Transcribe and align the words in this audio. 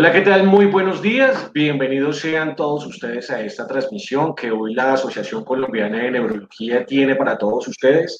Hola, 0.00 0.12
¿qué 0.12 0.20
tal? 0.20 0.46
Muy 0.46 0.66
buenos 0.66 1.02
días. 1.02 1.50
Bienvenidos 1.52 2.20
sean 2.20 2.54
todos 2.54 2.86
ustedes 2.86 3.32
a 3.32 3.40
esta 3.40 3.66
transmisión 3.66 4.32
que 4.32 4.48
hoy 4.52 4.72
la 4.72 4.92
Asociación 4.92 5.44
Colombiana 5.44 5.98
de 5.98 6.12
Neurología 6.12 6.86
tiene 6.86 7.16
para 7.16 7.36
todos 7.36 7.66
ustedes. 7.66 8.16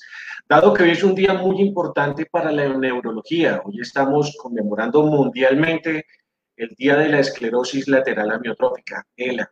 Dado 0.49 0.75
que 0.75 0.83
hoy 0.83 0.91
es 0.91 1.05
un 1.05 1.15
día 1.15 1.35
muy 1.35 1.61
importante 1.61 2.27
para 2.27 2.51
la 2.51 2.67
neurología, 2.67 3.63
hoy 3.65 3.81
estamos 3.81 4.37
conmemorando 4.43 5.05
mundialmente 5.05 6.05
el 6.57 6.71
Día 6.71 6.97
de 6.97 7.11
la 7.11 7.21
Esclerosis 7.21 7.87
Lateral 7.87 8.33
Amiotrófica, 8.33 9.07
ELA. 9.17 9.49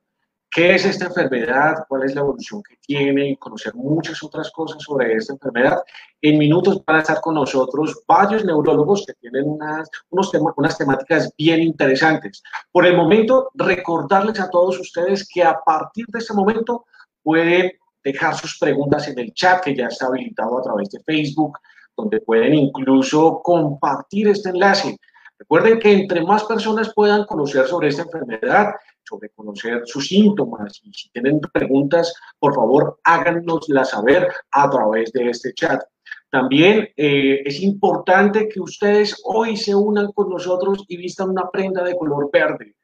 ¿Qué 0.56 0.74
es 0.74 0.86
esta 0.86 1.04
enfermedad? 1.04 1.84
¿Cuál 1.86 2.04
es 2.04 2.14
la 2.14 2.22
evolución 2.22 2.62
que 2.62 2.76
tiene? 2.78 3.28
Y 3.28 3.36
conocer 3.36 3.74
muchas 3.74 4.22
otras 4.22 4.50
cosas 4.50 4.82
sobre 4.82 5.12
esta 5.12 5.34
enfermedad. 5.34 5.82
En 6.22 6.38
minutos 6.38 6.82
van 6.86 6.96
a 6.96 7.00
estar 7.00 7.20
con 7.20 7.34
nosotros 7.34 8.02
varios 8.08 8.42
neurólogos 8.42 9.04
que 9.06 9.12
tienen 9.20 9.46
unas, 9.46 9.86
unos 10.08 10.32
unas 10.56 10.78
temáticas 10.78 11.30
bien 11.36 11.60
interesantes. 11.60 12.42
Por 12.72 12.86
el 12.86 12.96
momento, 12.96 13.50
recordarles 13.52 14.40
a 14.40 14.48
todos 14.48 14.80
ustedes 14.80 15.28
que 15.28 15.44
a 15.44 15.60
partir 15.62 16.06
de 16.06 16.20
este 16.20 16.32
momento 16.32 16.86
pueden 17.22 17.72
dejar 18.02 18.34
sus 18.34 18.58
preguntas 18.58 19.08
en 19.08 19.18
el 19.18 19.34
chat 19.34 19.62
que 19.62 19.76
ya 19.76 19.88
está 19.88 20.06
habilitado 20.06 20.58
a 20.58 20.62
través 20.62 20.88
de 20.88 21.00
Facebook, 21.00 21.58
donde 21.94 22.18
pueden 22.22 22.54
incluso 22.54 23.42
compartir 23.42 24.28
este 24.28 24.48
enlace. 24.48 24.96
Recuerden 25.38 25.78
que 25.78 25.92
entre 25.92 26.22
más 26.24 26.44
personas 26.44 26.94
puedan 26.94 27.26
conocer 27.26 27.66
sobre 27.66 27.88
esta 27.88 28.04
enfermedad, 28.04 28.68
sobre 29.08 29.30
conocer 29.30 29.82
sus 29.84 30.08
síntomas 30.08 30.80
y 30.82 30.92
si 30.92 31.10
tienen 31.10 31.40
preguntas, 31.52 32.14
por 32.38 32.54
favor 32.54 32.98
háganoslas 33.04 33.90
saber 33.90 34.28
a 34.50 34.68
través 34.70 35.12
de 35.12 35.30
este 35.30 35.52
chat. 35.54 35.82
También 36.30 36.88
eh, 36.96 37.42
es 37.44 37.62
importante 37.62 38.48
que 38.48 38.60
ustedes 38.60 39.20
hoy 39.24 39.56
se 39.56 39.74
unan 39.74 40.12
con 40.12 40.28
nosotros 40.28 40.84
y 40.88 40.96
vistan 40.96 41.30
una 41.30 41.48
prenda 41.50 41.82
de 41.84 41.96
color 41.96 42.30
verde, 42.32 42.74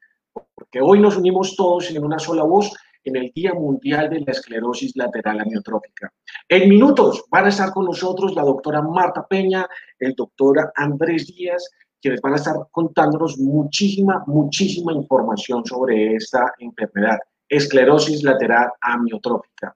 porque 0.55 0.81
hoy 0.81 1.01
nos 1.01 1.17
unimos 1.17 1.57
todos 1.57 1.91
en 1.91 2.05
una 2.05 2.19
sola 2.19 2.45
voz 2.45 2.73
en 3.05 3.17
el 3.17 3.33
Día 3.35 3.53
Mundial 3.53 4.11
de 4.11 4.21
la 4.21 4.33
Esclerosis 4.33 4.93
Lateral 4.97 5.41
Amiotrófica. 5.41 6.13
En 6.49 6.69
minutos 6.69 7.25
van 7.31 7.47
a 7.47 7.49
estar 7.49 7.73
con 7.73 7.85
nosotros 7.85 8.35
la 8.35 8.43
doctora 8.43 8.81
Marta 8.81 9.27
Peña, 9.27 9.67
el 9.99 10.15
doctor 10.15 10.73
Andrés 10.77 11.27
Díaz, 11.27 11.69
quienes 12.03 12.21
van 12.21 12.33
a 12.33 12.37
estar 12.37 12.57
contándonos 12.73 13.39
muchísima, 13.39 14.25
muchísima 14.27 14.93
información 14.93 15.65
sobre 15.65 16.17
esta 16.17 16.53
enfermedad, 16.59 17.19
esclerosis 17.49 18.25
lateral 18.25 18.73
amiotrófica. 18.81 19.75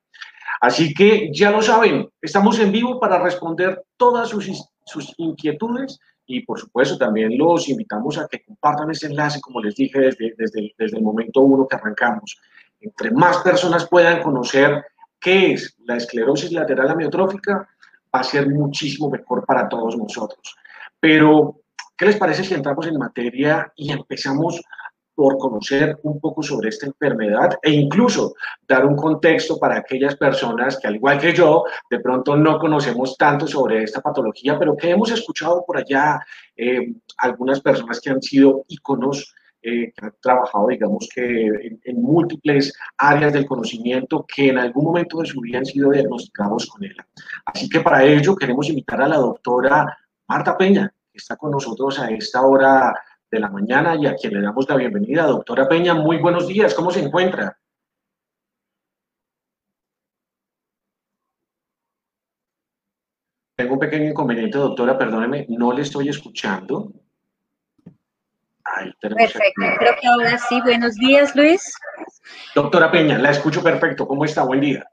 Así 0.60 0.92
que 0.92 1.30
ya 1.32 1.50
lo 1.52 1.62
saben, 1.62 2.08
estamos 2.20 2.58
en 2.58 2.72
vivo 2.72 2.98
para 2.98 3.22
responder 3.22 3.84
todas 3.96 4.30
sus, 4.30 4.50
sus 4.84 5.14
inquietudes 5.18 6.00
y 6.26 6.44
por 6.44 6.58
supuesto 6.58 6.98
también 6.98 7.38
los 7.38 7.68
invitamos 7.68 8.18
a 8.18 8.26
que 8.26 8.42
compartan 8.42 8.90
ese 8.90 9.06
enlace, 9.06 9.40
como 9.40 9.60
les 9.60 9.76
dije 9.76 10.00
desde, 10.00 10.34
desde, 10.36 10.74
desde 10.76 10.96
el 10.96 11.04
momento 11.04 11.42
uno 11.42 11.68
que 11.68 11.76
arrancamos. 11.76 12.36
Entre 12.80 13.12
más 13.12 13.38
personas 13.38 13.88
puedan 13.88 14.22
conocer 14.22 14.84
qué 15.20 15.52
es 15.52 15.76
la 15.84 15.96
esclerosis 15.96 16.50
lateral 16.50 16.90
amiotrófica, 16.90 17.68
va 18.14 18.20
a 18.20 18.24
ser 18.24 18.48
muchísimo 18.48 19.10
mejor 19.10 19.44
para 19.44 19.68
todos 19.68 19.96
nosotros. 19.96 20.56
Pero 20.98 21.60
¿Qué 21.96 22.04
les 22.04 22.16
parece 22.16 22.44
si 22.44 22.52
entramos 22.52 22.86
en 22.86 22.98
materia 22.98 23.72
y 23.74 23.90
empezamos 23.90 24.60
por 25.14 25.38
conocer 25.38 25.98
un 26.02 26.20
poco 26.20 26.42
sobre 26.42 26.68
esta 26.68 26.86
enfermedad 26.86 27.58
e 27.62 27.70
incluso 27.70 28.34
dar 28.68 28.84
un 28.84 28.94
contexto 28.94 29.58
para 29.58 29.78
aquellas 29.78 30.14
personas 30.14 30.78
que, 30.78 30.86
al 30.86 30.96
igual 30.96 31.18
que 31.18 31.32
yo, 31.32 31.64
de 31.90 32.00
pronto 32.00 32.36
no 32.36 32.58
conocemos 32.58 33.16
tanto 33.16 33.48
sobre 33.48 33.82
esta 33.82 34.02
patología, 34.02 34.58
pero 34.58 34.76
que 34.76 34.90
hemos 34.90 35.10
escuchado 35.10 35.64
por 35.66 35.78
allá 35.78 36.20
eh, 36.54 36.92
algunas 37.16 37.62
personas 37.62 37.98
que 37.98 38.10
han 38.10 38.20
sido 38.20 38.66
íconos, 38.68 39.34
eh, 39.62 39.90
que 39.96 40.04
han 40.04 40.12
trabajado, 40.20 40.66
digamos 40.68 41.08
que 41.12 41.46
en, 41.46 41.80
en, 41.82 42.02
múltiples 42.02 42.74
áreas 42.98 43.32
del 43.32 43.46
conocimiento 43.46 44.24
que 44.28 44.50
en 44.50 44.58
algún 44.58 44.84
momento 44.84 45.20
de 45.20 45.26
su 45.26 45.40
vida 45.40 45.58
han 45.58 45.64
sido 45.64 45.92
diagnosticados 45.92 46.66
con 46.66 46.84
ella. 46.84 47.06
Así 47.46 47.70
que 47.70 47.80
para 47.80 48.04
ello 48.04 48.36
queremos 48.36 48.68
invitar 48.68 49.00
a 49.00 49.08
la 49.08 49.16
doctora 49.16 49.96
Marta 50.28 50.58
Peña, 50.58 50.92
está 51.16 51.36
con 51.36 51.50
nosotros 51.50 51.98
a 51.98 52.10
esta 52.10 52.42
hora 52.42 52.94
de 53.30 53.40
la 53.40 53.50
mañana 53.50 53.96
y 53.96 54.06
a 54.06 54.14
quien 54.14 54.34
le 54.34 54.42
damos 54.42 54.68
la 54.68 54.76
bienvenida. 54.76 55.26
Doctora 55.26 55.68
Peña, 55.68 55.94
muy 55.94 56.18
buenos 56.18 56.46
días, 56.46 56.74
¿cómo 56.74 56.90
se 56.90 57.00
encuentra? 57.00 57.58
Tengo 63.56 63.72
un 63.72 63.80
pequeño 63.80 64.10
inconveniente, 64.10 64.58
doctora, 64.58 64.98
perdóneme, 64.98 65.46
no 65.48 65.72
le 65.72 65.80
estoy 65.80 66.10
escuchando. 66.10 66.92
perfecto, 69.00 69.62
creo 69.78 69.94
que 69.98 70.06
ahora 70.06 70.36
sí. 70.36 70.60
Buenos 70.60 70.94
días, 70.96 71.34
Luis. 71.34 71.72
Doctora 72.54 72.90
Peña, 72.90 73.18
la 73.18 73.30
escucho 73.30 73.62
perfecto. 73.62 74.06
¿Cómo 74.06 74.26
está? 74.26 74.44
Buen 74.44 74.60
día. 74.60 74.86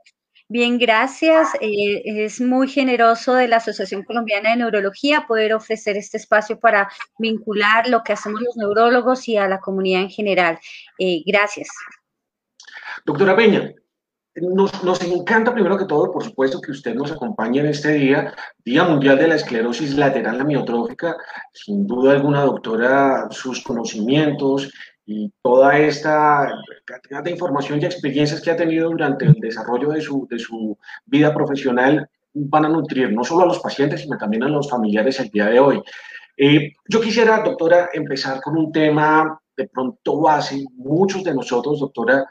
Bien, 0.53 0.77
gracias. 0.77 1.49
Eh, 1.61 2.03
es 2.05 2.39
muy 2.39 2.67
generoso 2.67 3.33
de 3.33 3.47
la 3.47 3.55
Asociación 3.55 4.03
Colombiana 4.03 4.51
de 4.51 4.57
Neurología 4.57 5.25
poder 5.27 5.51
ofrecer 5.51 5.97
este 5.97 6.17
espacio 6.17 6.59
para 6.59 6.91
vincular 7.17 7.89
lo 7.89 8.03
que 8.03 8.13
hacemos 8.13 8.39
los 8.39 8.55
neurólogos 8.55 9.27
y 9.27 9.35
a 9.35 9.47
la 9.47 9.59
comunidad 9.59 10.01
en 10.01 10.11
general. 10.11 10.59
Eh, 10.99 11.23
gracias. 11.25 11.69
Doctora 13.03 13.35
Peña, 13.35 13.73
nos, 14.35 14.83
nos, 14.83 15.01
encanta 15.01 15.55
primero 15.55 15.75
que 15.75 15.85
todo, 15.85 16.11
por 16.11 16.23
supuesto, 16.23 16.61
que 16.61 16.71
usted 16.71 16.93
nos 16.93 17.11
acompañe 17.11 17.61
en 17.61 17.65
este 17.65 17.93
día, 17.93 18.35
Día 18.63 18.83
Mundial 18.83 19.17
de 19.17 19.29
la 19.29 19.35
Esclerosis 19.37 19.95
Lateral 19.95 20.39
Amiotrófica. 20.39 21.17
Sin 21.51 21.87
duda 21.87 22.11
alguna, 22.11 22.41
doctora, 22.43 23.27
sus 23.31 23.63
conocimientos 23.63 24.71
y 25.05 25.31
toda 25.41 25.77
esta 25.77 26.47
cantidad 26.85 27.23
de 27.23 27.31
información 27.31 27.81
y 27.81 27.85
experiencias 27.85 28.41
que 28.41 28.51
ha 28.51 28.55
tenido 28.55 28.89
durante 28.89 29.25
el 29.25 29.33
desarrollo 29.33 29.89
de 29.89 30.01
su, 30.01 30.27
de 30.29 30.39
su 30.39 30.77
vida 31.05 31.33
profesional 31.33 32.09
van 32.33 32.65
a 32.65 32.69
nutrir 32.69 33.11
no 33.11 33.23
solo 33.23 33.43
a 33.43 33.47
los 33.47 33.59
pacientes, 33.59 34.01
sino 34.01 34.17
también 34.17 34.43
a 34.43 34.47
los 34.47 34.69
familiares 34.69 35.19
el 35.19 35.29
día 35.29 35.47
de 35.47 35.59
hoy. 35.59 35.81
Eh, 36.37 36.73
yo 36.87 37.01
quisiera, 37.01 37.41
doctora, 37.41 37.89
empezar 37.93 38.41
con 38.41 38.57
un 38.57 38.71
tema 38.71 39.39
de 39.55 39.67
pronto 39.67 40.21
base. 40.21 40.65
Muchos 40.73 41.23
de 41.23 41.33
nosotros, 41.33 41.79
doctora, 41.79 42.25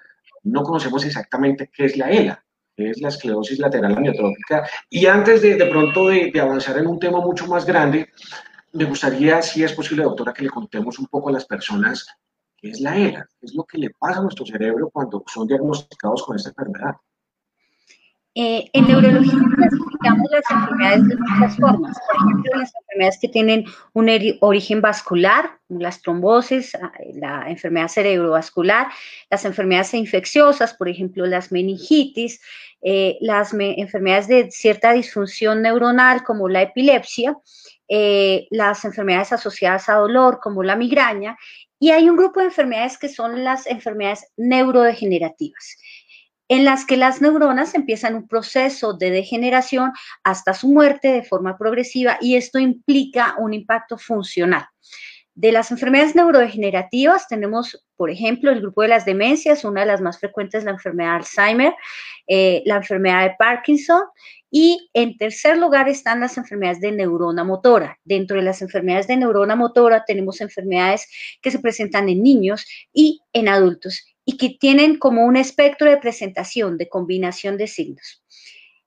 no 0.44 0.62
conocemos 0.62 1.04
exactamente 1.04 1.70
qué 1.72 1.84
es 1.84 1.96
la 1.96 2.10
ELA, 2.10 2.44
qué 2.76 2.90
es 2.90 3.00
la 3.00 3.08
esclerosis 3.08 3.58
lateral 3.60 3.96
amiotrófica. 3.96 4.66
Y 4.90 5.06
antes 5.06 5.42
de, 5.42 5.54
de 5.54 5.66
pronto 5.66 6.08
de, 6.08 6.30
de 6.32 6.40
avanzar 6.40 6.78
en 6.78 6.86
un 6.88 6.98
tema 6.98 7.20
mucho 7.20 7.46
más 7.46 7.64
grande, 7.64 8.08
me 8.72 8.84
gustaría, 8.86 9.40
si 9.42 9.62
es 9.62 9.72
posible, 9.72 10.02
doctora, 10.02 10.32
que 10.32 10.42
le 10.42 10.50
contemos 10.50 10.98
un 10.98 11.06
poco 11.06 11.28
a 11.28 11.32
las 11.32 11.44
personas 11.44 12.06
¿Qué 12.62 12.70
es 12.70 12.80
la 12.80 12.96
ELA? 12.96 13.28
¿Qué 13.40 13.46
es 13.46 13.54
lo 13.56 13.64
que 13.64 13.76
le 13.76 13.90
pasa 13.90 14.20
a 14.20 14.22
nuestro 14.22 14.46
cerebro 14.46 14.88
cuando 14.90 15.24
son 15.26 15.48
diagnosticados 15.48 16.22
con 16.22 16.36
esta 16.36 16.50
enfermedad? 16.50 16.94
Eh, 18.36 18.70
en 18.72 18.86
neurología 18.86 19.32
clasificamos 19.56 20.30
las 20.30 20.44
enfermedades 20.48 21.08
de 21.08 21.16
muchas 21.16 21.56
formas. 21.56 21.98
Por 22.06 22.16
ejemplo, 22.16 22.52
las 22.60 22.72
enfermedades 22.80 23.18
que 23.20 23.28
tienen 23.28 23.64
un 23.94 24.08
origen 24.40 24.80
vascular, 24.80 25.58
las 25.68 26.00
trombosis, 26.00 26.74
ah, 26.76 26.92
la 27.14 27.50
enfermedad 27.50 27.88
cerebrovascular, 27.88 28.86
las 29.28 29.44
enfermedades 29.44 29.92
infecciosas, 29.94 30.72
por 30.72 30.88
ejemplo, 30.88 31.26
las 31.26 31.50
meningitis, 31.50 32.40
eh, 32.80 33.18
las 33.20 33.52
enfermedades 33.54 34.28
de 34.28 34.50
cierta 34.52 34.92
disfunción 34.92 35.62
neuronal 35.62 36.22
como 36.22 36.48
la 36.48 36.62
epilepsia, 36.62 37.36
eh, 37.88 38.46
las 38.50 38.84
enfermedades 38.84 39.32
asociadas 39.32 39.88
a 39.88 39.96
dolor 39.96 40.38
como 40.40 40.62
la 40.62 40.76
migraña 40.76 41.36
y 41.82 41.91
hay 41.91 42.09
un 42.09 42.16
grupo 42.16 42.38
de 42.38 42.47
enfermedades 42.47 42.97
que 42.97 43.09
son 43.09 43.43
las 43.43 43.66
enfermedades 43.66 44.28
neurodegenerativas, 44.37 45.78
en 46.47 46.65
las 46.65 46.87
que 46.87 46.97
las 46.97 47.20
neuronas 47.20 47.75
empiezan 47.75 48.15
un 48.15 48.28
proceso 48.28 48.93
de 48.93 49.10
degeneración 49.10 49.91
hasta 50.22 50.54
su 50.54 50.69
muerte 50.69 51.10
de 51.10 51.25
forma 51.25 51.59
progresiva 51.59 52.19
y 52.20 52.37
esto 52.37 52.60
implica 52.60 53.34
un 53.37 53.53
impacto 53.53 53.98
funcional. 53.98 54.65
De 55.34 55.50
las 55.50 55.73
enfermedades 55.73 56.14
neurodegenerativas 56.14 57.26
tenemos, 57.26 57.85
por 57.96 58.11
ejemplo, 58.11 58.52
el 58.52 58.61
grupo 58.61 58.82
de 58.82 58.88
las 58.88 59.05
demencias, 59.05 59.64
una 59.64 59.81
de 59.81 59.88
las 59.88 60.00
más 60.00 60.20
frecuentes, 60.20 60.62
la 60.62 60.70
enfermedad 60.70 61.11
de 61.11 61.17
Alzheimer, 61.17 61.75
eh, 62.28 62.62
la 62.64 62.76
enfermedad 62.76 63.25
de 63.25 63.35
Parkinson 63.37 64.02
y 64.54 64.90
en 64.93 65.16
tercer 65.16 65.56
lugar 65.56 65.88
están 65.88 66.20
las 66.20 66.37
enfermedades 66.37 66.81
de 66.81 66.93
neurona 66.93 67.43
motora. 67.43 67.99
Dentro 68.04 68.37
de 68.37 68.43
las 68.43 68.60
enfermedades 68.60 69.06
de 69.06 69.16
neurona 69.16 69.56
motora 69.56 70.04
tenemos 70.06 70.43
enfermedades 70.43 71.08
que 71.40 71.50
se 71.50 71.58
presentan 71.58 72.10
en 72.10 72.22
niños 72.22 72.66
y 72.93 73.22
en 73.32 73.49
adultos 73.49 74.04
y 74.26 74.37
que 74.37 74.50
tienen 74.50 74.99
como 74.99 75.25
un 75.25 75.37
espectro 75.37 75.88
de 75.88 75.96
presentación, 75.96 76.76
de 76.76 76.90
combinación 76.90 77.56
de 77.56 77.66
signos. 77.66 78.22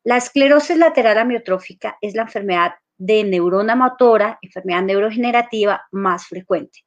La 0.03 0.17
esclerosis 0.17 0.77
lateral 0.77 1.17
amiotrófica 1.17 1.97
es 1.99 2.13
la 2.13 2.21
enfermedad 2.21 2.75
de 2.99 3.23
neurona 3.23 3.75
motora, 3.75 4.37
enfermedad 4.43 4.83
neurogenerativa 4.83 5.81
más 5.91 6.27
frecuente. 6.27 6.81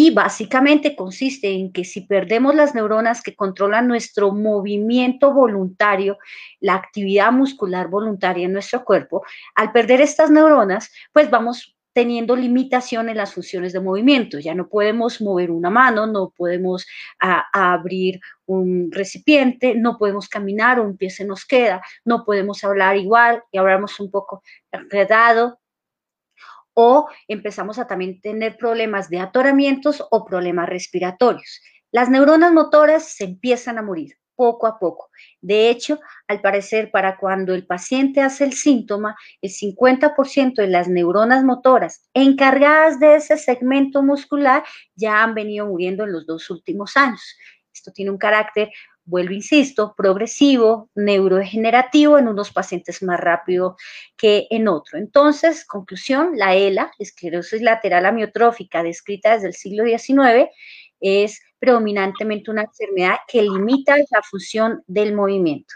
Y 0.00 0.12
básicamente 0.12 0.94
consiste 0.94 1.50
en 1.50 1.72
que 1.72 1.84
si 1.84 2.02
perdemos 2.02 2.54
las 2.54 2.72
neuronas 2.72 3.20
que 3.20 3.34
controlan 3.34 3.88
nuestro 3.88 4.30
movimiento 4.30 5.34
voluntario, 5.34 6.18
la 6.60 6.76
actividad 6.76 7.32
muscular 7.32 7.88
voluntaria 7.88 8.46
en 8.46 8.52
nuestro 8.52 8.84
cuerpo, 8.84 9.24
al 9.56 9.72
perder 9.72 10.00
estas 10.00 10.30
neuronas, 10.30 10.92
pues 11.12 11.28
vamos 11.30 11.76
teniendo 11.92 12.36
limitación 12.36 13.08
en 13.08 13.16
las 13.16 13.34
funciones 13.34 13.72
de 13.72 13.80
movimiento. 13.80 14.38
Ya 14.38 14.54
no 14.54 14.68
podemos 14.68 15.20
mover 15.20 15.50
una 15.50 15.68
mano, 15.68 16.06
no 16.06 16.30
podemos 16.30 16.86
abrir 17.18 18.20
un 18.46 18.92
recipiente, 18.92 19.74
no 19.74 19.98
podemos 19.98 20.28
caminar, 20.28 20.78
un 20.78 20.96
pie 20.96 21.10
se 21.10 21.24
nos 21.24 21.44
queda, 21.44 21.82
no 22.04 22.24
podemos 22.24 22.62
hablar 22.62 22.96
igual 22.96 23.42
y 23.50 23.58
hablamos 23.58 23.98
un 23.98 24.12
poco 24.12 24.44
enredado. 24.70 25.58
O 26.80 27.08
empezamos 27.26 27.80
a 27.80 27.88
también 27.88 28.20
tener 28.20 28.56
problemas 28.56 29.10
de 29.10 29.18
atoramientos 29.18 30.00
o 30.12 30.24
problemas 30.24 30.68
respiratorios. 30.68 31.60
Las 31.90 32.08
neuronas 32.08 32.52
motoras 32.52 33.16
se 33.16 33.24
empiezan 33.24 33.78
a 33.78 33.82
morir 33.82 34.16
poco 34.36 34.68
a 34.68 34.78
poco. 34.78 35.10
De 35.40 35.70
hecho, 35.70 35.98
al 36.28 36.40
parecer, 36.40 36.92
para 36.92 37.16
cuando 37.16 37.52
el 37.52 37.66
paciente 37.66 38.20
hace 38.20 38.44
el 38.44 38.52
síntoma, 38.52 39.16
el 39.42 39.50
50% 39.50 40.54
de 40.62 40.68
las 40.68 40.86
neuronas 40.86 41.42
motoras 41.42 42.08
encargadas 42.14 43.00
de 43.00 43.16
ese 43.16 43.38
segmento 43.38 44.04
muscular 44.04 44.62
ya 44.94 45.24
han 45.24 45.34
venido 45.34 45.66
muriendo 45.66 46.04
en 46.04 46.12
los 46.12 46.26
dos 46.26 46.48
últimos 46.48 46.96
años. 46.96 47.36
Esto 47.74 47.90
tiene 47.90 48.12
un 48.12 48.18
carácter, 48.18 48.70
vuelvo, 49.08 49.32
insisto, 49.32 49.94
progresivo, 49.96 50.90
neurodegenerativo 50.94 52.18
en 52.18 52.28
unos 52.28 52.52
pacientes 52.52 53.02
más 53.02 53.18
rápido 53.18 53.76
que 54.16 54.46
en 54.50 54.68
otro. 54.68 54.98
Entonces, 54.98 55.64
conclusión, 55.64 56.32
la 56.36 56.54
ELA, 56.54 56.92
esclerosis 56.98 57.62
lateral 57.62 58.06
amiotrófica, 58.06 58.82
descrita 58.82 59.34
desde 59.34 59.48
el 59.48 59.54
siglo 59.54 59.84
XIX, 59.84 60.50
es 61.00 61.40
predominantemente 61.58 62.50
una 62.50 62.62
enfermedad 62.62 63.16
que 63.26 63.42
limita 63.42 63.96
la 63.96 64.22
función 64.22 64.82
del 64.86 65.14
movimiento. 65.14 65.74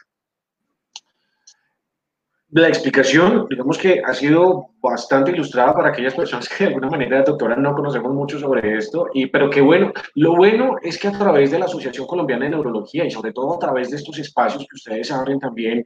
La 2.54 2.68
explicación, 2.68 3.46
digamos 3.48 3.78
que 3.78 4.02
ha 4.04 4.12
sido 4.12 4.66
bastante 4.82 5.30
ilustrada 5.30 5.72
para 5.72 5.88
aquellas 5.88 6.14
personas 6.14 6.46
que 6.50 6.64
de 6.64 6.68
alguna 6.68 6.90
manera, 6.90 7.22
doctora, 7.22 7.56
no 7.56 7.74
conocemos 7.74 8.12
mucho 8.12 8.38
sobre 8.38 8.76
esto, 8.76 9.08
y, 9.14 9.24
pero 9.24 9.48
qué 9.48 9.62
bueno. 9.62 9.90
Lo 10.16 10.36
bueno 10.36 10.76
es 10.82 10.98
que 10.98 11.08
a 11.08 11.12
través 11.12 11.50
de 11.50 11.58
la 11.58 11.64
Asociación 11.64 12.06
Colombiana 12.06 12.44
de 12.44 12.50
Neurología 12.50 13.06
y 13.06 13.10
sobre 13.10 13.32
todo 13.32 13.54
a 13.54 13.58
través 13.58 13.88
de 13.88 13.96
estos 13.96 14.18
espacios 14.18 14.66
que 14.68 14.76
ustedes 14.76 15.10
abren 15.10 15.38
también, 15.38 15.82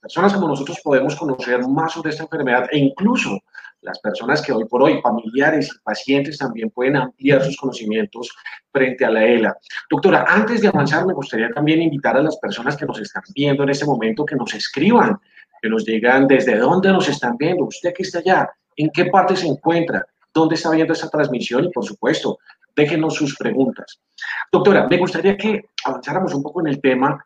personas 0.00 0.32
como 0.32 0.48
nosotros 0.48 0.80
podemos 0.82 1.14
conocer 1.14 1.60
más 1.68 1.92
sobre 1.92 2.08
esta 2.08 2.22
enfermedad 2.22 2.66
e 2.72 2.78
incluso 2.78 3.38
las 3.82 3.98
personas 3.98 4.40
que 4.40 4.52
hoy 4.52 4.64
por 4.64 4.82
hoy, 4.82 5.02
familiares 5.02 5.70
y 5.74 5.78
pacientes, 5.84 6.38
también 6.38 6.70
pueden 6.70 6.96
ampliar 6.96 7.44
sus 7.44 7.56
conocimientos 7.58 8.34
frente 8.72 9.04
a 9.04 9.10
la 9.10 9.26
ELA. 9.26 9.56
Doctora, 9.90 10.24
antes 10.26 10.62
de 10.62 10.68
avanzar, 10.68 11.04
me 11.04 11.12
gustaría 11.12 11.50
también 11.50 11.82
invitar 11.82 12.16
a 12.16 12.22
las 12.22 12.38
personas 12.38 12.78
que 12.78 12.86
nos 12.86 12.98
están 12.98 13.22
viendo 13.34 13.62
en 13.62 13.68
este 13.68 13.84
momento 13.84 14.24
que 14.24 14.36
nos 14.36 14.54
escriban, 14.54 15.18
que 15.60 15.68
nos 15.68 15.84
digan 15.84 16.26
desde 16.26 16.56
dónde 16.56 16.90
nos 16.90 17.08
están 17.08 17.36
viendo, 17.36 17.64
usted 17.64 17.92
que 17.94 18.02
está 18.02 18.18
allá, 18.18 18.50
en 18.76 18.90
qué 18.90 19.06
parte 19.06 19.36
se 19.36 19.46
encuentra, 19.46 20.06
dónde 20.32 20.54
está 20.54 20.70
viendo 20.70 20.92
esta 20.92 21.08
transmisión 21.08 21.64
y, 21.64 21.70
por 21.70 21.84
supuesto, 21.84 22.38
déjenos 22.74 23.14
sus 23.14 23.36
preguntas. 23.36 24.00
Doctora, 24.52 24.86
me 24.88 24.98
gustaría 24.98 25.36
que 25.36 25.70
avanzáramos 25.84 26.34
un 26.34 26.42
poco 26.42 26.60
en 26.60 26.68
el 26.68 26.80
tema, 26.80 27.24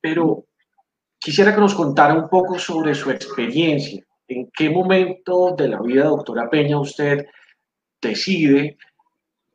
pero 0.00 0.44
quisiera 1.18 1.54
que 1.54 1.60
nos 1.60 1.74
contara 1.74 2.14
un 2.14 2.28
poco 2.28 2.58
sobre 2.58 2.94
su 2.94 3.10
experiencia 3.10 4.06
¿En 4.28 4.50
qué 4.52 4.70
momento 4.70 5.54
de 5.56 5.68
la 5.68 5.80
vida, 5.80 6.04
doctora 6.04 6.50
Peña, 6.50 6.80
usted 6.80 7.26
decide 8.00 8.76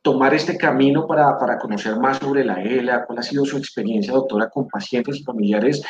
tomar 0.02 0.34
este 0.34 0.58
camino 0.58 1.06
para, 1.06 1.38
para, 1.38 1.58
conocer 1.58 1.98
más 1.98 2.20
sobre 2.20 2.46
la 2.46 2.62
ELA? 2.62 3.06
¿Cuál 3.06 3.20
ha 3.20 3.24
sido 3.24 3.46
su 3.46 3.58
experiencia, 3.58 4.14
doctora, 4.14 4.50
con 4.50 4.70
pacientes 4.70 5.18
y 5.18 5.24
familiares 5.24 5.84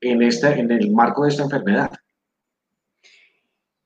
en, 0.00 0.22
esta, 0.22 0.54
en 0.54 0.70
el 0.70 0.90
marco 0.90 1.24
de 1.24 1.30
esta 1.30 1.44
enfermedad? 1.44 1.92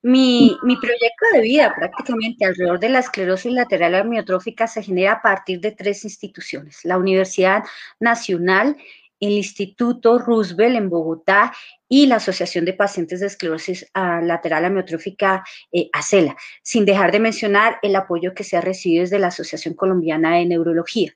Mi, 0.02 0.56
mi, 0.62 0.76
proyecto 0.76 1.26
de 1.34 1.40
vida 1.42 1.74
prácticamente 1.76 2.46
alrededor 2.46 2.80
de 2.80 2.88
la 2.88 3.00
esclerosis 3.00 3.52
lateral 3.52 3.94
amiotrófica 3.94 4.66
se 4.66 4.82
genera 4.82 5.12
a 5.12 5.22
partir 5.22 5.60
de 5.60 5.72
tres 5.72 6.04
instituciones. 6.04 6.84
La 6.84 6.96
Universidad 6.96 7.64
Nacional 7.98 8.76
el 9.20 9.32
Instituto 9.32 10.18
Roosevelt 10.18 10.76
en 10.76 10.88
Bogotá 10.88 11.52
y 11.88 12.06
la 12.06 12.16
Asociación 12.16 12.64
de 12.64 12.72
Pacientes 12.72 13.20
de 13.20 13.26
Esclerosis 13.26 13.86
ah, 13.94 14.20
Lateral 14.22 14.64
Amiotrófica 14.64 15.44
eh, 15.70 15.90
ACELA, 15.92 16.36
sin 16.62 16.86
dejar 16.86 17.12
de 17.12 17.20
mencionar 17.20 17.78
el 17.82 17.94
apoyo 17.94 18.34
que 18.34 18.44
se 18.44 18.56
ha 18.56 18.60
recibido 18.60 19.02
desde 19.02 19.18
la 19.18 19.28
Asociación 19.28 19.74
Colombiana 19.74 20.36
de 20.36 20.46
Neurología. 20.46 21.14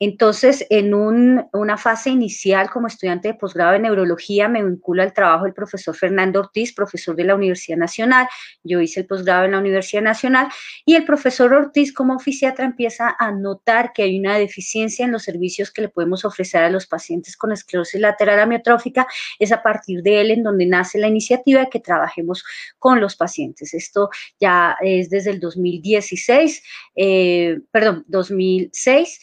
Entonces, 0.00 0.64
en 0.70 0.94
una 0.94 1.76
fase 1.76 2.10
inicial 2.10 2.70
como 2.70 2.86
estudiante 2.86 3.28
de 3.28 3.34
posgrado 3.34 3.72
de 3.72 3.80
neurología, 3.80 4.48
me 4.48 4.64
vinculo 4.64 5.02
al 5.02 5.12
trabajo 5.12 5.44
del 5.44 5.54
profesor 5.54 5.96
Fernando 5.96 6.40
Ortiz, 6.40 6.72
profesor 6.72 7.16
de 7.16 7.24
la 7.24 7.34
Universidad 7.34 7.78
Nacional. 7.78 8.28
Yo 8.62 8.80
hice 8.80 9.00
el 9.00 9.06
posgrado 9.06 9.44
en 9.44 9.52
la 9.52 9.58
Universidad 9.58 10.02
Nacional 10.02 10.48
y 10.84 10.94
el 10.94 11.04
profesor 11.04 11.52
Ortiz 11.52 11.92
como 11.92 12.18
fisiatra 12.20 12.64
empieza 12.64 13.16
a 13.18 13.32
notar 13.32 13.92
que 13.92 14.02
hay 14.04 14.18
una 14.18 14.38
deficiencia 14.38 15.04
en 15.04 15.10
los 15.10 15.24
servicios 15.24 15.72
que 15.72 15.82
le 15.82 15.88
podemos 15.88 16.24
ofrecer 16.24 16.62
a 16.62 16.70
los 16.70 16.86
pacientes 16.86 17.36
con 17.36 17.50
esclerosis 17.50 18.00
lateral 18.00 18.38
amiotrófica. 18.38 19.06
Es 19.40 19.50
a 19.50 19.62
partir 19.62 20.02
de 20.02 20.20
él 20.20 20.30
en 20.30 20.44
donde 20.44 20.66
nace 20.66 20.98
la 20.98 21.08
iniciativa 21.08 21.60
de 21.60 21.70
que 21.70 21.80
trabajemos 21.80 22.44
con 22.78 23.00
los 23.00 23.16
pacientes. 23.16 23.74
Esto 23.74 24.10
ya 24.38 24.76
es 24.80 25.10
desde 25.10 25.30
el 25.30 25.40
2016, 25.40 26.62
eh, 26.94 27.60
perdón, 27.72 28.04
2006 28.06 29.20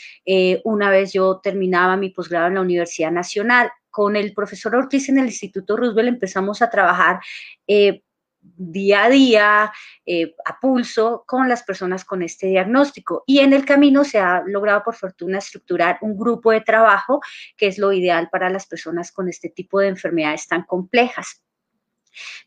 una 0.66 0.90
vez 0.90 1.14
yo 1.14 1.40
terminaba 1.42 1.96
mi 1.96 2.10
posgrado 2.10 2.48
en 2.48 2.56
la 2.56 2.62
Universidad 2.62 3.12
Nacional. 3.12 3.72
Con 3.90 4.16
el 4.16 4.34
profesor 4.34 4.76
Ortiz 4.76 5.08
en 5.10 5.20
el 5.20 5.28
Instituto 5.28 5.78
Roosevelt 5.78 6.10
empezamos 6.10 6.62
a 6.62 6.70
trabajar 6.70 7.20
eh, 7.68 8.02
día 8.42 9.06
a 9.06 9.10
día, 9.10 9.74
eh, 10.06 10.36
a 10.44 10.60
pulso, 10.60 11.24
con 11.28 11.48
las 11.48 11.64
personas 11.64 12.04
con 12.04 12.24
este 12.24 12.48
diagnóstico. 12.48 13.24
Y 13.28 13.40
en 13.40 13.54
el 13.54 13.64
camino 13.64 14.04
se 14.04 14.18
ha 14.18 14.44
logrado, 14.46 14.84
por 14.84 14.96
fortuna, 14.96 15.38
estructurar 15.38 16.00
un 16.02 16.18
grupo 16.18 16.52
de 16.52 16.62
trabajo 16.62 17.22
que 17.56 17.68
es 17.68 17.78
lo 17.78 17.94
ideal 17.94 18.30
para 18.32 18.50
las 18.50 18.66
personas 18.66 19.12
con 19.12 19.30
este 19.30 19.50
tipo 19.50 19.80
de 19.80 19.90
enfermedades 19.90 20.48
tan 20.48 20.64
complejas. 20.64 21.45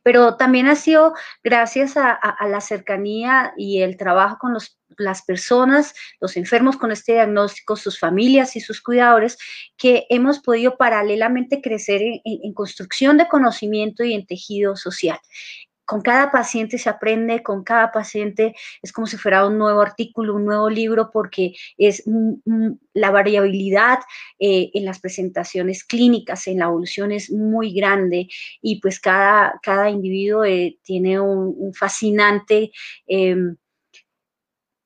Pero 0.02 0.36
también 0.36 0.66
ha 0.66 0.76
sido 0.76 1.14
gracias 1.42 1.96
a, 1.96 2.18
la 2.48 2.60
cercanía 2.60 3.52
y 3.56 3.82
el 3.82 3.96
trabajo 3.96 4.38
con 4.38 4.56
las 4.96 5.22
personas, 5.22 5.94
los 6.20 6.36
enfermos 6.36 6.76
con 6.76 6.92
este 6.92 7.12
diagnóstico, 7.12 7.76
sus 7.76 7.98
familias 7.98 8.56
y 8.56 8.60
sus 8.60 8.80
cuidadores, 8.80 9.38
que 9.76 10.06
hemos 10.10 10.40
podido 10.40 10.76
paralelamente 10.76 11.60
crecer 11.60 12.00
en 12.02 12.54
construcción 12.54 13.18
de 13.18 13.28
conocimiento 13.28 14.04
y 14.04 14.14
en 14.14 14.26
tejido 14.26 14.76
social 14.76 15.18
con 15.88 16.02
cada 16.02 16.30
paciente 16.30 16.76
se 16.76 16.90
aprende, 16.90 17.42
con 17.42 17.64
cada 17.64 17.90
paciente 17.90 18.54
es 18.82 18.92
como 18.92 19.06
si 19.06 19.16
fuera 19.16 19.46
un 19.46 19.56
nuevo 19.56 19.80
artículo, 19.80 20.34
un 20.34 20.44
nuevo 20.44 20.68
libro, 20.68 21.08
porque 21.10 21.54
es 21.78 22.04
la 22.92 23.10
variabilidad 23.10 24.00
eh, 24.38 24.70
en 24.74 24.84
las 24.84 25.00
presentaciones 25.00 25.84
clínicas, 25.84 26.46
en 26.46 26.58
la 26.58 26.66
evolución 26.66 27.10
es 27.10 27.30
muy 27.30 27.72
grande 27.72 28.28
y 28.60 28.82
pues 28.82 29.00
cada, 29.00 29.58
cada 29.62 29.88
individuo 29.88 30.44
eh, 30.44 30.78
tiene 30.82 31.18
un, 31.18 31.72
fascinante... 31.72 32.70
Em, 33.06 33.56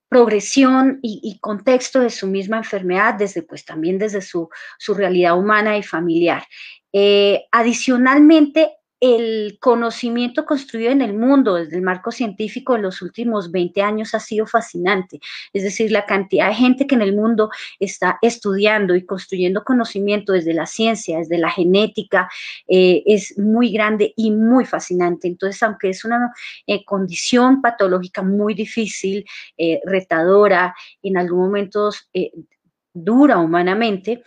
progresión 0.08 0.98
y, 1.02 1.38
contexto 1.40 2.00
de 2.00 2.10
su 2.10 2.26
misma 2.26 2.58
enfermedad, 2.58 3.14
desde 3.14 3.42
pues 3.42 3.64
también 3.64 3.98
desde 3.98 4.20
su, 4.20 4.50
realidad 4.94 5.38
humana 5.38 5.78
y 5.78 5.82
familiar. 5.82 6.44
Eh, 6.92 7.44
adicionalmente, 7.50 8.72
el 9.02 9.58
conocimiento 9.58 10.46
construido 10.46 10.92
en 10.92 11.02
el 11.02 11.12
mundo 11.12 11.56
desde 11.56 11.74
el 11.74 11.82
marco 11.82 12.12
científico 12.12 12.76
en 12.76 12.82
los 12.82 13.02
últimos 13.02 13.50
20 13.50 13.82
años 13.82 14.14
ha 14.14 14.20
sido 14.20 14.46
fascinante. 14.46 15.18
Es 15.52 15.64
decir, 15.64 15.90
la 15.90 16.06
cantidad 16.06 16.46
de 16.46 16.54
gente 16.54 16.86
que 16.86 16.94
en 16.94 17.02
el 17.02 17.16
mundo 17.16 17.50
está 17.80 18.18
estudiando 18.22 18.94
y 18.94 19.04
construyendo 19.04 19.64
conocimiento 19.64 20.32
desde 20.32 20.54
la 20.54 20.66
ciencia, 20.66 21.18
desde 21.18 21.38
la 21.38 21.50
genética, 21.50 22.30
eh, 22.68 23.02
es 23.04 23.36
muy 23.36 23.72
grande 23.72 24.14
y 24.16 24.30
muy 24.30 24.66
fascinante. 24.66 25.26
Entonces, 25.26 25.60
aunque 25.64 25.88
es 25.88 26.04
una 26.04 26.32
eh, 26.68 26.84
condición 26.84 27.60
patológica 27.60 28.22
muy 28.22 28.54
difícil, 28.54 29.24
eh, 29.58 29.80
retadora, 29.84 30.76
en 31.02 31.16
algunos 31.16 31.48
momentos 31.48 32.08
dura 32.94 33.38
humanamente, 33.38 34.22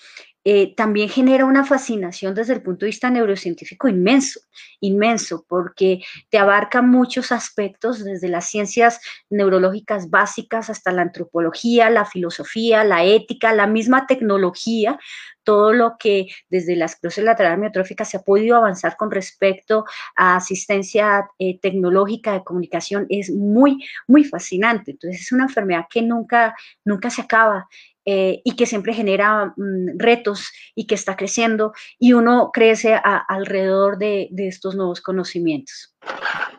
eh, 0.47 0.75
también 0.75 1.09
genera 1.09 1.43
una 1.43 1.65
fascinación 1.65 2.35
desde 2.35 2.53
el 2.53 2.61
punto 2.61 2.85
de 2.85 2.91
vista 2.91 3.09
neurocientífico 3.09 3.87
inmenso, 3.87 4.41
inmenso, 4.79 5.43
porque 5.49 6.01
te 6.29 6.37
abarca 6.37 6.83
muchos 6.83 7.31
aspectos, 7.31 8.03
desde 8.03 8.27
las 8.27 8.47
ciencias 8.47 9.01
neurológicas 9.31 10.11
básicas 10.11 10.69
hasta 10.69 10.91
la 10.91 11.01
antropología, 11.01 11.89
la 11.89 12.05
filosofía, 12.05 12.83
la 12.83 13.03
ética, 13.03 13.53
la 13.53 13.65
misma 13.65 14.05
tecnología, 14.05 14.99
todo 15.43 15.73
lo 15.73 15.95
que 15.97 16.27
desde 16.49 16.75
la 16.75 16.85
esclerosis 16.85 17.23
lateral 17.23 17.53
amiotrófica 17.53 18.05
se 18.05 18.17
ha 18.17 18.21
podido 18.21 18.57
avanzar 18.57 18.97
con 18.97 19.09
respecto 19.09 19.85
a 20.15 20.35
asistencia 20.35 21.27
eh, 21.39 21.59
tecnológica 21.59 22.33
de 22.33 22.43
comunicación 22.43 23.07
es 23.09 23.31
muy, 23.31 23.83
muy 24.07 24.23
fascinante. 24.23 24.91
Entonces 24.91 25.21
es 25.21 25.31
una 25.31 25.45
enfermedad 25.45 25.85
que 25.89 26.01
nunca, 26.01 26.55
nunca 26.83 27.09
se 27.09 27.21
acaba 27.21 27.67
eh, 28.07 28.41
y 28.43 28.55
que 28.55 28.67
siempre 28.67 28.93
genera 28.93 29.53
mm, 29.57 29.97
retos 29.97 30.51
y 30.75 30.85
que 30.85 30.93
está 30.93 31.15
creciendo 31.15 31.73
y 31.97 32.13
uno 32.13 32.51
crece 32.53 32.95
alrededor 33.27 33.97
de, 33.97 34.29
estos 34.37 34.75
nuevos 34.75 35.01
conocimientos. 35.01 35.95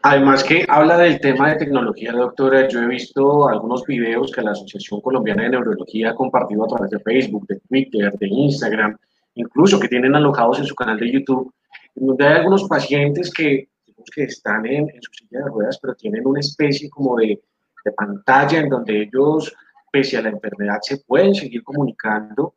Además 0.03 0.43
que 0.43 0.67
habla 0.69 0.99
del 0.99 1.21
tema 1.21 1.51
de 1.51 1.59
tecnología, 1.59 2.11
doctora, 2.11 2.67
yo 2.67 2.83
he 2.83 2.87
visto 2.89 3.49
algunos 3.49 3.85
videos 3.85 4.33
que 4.33 4.43
la 4.43 4.51
Asociación 4.51 5.01
Colombiana 5.01 5.45
de 5.45 5.51
Neurología 5.51 6.11
ha 6.11 6.15
compartido 6.17 6.65
a 6.65 6.69
través 6.69 6.91
de 6.91 6.99
Facebook, 6.99 7.47
de 7.47 7.61
Twitter, 7.61 8.13
de 8.19 8.27
Instagram, 8.27 8.97
incluso 9.37 9.79
que 9.79 9.87
tienen 9.87 10.17
alojados 10.17 10.59
en 10.59 10.67
su 10.67 10.75
canal 10.75 10.99
de 10.99 11.13
YouTube, 11.13 11.55
donde 11.95 12.27
hay 12.27 12.39
algunos 12.39 12.65
pacientes 12.65 13.33
que, 13.33 13.69
que 14.13 14.25
están 14.25 14.67
en, 14.67 14.91
en 14.91 15.01
su 15.01 15.13
silla 15.13 15.45
de 15.45 15.51
ruedas, 15.51 15.79
pero 15.81 15.95
tienen 15.95 16.27
una 16.27 16.41
especie 16.41 16.91
como 16.91 17.17
de, 17.17 17.41
de 17.85 17.93
pantalla 17.93 18.59
en 18.59 18.69
donde 18.69 19.03
ellos, 19.03 19.55
pese 19.97 20.19
a 20.19 20.23
la 20.23 20.29
enfermedad, 20.29 20.79
se 20.83 20.99
pueden 20.99 21.35
seguir 21.35 21.63
comunicando. 21.63 22.55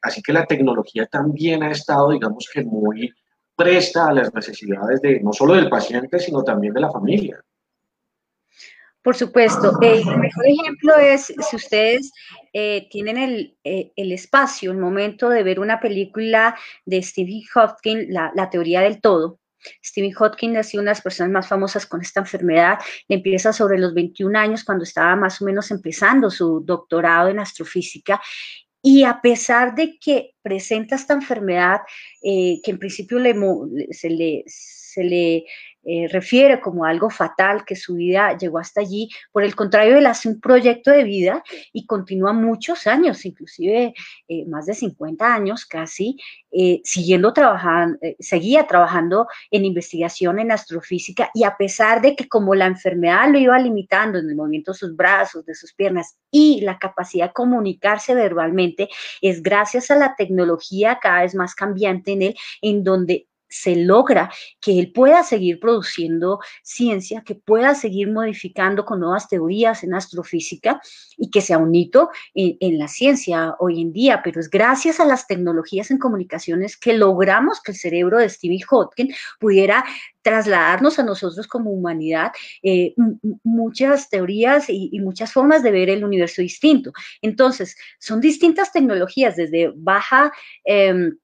Así 0.00 0.22
que 0.22 0.32
la 0.32 0.46
tecnología 0.46 1.04
también 1.04 1.62
ha 1.62 1.70
estado, 1.70 2.10
digamos 2.10 2.48
que 2.50 2.64
muy 2.64 3.12
presta 3.54 4.06
a 4.06 4.14
las 4.14 4.32
necesidades 4.32 5.02
de 5.02 5.20
no 5.20 5.30
solo 5.34 5.54
del 5.54 5.68
paciente, 5.68 6.18
sino 6.18 6.42
también 6.42 6.72
de 6.72 6.80
la 6.80 6.90
familia. 6.90 7.38
Por 9.02 9.14
supuesto. 9.14 9.78
el 9.82 10.04
mejor 10.04 10.46
ejemplo 10.46 10.96
es 10.96 11.34
si 11.50 11.56
ustedes 11.56 12.12
eh, 12.54 12.88
tienen 12.90 13.18
el, 13.18 13.58
eh, 13.62 13.92
el, 13.96 14.12
espacio, 14.12 14.72
el 14.72 14.78
momento 14.78 15.28
de 15.28 15.42
ver 15.42 15.60
una 15.60 15.80
película 15.80 16.56
de 16.86 17.02
Stephen 17.02 17.42
Hopkins, 17.54 18.08
la, 18.08 18.32
la 18.34 18.48
teoría 18.48 18.80
del 18.80 19.02
todo. 19.02 19.38
Stephen 19.84 20.12
Hopkins 20.18 20.56
ha 20.56 20.62
sido 20.62 20.82
una 20.82 20.90
de 20.90 20.96
las 20.96 21.02
personas 21.02 21.32
más 21.32 21.48
famosas 21.48 21.86
con 21.86 22.00
esta 22.00 22.20
enfermedad. 22.20 22.78
empieza 23.08 23.52
sobre 23.52 23.78
los 23.78 23.94
21 23.94 24.38
años, 24.38 24.64
cuando 24.64 24.84
estaba 24.84 25.16
más 25.16 25.40
o 25.42 25.44
menos 25.44 25.70
empezando 25.70 26.30
su 26.30 26.60
doctorado 26.60 27.28
en 27.28 27.40
astrofísica. 27.40 28.20
Y 28.82 29.04
a 29.04 29.20
pesar 29.20 29.74
de 29.74 29.98
que 29.98 30.34
presenta 30.42 30.94
esta 30.94 31.14
enfermedad, 31.14 31.80
eh, 32.22 32.60
que 32.62 32.70
en 32.70 32.78
principio 32.78 33.18
le, 33.18 33.34
le, 33.34 34.44
se 34.46 35.04
le 35.04 35.44
eh, 35.82 36.08
refiere 36.10 36.60
como 36.60 36.84
algo 36.84 37.08
fatal, 37.08 37.64
que 37.64 37.74
su 37.74 37.94
vida 37.94 38.36
llegó 38.36 38.58
hasta 38.58 38.82
allí. 38.82 39.08
Por 39.32 39.44
el 39.44 39.54
contrario, 39.54 39.96
él 39.96 40.06
hace 40.06 40.28
un 40.28 40.40
proyecto 40.40 40.90
de 40.90 41.04
vida 41.04 41.42
y 41.72 41.86
continúa 41.86 42.32
muchos 42.32 42.86
años, 42.86 43.24
inclusive 43.24 43.94
eh, 44.28 44.44
más 44.46 44.66
de 44.66 44.74
50 44.74 45.34
años 45.34 45.64
casi, 45.64 46.18
eh, 46.52 46.80
siguiendo 46.84 47.32
trabajando, 47.32 47.98
seguía 48.18 48.66
trabajando 48.66 49.26
en 49.50 49.64
investigación 49.64 50.38
en 50.38 50.52
astrofísica 50.52 51.30
y 51.34 51.44
a 51.44 51.56
pesar 51.56 52.02
de 52.02 52.14
que 52.14 52.28
como 52.28 52.54
la 52.54 52.66
enfermedad 52.66 53.30
lo 53.30 53.38
iba 53.38 53.58
limitando 53.58 54.18
en 54.18 54.28
el 54.28 54.36
movimiento 54.36 54.72
de 54.72 54.78
sus 54.78 54.94
brazos, 54.94 55.46
de 55.46 55.54
sus 55.54 55.72
piernas 55.72 56.16
y 56.30 56.60
la 56.60 56.78
capacidad 56.78 57.28
de 57.28 57.32
comunicarse 57.32 58.14
verbalmente, 58.14 58.88
es 59.22 59.42
gracias 59.42 59.90
a 59.90 59.96
la 59.96 60.14
tecnología 60.16 60.98
cada 61.00 61.22
vez 61.22 61.34
más 61.34 61.54
cambiante 61.54 62.12
en 62.12 62.22
él, 62.22 62.36
en 62.60 62.84
donde 62.84 63.26
se 63.50 63.76
logra 63.76 64.30
que 64.60 64.78
él 64.78 64.92
pueda 64.92 65.22
seguir 65.24 65.60
produciendo 65.60 66.38
ciencia, 66.62 67.22
que 67.22 67.34
pueda 67.34 67.74
seguir 67.74 68.10
modificando 68.10 68.84
con 68.84 69.00
nuevas 69.00 69.28
teorías 69.28 69.82
en 69.82 69.92
astrofísica 69.92 70.80
y 71.18 71.30
que 71.30 71.40
sea 71.40 71.58
un 71.58 71.74
hito 71.74 72.10
en, 72.34 72.78
la 72.78 72.88
ciencia 72.88 73.56
hoy 73.58 73.82
en 73.82 73.92
día, 73.92 74.22
pero 74.24 74.40
es 74.40 74.48
gracias 74.48 75.00
a 75.00 75.04
las 75.04 75.26
tecnologías 75.26 75.90
en 75.90 75.98
comunicaciones 75.98 76.76
que 76.76 76.94
logramos 76.94 77.60
que 77.60 77.72
el 77.72 77.78
cerebro 77.78 78.18
de 78.18 78.28
Stevie 78.28 78.64
Hopkins 78.70 79.16
pudiera 79.38 79.84
trasladarnos 80.22 80.98
a 80.98 81.02
nosotros 81.02 81.46
como 81.46 81.70
humanidad 81.70 82.32
eh, 82.62 82.94
muchas 83.42 84.08
teorías 84.08 84.66
y, 84.68 84.98
muchas 85.00 85.32
formas 85.32 85.62
de 85.62 85.70
ver 85.72 85.90
el 85.90 86.04
universo 86.04 86.42
distinto. 86.42 86.92
Entonces, 87.22 87.76
son 87.98 88.20
distintas 88.20 88.72
tecnologías 88.72 89.36
desde 89.36 89.72
baja... 89.74 90.32
Em, 90.64 91.16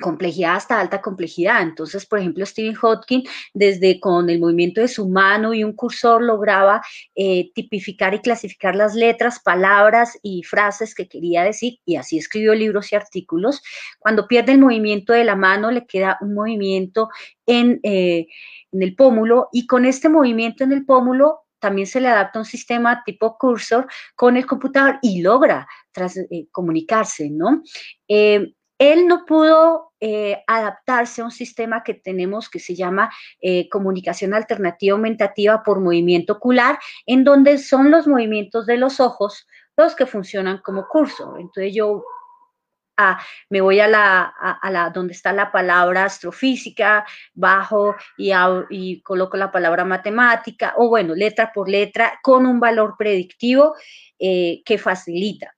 complejidad 0.00 0.56
hasta 0.56 0.80
alta 0.80 1.00
complejidad. 1.00 1.62
Entonces, 1.62 2.06
por 2.06 2.18
ejemplo, 2.18 2.44
Stephen 2.44 2.74
Hawking, 2.74 3.22
desde 3.52 4.00
con 4.00 4.28
el 4.28 4.40
movimiento 4.40 4.80
de 4.80 4.88
su 4.88 5.08
mano 5.08 5.54
y 5.54 5.64
un 5.64 5.72
cursor, 5.72 6.22
lograba 6.22 6.82
eh, 7.14 7.50
tipificar 7.54 8.14
y 8.14 8.20
clasificar 8.20 8.74
las 8.74 8.94
letras, 8.94 9.40
palabras 9.40 10.18
y 10.22 10.42
frases 10.42 10.94
que 10.94 11.08
quería 11.08 11.44
decir, 11.44 11.78
y 11.84 11.96
así 11.96 12.18
escribió 12.18 12.54
libros 12.54 12.92
y 12.92 12.96
artículos. 12.96 13.62
Cuando 13.98 14.26
pierde 14.26 14.52
el 14.52 14.58
movimiento 14.58 15.12
de 15.12 15.24
la 15.24 15.36
mano, 15.36 15.70
le 15.70 15.86
queda 15.86 16.18
un 16.20 16.34
movimiento 16.34 17.08
en, 17.46 17.80
eh, 17.82 18.26
en 18.72 18.82
el 18.82 18.94
pómulo, 18.96 19.48
y 19.52 19.66
con 19.66 19.84
este 19.84 20.08
movimiento 20.08 20.64
en 20.64 20.72
el 20.72 20.84
pómulo 20.84 21.40
también 21.60 21.86
se 21.86 21.98
le 21.98 22.08
adapta 22.08 22.40
un 22.40 22.44
sistema 22.44 23.02
tipo 23.06 23.38
cursor 23.38 23.86
con 24.16 24.36
el 24.36 24.44
computador 24.44 24.98
y 25.00 25.22
logra 25.22 25.66
tras, 25.92 26.18
eh, 26.18 26.46
comunicarse, 26.52 27.30
¿no? 27.30 27.62
Él 28.92 29.06
no 29.06 29.24
pudo 29.24 29.92
eh, 30.00 30.42
adaptarse 30.46 31.22
a 31.22 31.24
un 31.24 31.30
sistema 31.30 31.82
que 31.82 31.94
tenemos 31.94 32.50
que 32.50 32.60
se 32.60 32.74
llama 32.74 33.10
eh, 33.40 33.68
comunicación 33.68 34.34
alternativa 34.34 34.94
aumentativa 34.94 35.62
por 35.62 35.80
movimiento 35.80 36.34
ocular, 36.34 36.78
en 37.06 37.24
donde 37.24 37.58
son 37.58 37.90
los 37.90 38.06
movimientos 38.06 38.66
de 38.66 38.76
los 38.76 39.00
ojos 39.00 39.46
los 39.76 39.94
que 39.94 40.06
funcionan 40.06 40.58
como 40.58 40.86
curso. 40.88 41.36
Entonces 41.38 41.74
yo 41.74 42.04
ah, 42.96 43.20
me 43.50 43.60
voy 43.60 43.80
a 43.80 43.88
la, 43.88 44.92
donde 44.94 45.14
está 45.14 45.32
la 45.32 45.50
palabra 45.50 46.04
astrofísica, 46.04 47.04
bajo 47.32 47.96
y, 48.16 48.32
y, 48.70 49.02
coloco 49.02 49.36
la 49.36 49.50
palabra 49.50 49.84
matemática, 49.84 50.74
o 50.76 50.88
bueno, 50.88 51.14
letra 51.14 51.52
por 51.52 51.68
letra, 51.68 52.18
con 52.22 52.46
un 52.46 52.60
valor 52.60 52.94
predictivo 52.96 53.74
eh, 54.18 54.62
que 54.64 54.78
facilita. 54.78 55.54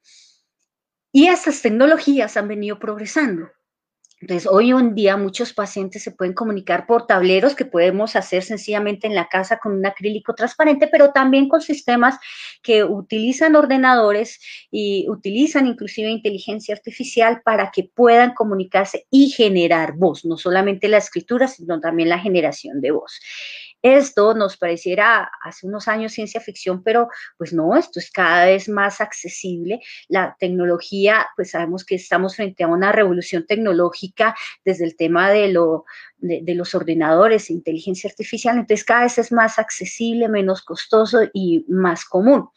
Y 1.16 1.28
estas 1.28 1.62
tecnologías 1.62 2.37
han 2.37 2.46
venido 2.46 2.78
progresando. 2.78 3.49
Entonces, 4.20 4.46
hoy 4.46 4.70
en 4.70 4.94
día 4.94 5.16
muchos 5.16 5.54
pacientes 5.54 6.02
se 6.02 6.11
pueden 6.11 6.35
comunicar 6.35 6.87
por 6.87 7.06
tableros 7.06 7.54
que 7.54 7.64
podemos 7.64 8.16
hacer 8.16 8.42
sencillamente 8.42 9.06
en 9.06 9.14
la 9.14 9.26
casa 9.26 9.58
con 9.58 9.73
un 9.73 9.87
acrílico 9.87 10.35
transparente, 10.35 10.88
pero 10.88 11.12
también 11.12 11.49
con 11.49 11.62
sistemas 11.62 12.18
que 12.62 12.85
utilizan 12.85 13.56
ordenadores 13.56 14.40
y 14.70 15.06
utilizan 15.08 15.66
inclusive 15.66 16.11
inteligencia 16.11 16.75
artificial 16.75 17.40
para 17.42 17.70
que 17.70 17.85
puedan 17.85 18.35
comunicarse 18.35 19.06
y 19.11 19.30
generar 19.30 19.94
voz, 19.96 20.26
no 20.26 20.37
solamente 20.37 20.87
la 20.87 20.99
escritura, 20.99 21.49
sino 21.49 21.80
también 21.80 22.11
la 22.11 22.18
generación 22.18 22.82
de 22.82 22.90
voz. 22.90 23.20
Esto 23.83 24.35
nos 24.35 24.56
pareciera 24.56 25.30
hace 25.42 25.66
unos 25.66 25.87
años 25.87 26.12
ciencia 26.12 26.40
ficción, 26.40 26.83
pero 26.83 27.09
pues 27.38 27.52
no, 27.52 27.76
esto 27.76 28.00
es 28.00 28.11
cada 28.11 28.47
vez 28.47 28.68
más 28.68 29.00
accesible. 29.00 29.80
La 30.09 30.37
tecnología, 30.38 31.26
pues 31.37 31.50
sabemos 31.50 31.85
que 31.85 31.97
estamos 31.97 32.37
frente 32.37 32.64
a 32.64 32.68
una 32.68 32.90
revolución 32.92 33.47
tecnológica 33.47 34.35
desde 34.64 34.85
el 34.85 34.97
tema 34.97 35.30
de, 35.30 35.49
lo, 35.49 35.85
de, 36.18 36.54
los 36.54 36.75
ordenadores, 36.75 37.50
inteligencia 37.50 38.11
artificial, 38.11 38.56
entonces 38.56 38.85
cada 38.85 39.04
vez 39.04 39.18
es 39.18 39.30
más 39.30 39.59
accesible, 39.59 40.28
menos 40.28 40.62
costoso 40.62 41.21
y 41.33 41.64
más 41.68 42.04
común. 42.04 42.49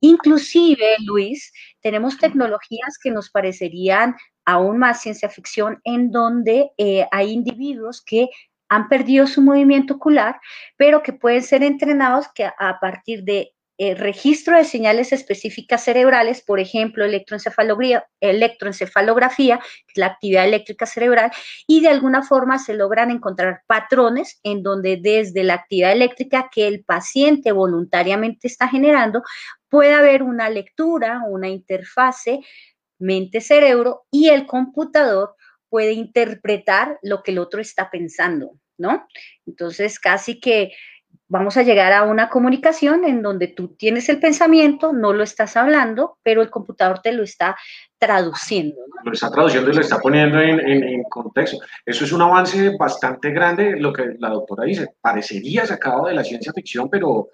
Inclusive, 0.00 0.96
Luis, 1.04 1.52
tenemos 1.80 2.16
tecnologías 2.16 2.96
que 3.02 3.10
nos 3.10 3.28
parecerían 3.28 4.16
aún 4.46 4.78
más 4.78 5.02
ciencia 5.02 5.28
ficción 5.28 5.80
en 5.84 6.10
donde 6.10 6.70
eh, 6.78 7.06
hay 7.12 7.30
individuos 7.30 8.02
que 8.02 8.30
han 8.70 8.88
perdido 8.88 9.26
su 9.26 9.42
movimiento 9.42 9.94
ocular, 9.94 10.40
pero 10.76 11.02
que 11.02 11.12
pueden 11.12 11.42
ser 11.42 11.62
entrenados 11.62 12.26
que 12.34 12.44
a 12.44 12.78
partir 12.80 13.24
de 13.24 13.52
eh, 13.82 13.94
registro 13.94 14.58
de 14.58 14.64
señales 14.64 15.10
específicas 15.10 15.82
cerebrales, 15.82 16.42
por 16.42 16.60
ejemplo, 16.60 17.06
electroencefalografía, 17.06 18.04
la 19.94 20.06
actividad 20.06 20.44
eléctrica 20.44 20.84
cerebral, 20.84 21.32
y 21.66 21.80
de 21.80 21.88
alguna 21.88 22.22
forma 22.22 22.58
se 22.58 22.74
logran 22.74 23.10
encontrar 23.10 23.62
patrones 23.66 24.38
en 24.42 24.62
donde 24.62 24.98
desde 24.98 25.44
la 25.44 25.54
actividad 25.54 25.92
eléctrica 25.92 26.50
que 26.54 26.68
el 26.68 26.84
paciente 26.84 27.52
voluntariamente 27.52 28.48
está 28.48 28.68
generando, 28.68 29.22
puede 29.70 29.94
haber 29.94 30.22
una 30.22 30.50
lectura, 30.50 31.22
una 31.26 31.48
interfase 31.48 32.40
mente-cerebro 32.98 34.02
y 34.10 34.28
el 34.28 34.46
computador 34.46 35.36
puede 35.70 35.92
interpretar 35.92 36.98
lo 37.02 37.22
que 37.22 37.30
el 37.30 37.38
otro 37.38 37.60
está 37.60 37.90
pensando, 37.90 38.58
¿no? 38.76 39.06
Entonces, 39.46 39.98
casi 39.98 40.38
que 40.40 40.72
vamos 41.28 41.56
a 41.56 41.62
llegar 41.62 41.92
a 41.92 42.02
una 42.02 42.28
comunicación 42.28 43.04
en 43.04 43.22
donde 43.22 43.46
tú 43.46 43.68
tienes 43.76 44.08
el 44.08 44.18
pensamiento, 44.18 44.92
no 44.92 45.12
lo 45.12 45.22
estás 45.22 45.56
hablando, 45.56 46.18
pero 46.24 46.42
el 46.42 46.50
computador 46.50 47.00
te 47.00 47.12
lo 47.12 47.22
está 47.22 47.56
traduciendo. 47.98 48.76
Lo 49.04 49.12
está 49.12 49.30
traduciendo 49.30 49.70
y 49.70 49.74
lo 49.74 49.80
está 49.80 49.98
poniendo 49.98 50.40
en, 50.40 50.58
en, 50.60 51.02
contexto. 51.04 51.58
Eso 51.86 52.04
es 52.04 52.12
un 52.12 52.22
avance 52.22 52.76
bastante 52.76 53.30
grande, 53.30 53.78
lo 53.78 53.92
que 53.92 54.16
la 54.18 54.30
doctora 54.30 54.64
dice, 54.64 54.88
parecería 55.00 55.64
sacado 55.66 56.06
de 56.06 56.14
la 56.14 56.24
ciencia 56.24 56.52
ficción, 56.52 56.90
pero 56.90 57.28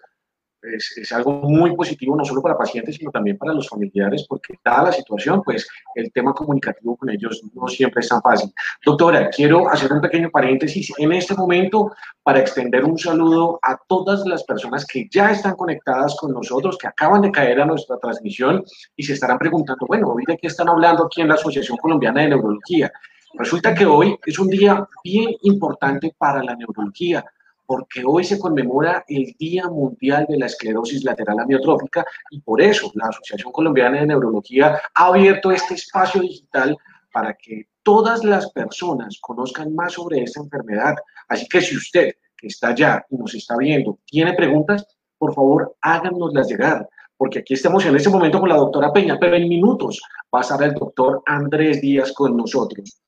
es, 0.75 1.13
algo 1.13 1.33
muy 1.33 1.75
positivo 1.75 2.17
no 2.17 2.25
solo 2.25 2.43
para 2.43 2.57
pacientes, 2.57 2.97
sino 2.97 3.11
también 3.11 3.39
para 3.39 3.53
los 3.53 3.69
familiares, 3.69 4.27
porque 4.29 4.55
dada 4.65 4.85
la 4.85 4.93
situación, 4.93 5.43
pues 5.43 5.69
el 5.95 6.13
tema 6.13 6.33
comunicativo 6.33 6.97
con 6.97 7.11
ellos 7.11 7.43
no 7.55 7.69
siempre 7.69 8.01
es 8.01 8.09
tan 8.09 8.21
fácil. 8.23 8.53
Doctora, 8.85 9.29
quiero 9.31 9.69
hacer 9.69 9.93
un 9.93 10.01
pequeño 10.01 10.31
paréntesis 10.31 10.93
en 10.99 11.13
este 11.13 11.35
momento 11.35 11.93
para 12.23 12.41
extender 12.41 12.85
un 12.85 12.99
saludo 12.99 13.59
a 13.63 13.79
todas 13.89 14.27
las 14.27 14.45
personas 14.45 14.85
que 14.87 15.09
ya 15.11 15.31
están 15.31 15.55
conectadas 15.55 16.17
con 16.19 16.33
nosotros, 16.33 16.77
que 16.79 16.89
acaban 16.89 17.23
de 17.23 17.31
caer 17.31 17.61
a 17.61 17.67
nuestra 17.67 17.99
transmisión 17.99 18.65
y 18.97 19.03
se 19.03 19.13
estarán 19.13 19.39
preguntando, 19.39 19.87
bueno, 19.87 20.09
hoy 20.09 20.25
de 20.27 20.37
qué 20.37 20.49
están 20.49 20.69
hablando 20.69 21.07
aquí 21.07 21.21
en 21.21 21.29
la 21.29 21.35
Asociación 21.35 21.79
Colombiana 21.79 22.23
de 22.23 22.29
Neurología. 22.29 22.93
Resulta 23.35 23.75
que 23.75 23.85
hoy 23.85 24.19
es 24.25 24.39
un 24.39 24.49
día 24.49 24.87
bien 25.05 25.29
importante 25.43 26.15
para 26.17 26.43
la 26.43 26.57
neurología 26.57 27.25
porque 27.67 28.03
hoy 28.07 28.25
se 28.25 28.39
conmemora 28.39 29.05
el 29.09 29.35
Día 29.39 29.69
Mundial 29.69 30.27
de 30.29 30.39
la 30.39 30.47
Esclerosis 30.47 31.05
Lateral 31.05 31.41
Amiotrófica 31.41 32.07
y 32.31 32.41
por 32.41 32.61
eso 32.61 32.91
la 32.95 33.09
Asociación 33.09 33.53
Colombiana 33.53 34.01
de 34.01 34.07
Neurología 34.07 34.81
ha 34.95 35.07
abierto 35.07 35.51
este 35.51 35.75
espacio 35.75 36.21
digital 36.21 36.77
para 37.13 37.35
que 37.35 37.67
todas 37.83 38.25
las 38.25 38.51
personas 38.53 39.19
conozcan 39.21 39.75
más 39.75 39.95
sobre 39.95 40.23
esta 40.23 40.41
enfermedad. 40.41 40.95
Así 41.29 41.47
que 41.49 41.61
si 41.61 41.77
usted 41.77 42.15
que 42.37 42.49
está 42.49 42.69
allá 42.69 43.05
y 43.11 43.17
nos 43.17 43.35
está 43.35 43.57
viendo 43.57 43.99
tiene 44.05 44.35
preguntas, 44.35 44.87
por 45.19 45.35
favor 45.35 45.77
háganoslas 45.81 46.49
llegar, 46.49 46.89
porque 47.17 47.39
aquí 47.41 47.55
estamos 47.55 47.85
en 47.87 47.97
este 47.97 48.11
momento 48.11 48.39
con 48.39 48.49
la 48.49 48.57
doctora 48.57 48.93
Peña, 48.93 49.19
pero 49.19 49.37
en 49.37 49.49
minutos 49.49 50.01
va 50.35 50.41
a 50.41 50.43
estar 50.43 50.63
el 50.63 50.75
doctor 50.75 51.23
Andrés 51.27 51.81
Díaz 51.81 52.13
con 52.13 52.37
nosotros. 52.37 53.01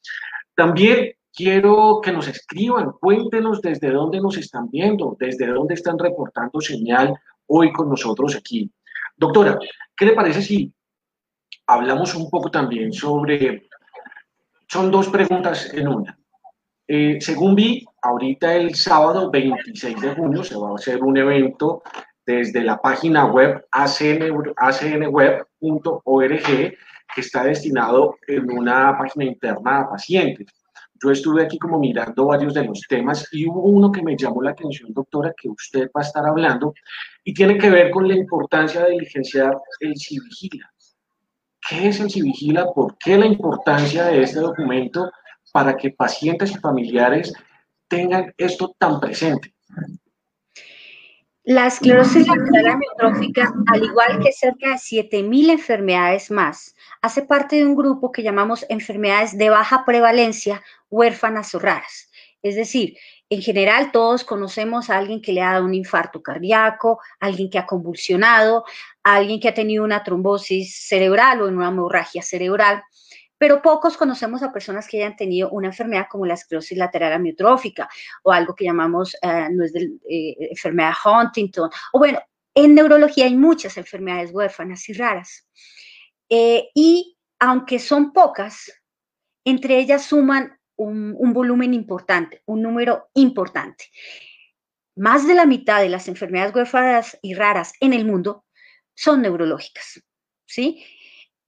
También 0.55 1.13
quiero 1.35 2.01
que 2.03 2.13
nos 2.13 2.29
escriban, 2.29 2.93
cuéntenos 3.01 3.61
desde 3.63 3.91
dónde 3.91 4.21
nos 4.21 4.37
están 4.37 4.69
viendo, 4.71 5.17
desde 5.19 5.47
dónde 5.47 5.75
están 5.75 5.99
reportando 5.99 6.61
señal 6.61 7.15
hoy 7.47 7.73
con 7.73 7.89
nosotros 7.89 8.37
aquí. 8.37 8.71
Doctora, 9.17 9.59
¿qué 9.97 10.07
le 10.07 10.13
parece 10.13 10.43
si 10.43 10.73
hablamos 11.67 12.15
un 12.15 12.29
poco 12.31 12.51
también 12.51 12.93
sobre, 12.93 13.69
son 14.67 14.91
dos 14.91 15.09
preguntas 15.09 15.73
en 15.75 15.89
una. 15.89 16.19
Eh, 16.87 17.19
según 17.21 17.55
vi, 17.55 17.85
ahorita 18.03 18.55
el 18.55 18.75
sábado 18.75 19.31
26 19.31 20.01
de 20.01 20.15
junio 20.15 20.43
se 20.43 20.57
va 20.57 20.71
a 20.71 20.77
hacer 20.77 21.03
un 21.03 21.19
evento 21.19 21.83
desde 22.25 22.63
la 22.63 22.81
página 22.81 23.27
web 23.27 23.67
acnweb.org 23.71 25.39
que 27.15 27.21
está 27.21 27.45
destinado 27.45 28.17
en 28.27 28.51
una 28.51 28.97
página 28.97 29.27
interna 29.27 29.81
a 29.81 29.91
pacientes 29.91 30.47
yo 31.03 31.11
estuve 31.11 31.43
aquí 31.43 31.59
como 31.59 31.79
mirando 31.79 32.27
varios 32.27 32.55
de 32.55 32.65
los 32.65 32.81
temas 32.89 33.29
y 33.33 33.49
hubo 33.49 33.63
uno 33.63 33.93
que 33.93 34.03
me 34.03 34.17
llamó 34.17 34.43
la 34.43 34.51
atención, 34.51 34.93
doctora, 34.93 35.33
que 35.41 35.49
usted 35.49 35.89
va 35.97 36.01
a 36.01 36.05
estar 36.05 36.27
hablando 36.27 36.75
y 37.25 37.35
tiene 37.35 37.59
que 37.59 37.71
ver 37.71 37.91
con 37.91 38.09
la 38.09 38.15
importancia 38.15 38.85
de 38.85 38.93
diligenciar 38.93 39.57
el 39.81 39.95
Civigila. 39.97 40.71
¿Qué 41.69 41.89
es 41.89 42.01
el 42.01 42.11
Civigila? 42.11 42.67
¿Por 42.73 42.97
qué 42.99 43.19
la 43.19 43.27
importancia 43.27 44.07
de 44.07 44.23
este 44.23 44.41
documento 44.41 45.11
para 45.53 45.77
que 45.77 45.91
pacientes 45.91 46.51
y 46.53 46.59
familiares 46.59 47.33
tengan 47.89 48.33
esto 48.37 48.75
tan 48.79 49.01
presente? 49.01 49.55
La 51.45 51.67
esclerosis 51.67 52.27
lateral 52.27 52.75
amiotrófica, 52.75 53.55
al 53.73 53.83
igual 53.83 54.21
que 54.23 54.33
cerca 54.33 54.69
de 54.69 54.75
7.000 54.75 55.51
enfermedades 55.51 56.31
más, 56.31 56.75
hace 57.03 57.23
parte 57.23 57.57
de 57.57 57.67
un 57.67 57.77
grupo 57.77 58.13
que 58.13 58.23
llamamos 58.23 58.67
enfermedades 58.69 59.37
de 59.37 59.51
baja 59.51 59.85
prevalencia, 59.85 60.63
huérfanas 60.91 61.55
o 61.55 61.59
raras. 61.59 62.11
Es 62.43 62.55
decir, 62.55 62.97
en 63.31 63.43
general 63.43 63.91
todos 63.93 64.25
conocemos 64.25 64.91
a 64.91 64.99
alguien 64.99 65.21
que 65.21 65.33
le 65.33 65.43
ha 65.43 65.53
dado 65.53 65.65
un 65.65 65.75
infarto 65.75 66.23
cardíaco, 66.23 67.01
alguien 67.21 67.51
que 67.51 67.59
ha 67.59 67.67
convulsionado, 67.67 68.65
alguien 69.03 69.41
que 69.41 69.49
ha 69.49 69.55
tenido 69.55 69.85
una 69.85 70.05
trombosis 70.05 70.87
cerebral 70.87 71.43
o 71.43 71.49
una 71.49 71.69
hemorragia 71.69 72.23
cerebral 72.23 72.83
pero 73.39 73.63
pocos 73.63 73.97
conocemos 73.97 74.43
a 74.43 74.53
personas 74.53 74.87
que 74.89 74.99
hayan 74.99 75.17
tenido 75.17 75.49
una 75.51 75.69
enfermedad 75.69 76.07
como 76.11 76.27
la 76.27 76.35
esclerosis 76.35 76.77
lateral 76.77 77.13
amiotrófica 77.13 77.89
o 78.25 78.33
algo 78.33 78.55
que 78.55 78.65
llamamos, 78.65 79.17
eh, 79.23 79.49
no 79.51 79.65
es 79.65 79.73
de 79.73 79.93
eh, 80.11 80.37
enfermedad 80.51 80.93
Huntington, 81.05 81.71
o 81.93 81.99
bueno, 81.99 82.21
en 82.55 82.75
neurología 82.75 83.27
hay 83.27 83.37
muchas 83.37 83.77
enfermedades 83.77 84.33
huérfanas 84.33 84.89
y 84.89 84.93
raras. 84.93 85.47
Eh, 86.29 86.71
y 86.75 87.17
aunque 87.39 87.79
son 87.79 88.13
pocas, 88.13 88.73
entre 89.45 89.79
ellas 89.79 90.05
suman 90.05 90.59
un, 90.77 91.15
un 91.19 91.33
volumen 91.33 91.75
importante, 91.75 92.43
un 92.47 92.63
número 92.63 93.09
importante. 93.15 93.87
Más 94.97 95.27
de 95.27 95.35
la 95.35 95.47
mitad 95.47 95.81
de 95.81 95.89
las 95.89 96.09
enfermedades 96.09 96.55
huérfanas 96.55 97.19
y 97.23 97.35
raras 97.35 97.73
en 97.81 97.93
el 97.93 98.05
mundo 98.05 98.45
son 98.95 99.23
neurológicas, 99.23 100.03
¿sí? 100.45 100.85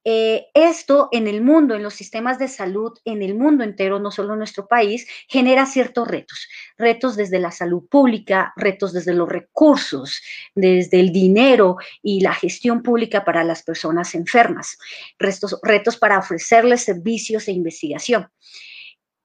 Eh, 0.04 0.47
esto 0.54 1.11
en 1.12 1.28
el 1.28 1.42
mundo, 1.42 1.75
en 1.75 1.82
los 1.82 1.93
sistemas 1.93 2.39
de 2.39 2.49
salud, 2.49 2.93
en 3.04 3.21
el 3.21 3.34
mundo 3.34 3.65
entero, 3.65 3.99
no 3.99 4.10
solo 4.10 4.32
en 4.32 4.39
nuestro 4.39 4.67
país, 4.67 5.06
genera 5.28 5.67
ciertos 5.67 6.08
retos. 6.08 6.49
Retos 6.78 7.17
desde 7.17 7.39
la 7.39 7.50
salud 7.50 7.86
pública, 7.86 8.54
retos 8.56 8.95
desde 8.95 9.13
los 9.13 9.28
recursos, 9.28 10.23
desde 10.54 11.00
el 11.00 11.13
dinero 11.13 11.76
y 12.02 12.21
la 12.23 12.32
gestión 12.32 12.82
pública 12.82 13.25
para 13.25 13.45
las 13.45 13.63
personas 13.63 14.15
enfermas, 14.15 14.78
retos, 15.19 15.58
retos 15.63 15.99
para 15.99 16.19
ofrecerles 16.19 16.82
servicios 16.82 17.47
e 17.49 17.52
investigación. 17.52 18.28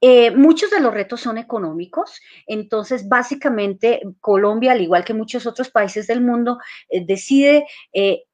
Eh, 0.01 0.31
muchos 0.31 0.69
de 0.71 0.81
los 0.81 0.93
retos 0.93 1.21
son 1.21 1.37
económicos, 1.37 2.19
entonces 2.47 3.07
básicamente 3.07 4.01
Colombia, 4.19 4.73
al 4.73 4.81
igual 4.81 5.05
que 5.05 5.13
muchos 5.13 5.47
otros 5.47 5.69
países 5.69 6.05
del 6.05 6.19
mundo, 6.19 6.59
eh, 6.89 7.05
decide 7.05 7.65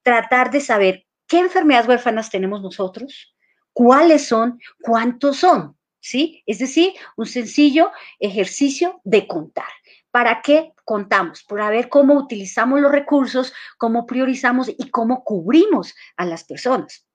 tratar 0.03 0.49
de 0.49 0.59
saber 0.59 1.05
¿Qué 1.31 1.39
enfermedades 1.39 1.87
huérfanas 1.87 2.29
tenemos 2.29 2.61
nosotros? 2.61 3.33
¿Cuáles 3.71 4.27
son? 4.27 4.59
¿Cuántos 4.81 5.37
son? 5.37 5.77
¿Sí? 6.01 6.43
Es 6.45 6.59
decir, 6.59 6.91
un 7.15 7.25
sencillo 7.25 7.89
ejercicio 8.19 8.99
de 9.05 9.27
contar. 9.27 9.69
¿Para 10.11 10.41
qué 10.41 10.73
contamos? 10.83 11.43
Para 11.43 11.69
ver 11.69 11.87
cómo 11.87 12.15
utilizamos 12.15 12.81
los 12.81 12.91
recursos, 12.91 13.53
cómo 13.77 14.05
priorizamos 14.05 14.67
y 14.77 14.89
cómo 14.89 15.23
cubrimos 15.23 15.95
a 16.17 16.25
las 16.25 16.43
personas. 16.43 17.07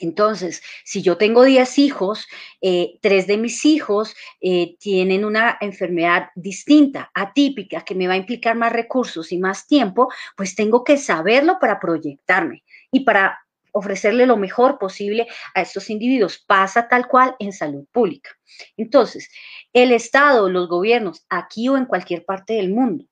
Entonces, 0.00 0.62
si 0.82 1.02
yo 1.02 1.18
tengo 1.18 1.44
10 1.44 1.78
hijos, 1.78 2.26
eh, 2.62 2.98
tres 3.02 3.26
de 3.26 3.36
mis 3.36 3.66
hijos 3.66 4.16
eh, 4.40 4.78
tienen 4.78 5.26
una 5.26 5.58
enfermedad 5.60 6.30
distinta, 6.36 7.10
atípica, 7.12 7.84
que 7.84 7.94
me 7.94 8.08
va 8.08 8.14
a 8.14 8.16
implicar 8.16 8.56
más 8.56 8.72
recursos 8.72 9.30
y 9.30 9.36
más 9.36 9.66
tiempo, 9.66 10.10
pues 10.38 10.54
tengo 10.54 10.84
que 10.84 10.96
saberlo 10.96 11.58
para 11.60 11.78
proyectarme 11.78 12.62
y 12.92 13.00
para 13.00 13.38
ofrecerle 13.72 14.26
lo 14.26 14.36
mejor 14.36 14.78
posible 14.78 15.26
a 15.54 15.62
estos 15.62 15.90
individuos. 15.90 16.38
Pasa 16.46 16.88
tal 16.88 17.08
cual 17.08 17.34
en 17.38 17.52
salud 17.52 17.86
pública. 17.90 18.30
Entonces, 18.76 19.28
el 19.72 19.92
Estado, 19.92 20.48
los 20.48 20.68
gobiernos, 20.68 21.24
aquí 21.28 21.68
o 21.68 21.76
en 21.76 21.86
cualquier 21.86 22.24
parte 22.24 22.52
del 22.54 22.70
mundo, 22.70 23.06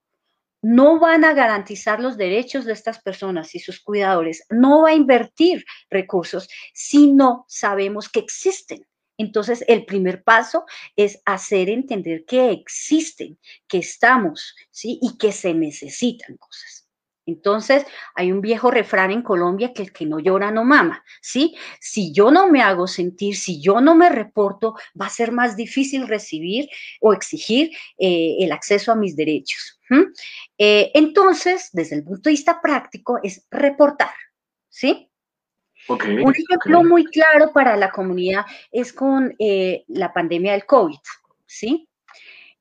no 0.62 1.00
van 1.00 1.24
a 1.24 1.32
garantizar 1.32 2.00
los 2.00 2.18
derechos 2.18 2.66
de 2.66 2.74
estas 2.74 3.00
personas 3.00 3.54
y 3.54 3.60
sus 3.60 3.80
cuidadores, 3.80 4.44
no 4.50 4.82
va 4.82 4.90
a 4.90 4.94
invertir 4.94 5.64
recursos 5.88 6.48
si 6.74 7.10
no 7.10 7.46
sabemos 7.48 8.10
que 8.10 8.20
existen. 8.20 8.86
Entonces, 9.16 9.64
el 9.68 9.84
primer 9.84 10.22
paso 10.22 10.64
es 10.96 11.20
hacer 11.26 11.68
entender 11.68 12.24
que 12.26 12.50
existen, 12.50 13.38
que 13.68 13.78
estamos. 13.78 14.54
Y 14.82 15.18
que 15.18 15.32
se 15.32 15.52
necesitan 15.52 16.38
cosas. 16.38 16.79
Entonces, 17.30 17.86
hay 18.14 18.32
un 18.32 18.40
viejo 18.40 18.70
refrán 18.70 19.10
en 19.10 19.22
Colombia 19.22 19.72
que 19.72 19.82
el 19.82 19.92
que 19.92 20.06
no 20.06 20.18
llora 20.18 20.50
no 20.50 20.64
mama, 20.64 21.04
¿sí? 21.20 21.56
Si 21.80 22.12
yo 22.12 22.30
no 22.30 22.48
me 22.48 22.62
hago 22.62 22.86
sentir, 22.86 23.36
si 23.36 23.60
yo 23.60 23.80
no 23.80 23.94
me 23.94 24.08
reporto, 24.08 24.74
va 25.00 25.06
a 25.06 25.10
ser 25.10 25.32
más 25.32 25.56
difícil 25.56 26.08
recibir 26.08 26.68
o 27.00 27.12
exigir 27.12 27.70
eh, 27.98 28.36
el 28.40 28.52
acceso 28.52 28.92
a 28.92 28.96
mis 28.96 29.16
derechos. 29.16 29.80
Eh, 30.58 30.90
entonces, 30.94 31.70
desde 31.72 31.96
el 31.96 32.04
punto 32.04 32.28
de 32.28 32.32
vista 32.32 32.60
práctico, 32.60 33.18
es 33.22 33.46
reportar, 33.50 34.14
¿sí? 34.68 35.10
un 35.88 36.34
ejemplo 36.34 36.84
muy 36.84 37.04
claro 37.04 37.52
para 37.52 37.76
la 37.76 37.90
comunidad 37.90 38.44
es 38.70 38.92
con 38.92 39.34
eh, 39.38 39.84
la 39.88 40.12
pandemia 40.12 40.52
del 40.52 40.66
COVID, 40.66 40.98
¿sí? 41.46 41.88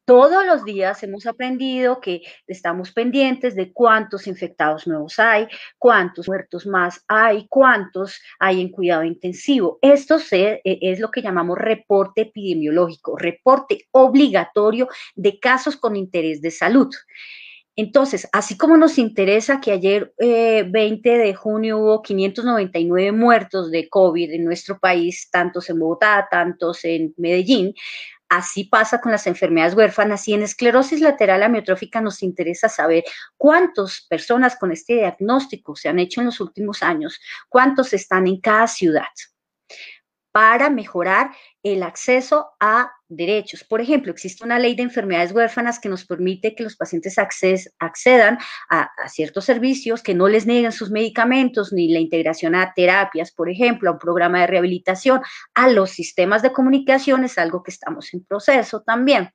Todos 0.09 0.43
los 0.43 0.65
días 0.65 1.03
hemos 1.03 1.27
aprendido 1.27 2.01
que 2.01 2.23
estamos 2.47 2.91
pendientes 2.91 3.53
de 3.53 3.71
cuántos 3.71 4.25
infectados 4.25 4.87
nuevos 4.87 5.19
hay, 5.19 5.47
cuántos 5.77 6.27
muertos 6.27 6.65
más 6.65 7.05
hay, 7.07 7.45
cuántos 7.47 8.19
hay 8.39 8.59
en 8.59 8.69
cuidado 8.69 9.03
intensivo. 9.03 9.77
Esto 9.83 10.17
e, 10.31 10.61
es 10.63 10.99
lo 10.99 11.11
que 11.11 11.21
llamamos 11.21 11.59
reporte 11.59 12.21
epidemiológico, 12.21 13.19
reporte 13.19 13.85
obligatorio 13.91 14.87
de 15.13 15.39
casos 15.39 15.77
con 15.77 15.95
interés 15.95 16.41
de 16.41 16.49
salud. 16.49 16.89
Entonces, 17.75 18.27
así 18.33 18.57
como 18.57 18.77
nos 18.77 18.97
interesa 18.97 19.61
que 19.61 19.71
ayer 19.71 20.11
20 20.17 20.73
eh, 20.75 21.17
de 21.19 21.33
junio 21.35 21.77
hubo 21.77 22.01
599 22.01 23.11
muertos 23.11 23.69
de 23.69 23.87
COVID 23.87 24.31
en 24.31 24.43
nuestro 24.43 24.79
país, 24.79 25.29
tantos 25.31 25.69
en 25.69 25.79
Bogotá, 25.79 26.27
tantos 26.31 26.83
en 26.83 27.13
Medellín, 27.15 27.75
Así 28.29 28.65
pasa 28.65 29.01
con 29.01 29.11
las 29.11 29.25
enfermedades 29.25 29.73
huérfanas 29.73 30.27
y 30.27 30.35
en 30.35 30.43
esclerosis 30.43 31.01
lateral 31.01 31.41
amiotrófica 31.41 31.99
nos 31.99 32.21
interesa 32.21 32.69
saber 32.69 33.03
cuántas 33.37 34.01
personas 34.07 34.55
con 34.55 34.71
este 34.71 34.93
diagnóstico 34.93 35.75
se 35.75 35.89
han 35.89 35.97
hecho 35.97 36.21
en 36.21 36.27
los 36.27 36.39
últimos 36.39 36.83
años, 36.83 37.19
cuántos 37.49 37.91
están 37.91 38.27
en 38.27 38.39
cada 38.39 38.67
ciudad. 38.67 39.07
Para 40.31 40.69
mejorar 40.69 41.31
el 41.63 41.83
acceso 41.83 42.51
a 42.59 42.91
derechos. 43.09 43.63
Por 43.63 43.81
ejemplo, 43.81 44.11
existe 44.11 44.45
una 44.45 44.59
ley 44.59 44.75
de 44.75 44.83
enfermedades 44.83 45.31
huérfanas 45.31 45.79
que 45.79 45.89
nos 45.89 46.05
permite 46.05 46.55
que 46.55 46.63
los 46.63 46.75
pacientes 46.75 47.17
accedan 47.17 48.37
a, 48.69 48.89
ciertos 49.09 49.45
servicios, 49.45 50.01
que 50.01 50.13
no 50.13 50.27
les 50.27 50.45
nieguen 50.45 50.71
sus 50.71 50.91
medicamentos 50.91 51.73
ni 51.73 51.91
la 51.91 51.99
integración 51.99 52.55
a 52.55 52.73
terapias, 52.73 53.31
por 53.31 53.49
ejemplo, 53.49 53.89
a 53.89 53.93
un 53.93 53.99
programa 53.99 54.41
de 54.41 54.47
rehabilitación, 54.47 55.21
a 55.53 55.69
los 55.69 55.89
sistemas 55.89 56.41
de 56.41 56.53
comunicación, 56.53 57.23
es 57.23 57.37
algo 57.37 57.63
que 57.63 57.71
estamos 57.71 58.13
en 58.13 58.23
proceso 58.23 58.81
también. 58.81 59.31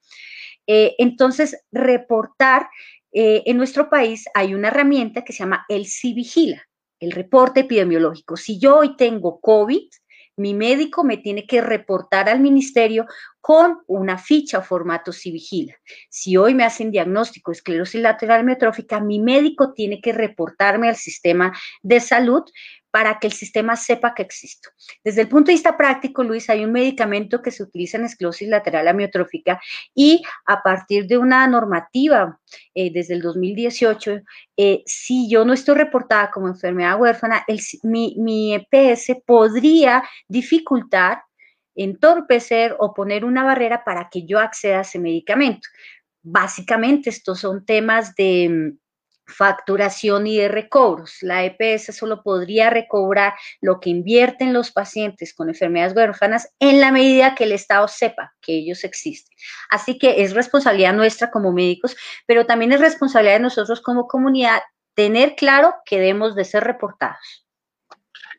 Eh, 0.67 0.95
entonces, 0.99 1.63
reportar, 1.73 2.69
eh, 3.13 3.43
en 3.47 3.57
nuestro 3.59 3.91
país 3.91 4.25
hay 4.35 4.55
una 4.55 4.69
herramienta 4.69 5.23
que 5.25 5.33
se 5.33 5.41
llama 5.41 5.67
el 5.69 5.87
CIVIGILA, 5.87 6.63
el 7.01 7.13
reporte 7.13 7.61
epidemiológico. 7.61 8.37
Si 8.37 8.59
yo 8.59 8.79
hoy 8.79 8.97
tengo 8.97 9.41
COVID, 9.41 9.89
mi 10.37 10.55
médico 10.55 11.05
me 11.05 11.17
tiene 11.17 11.47
que 11.47 11.61
reportar 11.61 12.29
al 12.29 12.41
ministerio 12.41 13.07
con 13.41 13.83
una 13.87 14.19
ficha 14.19 14.59
o 14.59 14.63
formato 14.63 15.13
Civigila. 15.13 15.75
Si 16.09 16.37
hoy 16.37 16.55
me 16.55 16.65
hacen 16.65 16.91
diagnóstico 16.91 17.51
de 17.51 17.57
esclerosis 17.57 18.01
lateral 18.01 18.41
amiotrófica, 18.41 19.01
mi 19.01 19.21
médico 19.21 19.73
tiene 19.75 20.01
que 20.01 20.13
reportarme 20.13 20.89
al 20.89 20.97
sistema 20.97 21.53
de 21.83 22.01
salud 22.01 22.43
para 22.95 23.19
que 23.19 23.27
el 23.27 23.33
sistema 23.33 23.75
sepa 23.75 24.15
que 24.15 24.23
existo. 24.23 24.71
Desde 25.03 25.23
el 25.23 25.29
punto 25.29 25.49
de 25.49 25.55
vista 25.55 25.77
práctico, 25.77 26.23
Luis, 26.23 26.49
hay 26.49 26.65
un 26.65 26.71
medicamento 26.71 27.43
que 27.43 27.51
se 27.51 27.65
utiliza 27.65 27.99
en 27.99 28.05
esclerosis 28.05 28.47
lateral 28.47 28.87
amiotrófica 28.87 29.61
y 29.97 30.23
a 30.47 30.63
partir 30.63 31.09
de 31.09 31.19
una 31.19 31.45
normativa 31.49 32.39
eh, 32.73 32.93
desde 32.93 33.15
el 33.15 33.23
2018, 33.23 34.21
eh, 34.57 34.85
si 34.87 35.29
yo 35.29 35.45
no 35.45 35.55
estoy 35.55 35.75
reportada 35.75 36.31
como 36.31 36.47
enfermedad 36.47 37.01
huérfana, 37.01 37.45
mi, 37.83 38.15
mi 38.17 38.55
EPS 38.55 39.17
podría 39.27 40.05
dificultar, 40.29 41.25
entorpecer 41.75 42.77
o 42.79 42.95
poner 42.95 43.25
una 43.25 43.43
barrera 43.43 43.83
para 43.83 44.09
que 44.09 44.25
yo 44.25 44.39
acceda 44.39 44.79
a 44.79 44.83
ese 44.83 45.01
medicamento. 45.01 45.67
Básicamente, 46.23 47.11
estos 47.11 47.41
son 47.41 47.67
temas 47.67 48.15
de 48.15 48.77
facturación 49.27 50.27
y 50.27 50.39
de 50.39 50.49
recobros. 50.49 51.19
La 51.23 51.45
EPS 51.45 51.97
solo 51.97 52.23
podría 52.23 52.71
recobrar 52.71 53.35
lo 53.61 53.81
que 53.81 53.91
invierten 53.91 54.53
los 54.53 54.71
pacientes 54.71 55.35
con 55.35 55.49
enfermedades 55.49 55.97
huérfanas 55.97 56.53
en 56.59 56.81
la 56.81 56.93
medida 56.93 57.35
que 57.35 57.45
el 57.45 57.53
Estado 57.53 57.89
sepa 57.89 58.35
que 58.41 58.55
ellos 58.55 58.85
existen. 58.85 59.37
Así 59.71 59.99
que 59.99 60.23
es 60.23 60.35
responsabilidad 60.35 60.95
nuestra 60.95 61.31
como 61.31 61.53
médicos, 61.53 61.97
pero 62.27 62.47
también 62.47 62.73
es 62.73 62.81
responsabilidad 62.81 63.37
de 63.37 63.41
nosotros 63.41 63.81
como 63.81 64.07
comunidad 64.07 64.61
tener 64.95 65.35
claro 65.35 65.75
que 65.85 65.99
debemos 65.99 66.35
de 66.35 66.45
ser 66.45 66.65
reportados. 66.65 67.47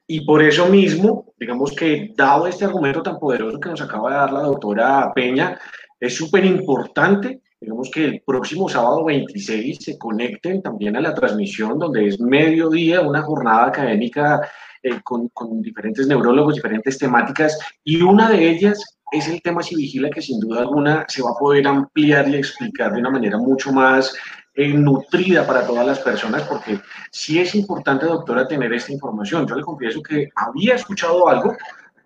Y 0.08 0.24
por 0.24 0.44
eso 0.44 0.68
mismo, 0.68 1.34
digamos 1.38 1.72
que 1.76 2.12
dado 2.16 2.46
este 2.46 2.66
argumento 2.66 3.02
tan 3.02 3.18
poderoso 3.18 3.60
que 3.60 3.70
nos 3.70 3.82
acaba 3.82 4.12
de 4.12 4.18
dar 4.18 4.34
la 4.34 4.42
doctora 4.42 5.12
Peña, 5.16 5.60
es 6.00 6.16
súper 6.16 6.46
importante 6.46 7.42
digamos 7.60 7.90
que 7.92 8.06
el 8.06 8.22
próximo 8.26 8.70
sábado 8.70 9.06
26 9.06 9.78
se 9.80 9.98
conecten 9.98 10.62
también 10.62 10.96
a 10.96 11.02
la 11.02 11.14
transmisión 11.14 11.80
donde 11.80 12.08
es 12.08 12.20
mediodía, 12.20 13.02
una 13.02 13.22
jornada 13.22 13.68
académica 13.68 14.42
eh, 14.84 15.00
con, 15.04 15.30
con, 15.30 15.62
diferentes 15.62 16.06
neurólogos, 16.08 16.56
diferentes 16.56 16.98
temáticas, 16.98 17.58
y 17.84 18.02
una 18.02 18.30
de 18.30 18.50
ellas 18.50 18.98
es 19.12 19.28
el 19.28 19.42
tema 19.42 19.64
si 19.64 19.76
vigila 19.76 20.10
que 20.10 20.22
sin 20.22 20.40
duda 20.40 20.62
alguna 20.62 21.06
se 21.08 21.22
va 21.22 21.32
a 21.32 21.40
poder 21.40 21.68
ampliar 21.68 22.28
y 22.30 22.36
explicar 22.36 22.94
de 22.94 23.00
una 23.00 23.10
manera 23.10 23.38
mucho 23.38 23.72
más 23.72 24.16
eh, 24.58 24.70
nutrida 24.70 25.46
para 25.46 25.68
todas 25.68 25.86
las 25.86 26.00
personas, 26.00 26.44
porque 26.44 26.80
sí 27.12 27.40
es 27.40 27.56
importante, 27.56 28.06
doctora, 28.06 28.48
tener 28.48 28.72
esta 28.74 28.94
información. 28.94 29.46
Yo 29.46 29.56
le 29.56 29.64
confieso 29.64 30.02
que 30.02 30.30
había 30.34 30.76
escuchado 30.76 31.28
algo, 31.28 31.56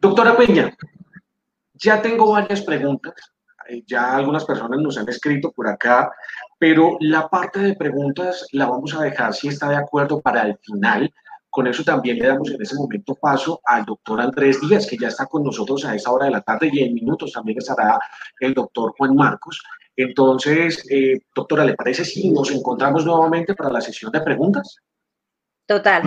Doctora 0.00 0.34
Peña, 0.36 0.74
ya 1.80 2.00
tengo 2.02 2.32
varias 2.32 2.62
preguntas, 2.62 3.14
eh, 3.68 3.82
ya 3.86 4.16
algunas 4.16 4.44
personas 4.44 4.80
nos 4.80 4.98
han 4.98 5.08
escrito 5.08 5.50
por 5.52 5.68
acá, 5.68 6.10
pero 6.58 6.96
la 7.00 7.28
parte 7.28 7.60
de 7.60 7.74
preguntas 7.74 8.46
la 8.52 8.66
vamos 8.66 8.94
a 8.94 9.02
dejar 9.02 9.32
si 9.34 9.48
está 9.48 9.68
de 9.68 9.76
acuerdo 9.76 10.20
para 10.20 10.42
el 10.42 10.58
final. 10.58 11.12
Con 11.48 11.66
eso 11.66 11.82
también 11.82 12.18
le 12.18 12.28
damos 12.28 12.50
en 12.50 12.62
ese 12.62 12.76
momento 12.76 13.14
paso 13.16 13.60
al 13.64 13.84
doctor 13.84 14.20
Andrés 14.20 14.60
Díaz, 14.60 14.86
que 14.86 14.96
ya 14.96 15.08
está 15.08 15.26
con 15.26 15.42
nosotros 15.42 15.84
a 15.84 15.94
esa 15.94 16.12
hora 16.12 16.26
de 16.26 16.32
la 16.32 16.42
tarde 16.42 16.70
y 16.72 16.80
en 16.80 16.94
minutos 16.94 17.32
también 17.32 17.58
estará 17.58 17.98
el 18.38 18.54
doctor 18.54 18.94
Juan 18.96 19.16
Marcos. 19.16 19.60
Entonces, 19.96 20.86
eh, 20.90 21.18
doctora, 21.34 21.64
¿le 21.64 21.74
parece 21.74 22.04
si 22.04 22.30
nos 22.30 22.52
encontramos 22.52 23.04
nuevamente 23.04 23.54
para 23.54 23.70
la 23.70 23.80
sesión 23.80 24.12
de 24.12 24.20
preguntas? 24.20 24.76
Total. 25.70 26.02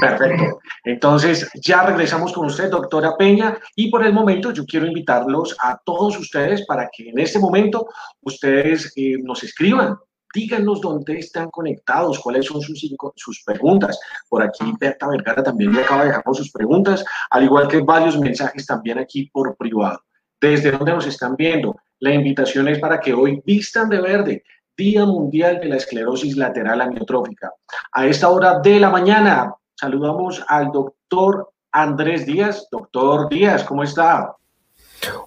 Perfecto. 0.00 0.58
Entonces, 0.84 1.50
ya 1.56 1.82
regresamos 1.82 2.32
con 2.32 2.46
usted, 2.46 2.70
doctora 2.70 3.14
Peña, 3.18 3.58
y 3.76 3.90
por 3.90 4.06
el 4.06 4.14
momento 4.14 4.52
yo 4.52 4.64
quiero 4.64 4.86
invitarlos 4.86 5.54
a 5.60 5.78
todos 5.84 6.18
ustedes 6.18 6.64
para 6.64 6.88
que 6.90 7.10
en 7.10 7.18
este 7.18 7.38
momento 7.38 7.88
ustedes 8.22 8.90
eh, 8.96 9.16
nos 9.22 9.42
escriban. 9.42 9.98
Díganos 10.34 10.80
dónde 10.80 11.18
están 11.18 11.50
conectados, 11.50 12.20
cuáles 12.20 12.46
son 12.46 12.62
sus, 12.62 12.82
sus 13.16 13.42
preguntas. 13.44 14.00
Por 14.30 14.42
aquí 14.42 14.72
Berta 14.80 15.06
Vergara 15.06 15.42
también 15.42 15.72
me 15.72 15.82
acaba 15.82 16.04
de 16.04 16.08
dejar 16.08 16.24
sus 16.32 16.50
preguntas, 16.50 17.04
al 17.28 17.44
igual 17.44 17.68
que 17.68 17.82
varios 17.82 18.18
mensajes 18.18 18.64
también 18.64 18.98
aquí 18.98 19.28
por 19.30 19.54
privado. 19.58 20.00
¿Desde 20.40 20.70
dónde 20.70 20.94
nos 20.94 21.06
están 21.06 21.36
viendo? 21.36 21.76
La 21.98 22.14
invitación 22.14 22.66
es 22.66 22.78
para 22.78 22.98
que 22.98 23.12
hoy 23.12 23.42
vistan 23.44 23.90
de 23.90 24.00
verde, 24.00 24.42
Día 24.76 25.04
Mundial 25.04 25.60
de 25.60 25.68
la 25.68 25.76
Esclerosis 25.76 26.36
Lateral 26.36 26.80
Amiotrófica. 26.80 27.52
A 27.92 28.06
esta 28.06 28.28
hora 28.28 28.60
de 28.60 28.80
la 28.80 28.90
mañana 28.90 29.54
saludamos 29.74 30.42
al 30.48 30.70
doctor 30.72 31.52
Andrés 31.72 32.26
Díaz. 32.26 32.68
Doctor 32.70 33.28
Díaz, 33.28 33.64
¿cómo 33.64 33.82
está? 33.82 34.34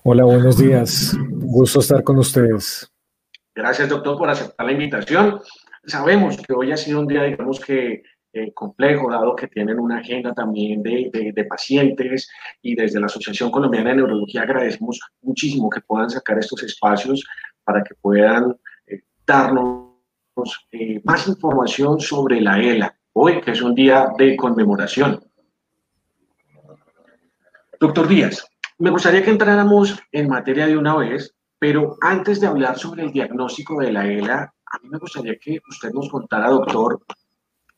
Hola, 0.04 0.24
buenos 0.24 0.58
días. 0.58 1.16
Gusto 1.30 1.80
estar 1.80 2.04
con 2.04 2.18
ustedes. 2.18 2.92
Gracias, 3.54 3.90
doctor, 3.90 4.18
por 4.18 4.30
aceptar 4.30 4.66
la 4.66 4.72
invitación. 4.72 5.40
Sabemos 5.86 6.38
que 6.38 6.54
hoy 6.54 6.72
ha 6.72 6.78
sido 6.78 7.00
un 7.00 7.08
día, 7.08 7.24
digamos 7.24 7.60
que 7.60 8.02
eh, 8.34 8.52
complejo, 8.54 9.10
dado 9.10 9.34
que 9.34 9.48
tienen 9.48 9.80
una 9.80 10.00
agenda 10.00 10.34
también 10.34 10.84
de, 10.84 11.32
de, 11.34 11.46
pacientes 11.46 12.30
y 12.62 12.76
desde 12.76 13.00
la 13.00 13.06
Asociación 13.06 13.50
Colombiana 13.50 13.92
de 13.92 13.96
Neurología 13.96 14.42
agradecemos 14.42 15.00
muchísimo 15.22 15.70
que 15.70 15.80
puedan 15.80 16.10
sacar 16.10 16.40
estos 16.40 16.62
espacios 16.64 17.24
para 17.64 17.82
que 17.82 17.96
puedan 17.96 18.58
darnos 19.26 19.96
eh, 20.72 21.02
más 21.04 21.28
información 21.28 22.00
sobre 22.00 22.42
la 22.42 22.60
ELA, 22.60 22.98
hoy 23.14 23.42
que 23.42 23.52
es 23.52 23.62
un 23.62 23.74
día 23.74 24.10
de 24.18 24.36
conmemoración. 24.36 25.24
Doctor 27.80 28.08
Díaz, 28.08 28.48
me 28.78 28.90
gustaría 28.90 29.24
que 29.24 29.32
entráramos 29.32 30.00
en 30.12 30.30
materia 30.30 30.68
de 30.68 30.78
una 30.78 30.96
vez, 30.98 31.34
pero 31.60 31.98
antes 32.02 32.40
de 32.40 32.48
hablar 32.48 32.78
sobre 32.78 33.04
el 33.04 33.12
diagnóstico 33.12 33.80
de 33.80 33.92
la 33.92 34.08
ELA, 34.08 34.54
a 34.66 34.80
mí 34.80 34.90
me 34.90 34.98
gustaría 34.98 35.38
que 35.38 35.60
usted 35.70 35.92
nos 35.92 36.10
contara, 36.10 36.50
doctor, 36.50 37.02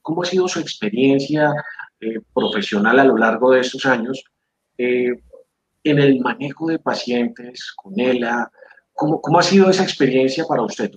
cómo 0.02 0.24
ha 0.24 0.26
sido 0.26 0.48
su 0.48 0.60
experiencia 0.60 1.52
eh, 2.00 2.20
profesional 2.34 3.00
a 3.00 3.04
lo 3.04 3.18
largo 3.18 3.52
de 3.52 3.62
estos 3.62 3.86
años 3.86 4.24
eh, 4.78 5.12
en 5.84 6.00
el 6.00 6.20
manejo 6.20 6.68
de 6.68 6.80
pacientes 6.80 7.74
con 7.76 8.00
ELA. 8.00 8.52
¿Cómo, 8.94 9.22
¿Cómo 9.22 9.40
ha 9.40 9.44
sido 9.44 9.70
esa 9.70 9.84
experiencia 9.84 10.46
para 10.46 10.64
usted? 10.64 10.92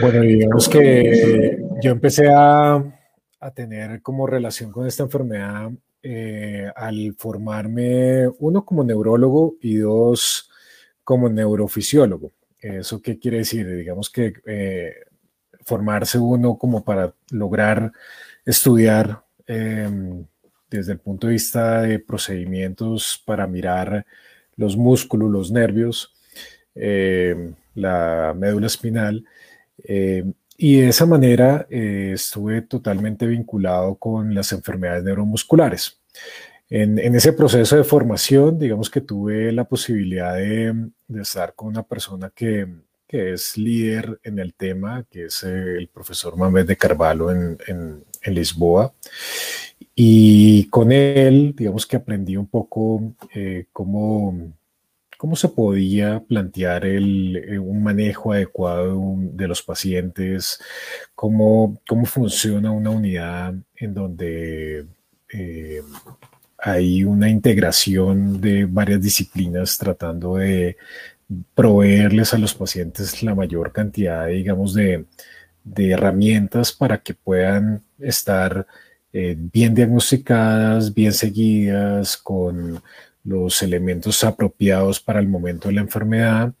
Bueno, 0.00 0.20
digamos 0.22 0.68
que 0.68 1.64
yo 1.82 1.90
empecé 1.90 2.28
a, 2.34 2.82
tener 3.54 4.00
como 4.00 4.26
relación 4.26 4.72
con 4.72 4.86
esta 4.86 5.02
enfermedad 5.02 5.70
eh, 6.02 6.70
al 6.74 7.14
formarme, 7.18 8.26
uno 8.38 8.64
como 8.64 8.82
neurólogo 8.84 9.56
y 9.60 9.76
dos 9.76 10.50
como 11.04 11.28
neurofisiólogo. 11.28 12.32
¿Eso 12.58 13.02
qué 13.02 13.18
quiere 13.18 13.38
decir? 13.38 13.70
Digamos 13.76 14.08
que 14.08 14.32
eh, 14.46 14.94
formarse 15.64 16.18
uno 16.18 16.56
como 16.56 16.84
para 16.84 17.14
lograr 17.30 17.92
estudiar 18.46 19.24
em, 19.46 20.24
desde 20.70 20.92
el 20.92 20.98
punto 20.98 21.26
de 21.26 21.34
vista 21.34 21.82
de 21.82 21.98
procedimientos 21.98 23.22
para 23.26 23.46
mirar 23.46 24.06
los 24.56 24.76
músculos, 24.76 25.30
los 25.30 25.50
nervios, 25.50 26.14
em, 26.74 27.54
la 27.74 28.34
médula 28.36 28.66
espinal. 28.66 29.24
Eh, 29.82 30.24
y 30.56 30.80
de 30.80 30.88
esa 30.88 31.06
manera 31.06 31.66
eh, 31.68 32.12
estuve 32.14 32.62
totalmente 32.62 33.26
vinculado 33.26 33.96
con 33.96 34.34
las 34.34 34.52
enfermedades 34.52 35.04
neuromusculares. 35.04 36.00
En, 36.70 36.98
ese 36.98 37.32
proceso 37.32 37.76
de 37.76 37.84
formación, 37.84 38.58
digamos 38.58 38.88
que 38.88 39.00
tuve 39.00 39.52
la 39.52 39.64
posibilidad 39.64 40.34
de, 40.34 40.74
estar 41.20 41.54
con 41.54 41.68
una 41.68 41.82
persona 41.82 42.32
que, 42.34 42.66
es 43.06 43.56
líder 43.56 44.18
en 44.24 44.40
el 44.40 44.54
tema, 44.54 45.06
que 45.08 45.26
es 45.26 45.44
eh, 45.44 45.76
el 45.76 45.86
profesor 45.86 46.36
Mamed 46.36 46.66
de 46.66 46.76
Carvalho 46.76 47.30
en, 47.30 47.56
en, 47.68 48.34
Lisboa. 48.34 48.92
Y 49.94 50.68
con 50.68 50.90
él, 50.90 51.54
digamos 51.54 51.86
que 51.86 51.96
aprendí 51.96 52.36
un 52.36 52.48
poco 52.48 53.14
cómo 53.72 54.52
cómo 55.18 55.36
se 55.36 55.48
podía 55.48 56.20
plantear 56.20 56.84
el, 56.84 57.36
eh, 57.36 57.58
un 57.58 57.82
manejo 57.82 58.32
adecuado 58.32 59.00
de 59.16 59.48
los 59.48 59.62
pacientes, 59.62 60.60
cómo, 61.14 61.80
cómo 61.88 62.06
funciona 62.06 62.70
una 62.70 62.90
unidad 62.90 63.54
en 63.76 63.94
donde 63.94 64.86
eh, 65.32 65.82
hay 66.58 67.04
una 67.04 67.28
integración 67.28 68.40
de 68.40 68.64
varias 68.64 69.02
disciplinas 69.02 69.76
tratando 69.78 70.36
de 70.36 70.76
proveerles 71.54 72.34
a 72.34 72.38
los 72.38 72.54
pacientes 72.54 73.22
la 73.22 73.34
mayor 73.34 73.72
cantidad, 73.72 74.26
digamos, 74.28 74.74
de, 74.74 75.06
de 75.64 75.90
herramientas 75.90 76.72
para 76.72 76.98
que 76.98 77.14
puedan 77.14 77.82
estar 77.98 78.66
eh, 79.12 79.36
bien 79.38 79.74
diagnosticadas, 79.74 80.92
bien 80.92 81.12
seguidas, 81.12 82.16
con 82.16 82.82
los 83.24 83.62
elementos 83.62 84.22
apropiados 84.24 85.00
para 85.00 85.20
el 85.20 85.28
momento 85.28 85.68
de 85.68 85.74
la 85.74 85.80
enfermedad. 85.80 86.54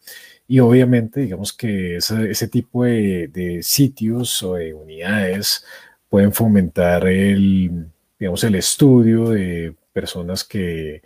Y 0.46 0.60
obviamente, 0.60 1.20
digamos 1.20 1.52
que 1.52 1.96
ese, 1.96 2.48
tipo 2.48 2.84
de, 2.84 3.60
sitios 3.62 4.42
o 4.42 4.54
de 4.54 4.74
unidades 4.74 5.64
pueden 6.08 6.32
fomentar 6.32 7.06
el, 7.06 7.86
digamos, 8.18 8.44
el 8.44 8.54
estudio 8.56 9.30
de 9.30 9.74
personas 9.92 10.44
que, 10.44 11.02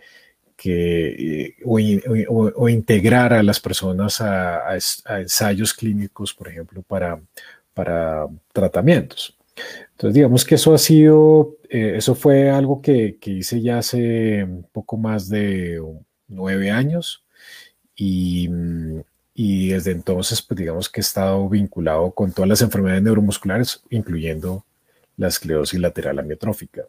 que 0.57 1.55
o, 1.65 2.69
integrar 2.69 3.33
a 3.33 3.43
las 3.43 3.59
personas 3.59 4.19
a, 4.21 4.77
ensayos 5.19 5.73
clínicos, 5.73 6.33
por 6.33 6.49
ejemplo, 6.49 6.81
para, 6.83 7.19
para 7.73 8.27
tratamientos. 8.51 9.38
Entonces, 9.91 10.15
digamos 10.15 10.45
que 10.45 10.55
eso 10.55 10.73
ha 10.73 10.77
sido, 10.77 11.57
eh, 11.69 11.95
eso 11.97 12.15
fue 12.15 12.49
algo 12.49 12.81
que, 12.81 13.17
hice 13.21 13.61
ya 13.61 13.79
hace 13.79 14.47
poco 14.71 14.95
más 14.95 15.27
de 15.27 15.81
nueve 16.27 16.71
años 16.71 17.25
y, 17.95 18.47
desde 19.35 19.91
entonces, 19.91 20.41
pues 20.41 20.57
digamos 20.57 20.89
que 20.89 20.99
he 20.99 21.03
estado 21.03 21.49
vinculado 21.49 22.11
con 22.11 22.31
todas 22.31 22.47
las 22.47 22.61
enfermedades 22.61 23.03
neuromusculares, 23.03 23.83
incluyendo 23.89 24.65
la 25.17 25.27
esclerosis 25.27 25.79
lateral 25.79 26.19
amiotrófica. 26.19 26.83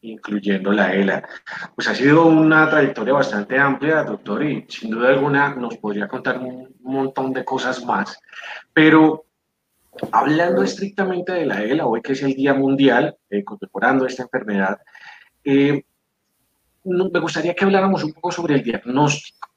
Incluyendo 0.00 0.72
la 0.72 0.94
ELA. 0.94 1.28
Pues 1.74 1.88
ha 1.88 1.94
sido 1.94 2.24
una 2.24 2.70
trayectoria 2.70 3.12
bastante 3.12 3.58
amplia, 3.58 4.02
doctor, 4.02 4.42
y 4.44 4.64
sin 4.68 4.90
duda 4.90 5.08
alguna 5.08 5.54
nos 5.54 5.76
podría 5.76 6.08
contar 6.08 6.38
un 6.38 6.74
montón 6.80 7.34
de 7.34 7.44
cosas 7.44 7.84
más. 7.84 8.18
Pero 8.72 9.26
Hablando 10.10 10.62
estrictamente 10.62 11.32
de 11.32 11.46
la 11.46 11.62
ELA, 11.62 11.86
hoy 11.86 12.02
que 12.02 12.12
es 12.12 12.22
el 12.22 12.34
Día 12.34 12.54
Mundial 12.54 13.16
eh, 13.30 13.44
esta 14.06 14.22
enfermedad, 14.22 14.78
eh, 15.44 15.84
me 16.84 17.20
gustaría 17.20 17.54
que 17.54 17.64
habláramos 17.64 18.02
un 18.04 18.12
poco 18.12 18.32
sobre 18.32 18.56
el 18.56 18.62
diagnóstico. 18.62 19.48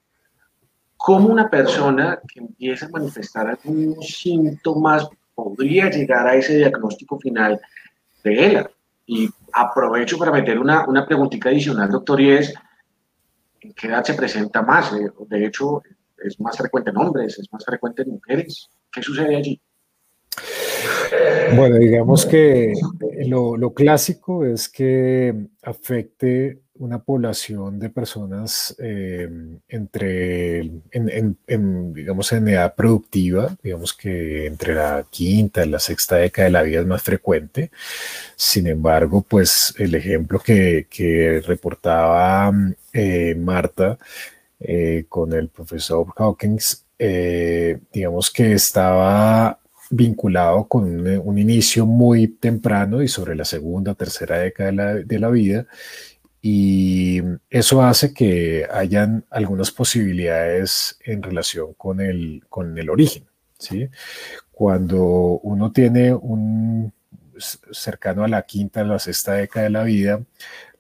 ¿Cómo 0.96 1.30
una 1.30 1.50
persona 1.50 2.20
que 2.32 2.40
empieza 2.40 2.86
a 2.86 2.90
manifestar 2.90 3.48
algunos 3.48 4.06
síntomas 4.08 5.08
podría 5.36 5.90
llegar 5.90 6.28
a 6.28 6.36
ese 6.36 6.58
diagnóstico 6.58 7.20
final 7.20 7.60
de 8.24 8.46
ELA? 8.46 8.70
Y 9.06 9.30
aprovecho 9.54 10.18
para 10.18 10.32
meter 10.32 10.60
una, 10.60 10.88
una 10.88 11.06
preguntita 11.06 11.50
adicional, 11.50 11.90
doctor, 11.90 12.20
y 12.22 12.32
es, 12.32 12.54
¿en 13.62 13.74
qué 13.74 13.88
edad 13.88 14.04
se 14.04 14.14
presenta 14.14 14.62
más? 14.62 14.92
Eh, 14.94 15.10
de 15.28 15.46
hecho, 15.46 15.82
es 16.24 16.40
más 16.40 16.58
frecuente 16.58 16.90
en 16.90 16.98
hombres, 16.98 17.40
es 17.40 17.52
más 17.52 17.64
frecuente 17.66 18.04
en 18.04 18.12
mujeres. 18.12 18.70
¿Qué 18.92 19.02
sucede 19.02 19.36
allí? 19.36 19.62
Bueno, 21.56 21.78
digamos 21.78 22.26
que 22.26 22.74
lo, 23.26 23.74
clásico 23.74 24.46
es 24.46 24.68
que 24.70 25.34
afecte 25.64 26.60
una 26.76 27.00
población 27.00 27.80
de 27.80 27.90
personas 27.90 28.76
eh, 28.80 29.28
entre, 29.68 30.60
en, 30.92 31.94
digamos, 31.94 32.32
en 32.34 32.48
edad 32.50 32.76
productiva, 32.76 33.56
digamos 33.64 33.94
que 33.94 34.46
entre 34.46 34.76
la 34.76 35.06
quinta 35.10 35.66
y 35.66 35.70
la 35.70 35.80
sexta 35.80 36.18
década 36.18 36.46
de 36.46 36.52
la 36.52 36.62
vida 36.62 36.82
es 36.82 36.86
más 36.86 37.02
frecuente. 37.02 37.72
Sin 38.36 38.68
embargo, 38.68 39.26
pues 39.28 39.74
el 39.78 39.96
ejemplo 39.96 40.40
que, 40.40 41.42
reportaba 41.46 42.52
eh, 42.94 43.36
Marta 43.36 43.98
eh, 44.60 45.06
con 45.10 45.34
el 45.34 45.50
profesor 45.50 46.08
Hawkins, 46.16 46.84
digamos 47.92 48.32
que 48.32 48.54
estaba 48.54 49.60
vinculado 49.90 50.68
con 50.68 51.08
un, 51.08 51.38
inicio 51.38 51.86
muy 51.86 52.28
temprano 52.28 53.02
y 53.02 53.08
sobre 53.08 53.36
la 53.36 53.46
segunda, 53.46 53.96
tercera 53.96 54.40
década 54.40 54.96
de 54.96 55.20
la, 55.20 55.30
vida. 55.30 55.66
Y 56.42 57.22
eso 57.50 57.82
hace 57.82 58.14
que 58.14 58.68
hayan 58.72 59.26
algunas 59.30 59.72
posibilidades 59.72 60.98
en 61.04 61.24
relación 61.24 61.74
con 61.74 62.02
el, 62.02 62.44
con 62.50 62.78
el 62.78 62.90
origen. 62.90 63.26
¿sí? 63.58 63.90
Cuando 64.52 65.04
uno 65.44 65.72
tiene 65.72 66.14
un 66.14 66.94
cercano 67.72 68.24
a 68.24 68.28
la 68.28 68.44
quinta, 68.44 68.82
a 68.82 68.86
la 68.86 69.00
sexta 69.00 69.34
década 69.34 69.66
de 69.66 69.70
la 69.70 69.84
vida, 69.84 70.22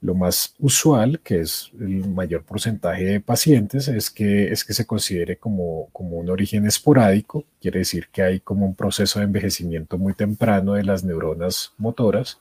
lo 0.02 0.14
más 0.14 0.54
usual, 0.60 1.20
que 1.24 1.42
es 1.42 1.72
el 1.80 2.08
mayor 2.08 2.44
porcentaje 2.44 3.04
de 3.04 3.20
pacientes, 3.20 3.88
es 3.88 4.12
que, 4.12 4.52
es 4.52 4.64
que 4.64 4.74
se 4.74 4.86
considere 4.86 5.38
como, 5.38 5.90
como 5.92 6.18
un 6.18 6.30
origen 6.30 6.66
esporádico, 6.66 7.46
quiere 7.60 7.80
decir 7.80 8.08
que 8.12 8.22
hay 8.22 8.40
como 8.40 8.66
un 8.66 8.76
proceso 8.76 9.20
de 9.20 9.26
envejecimiento 9.26 9.98
muy 9.98 10.14
temprano 10.14 10.74
de 10.74 10.84
las 10.84 11.04
neuronas 11.04 11.74
motoras 11.78 12.40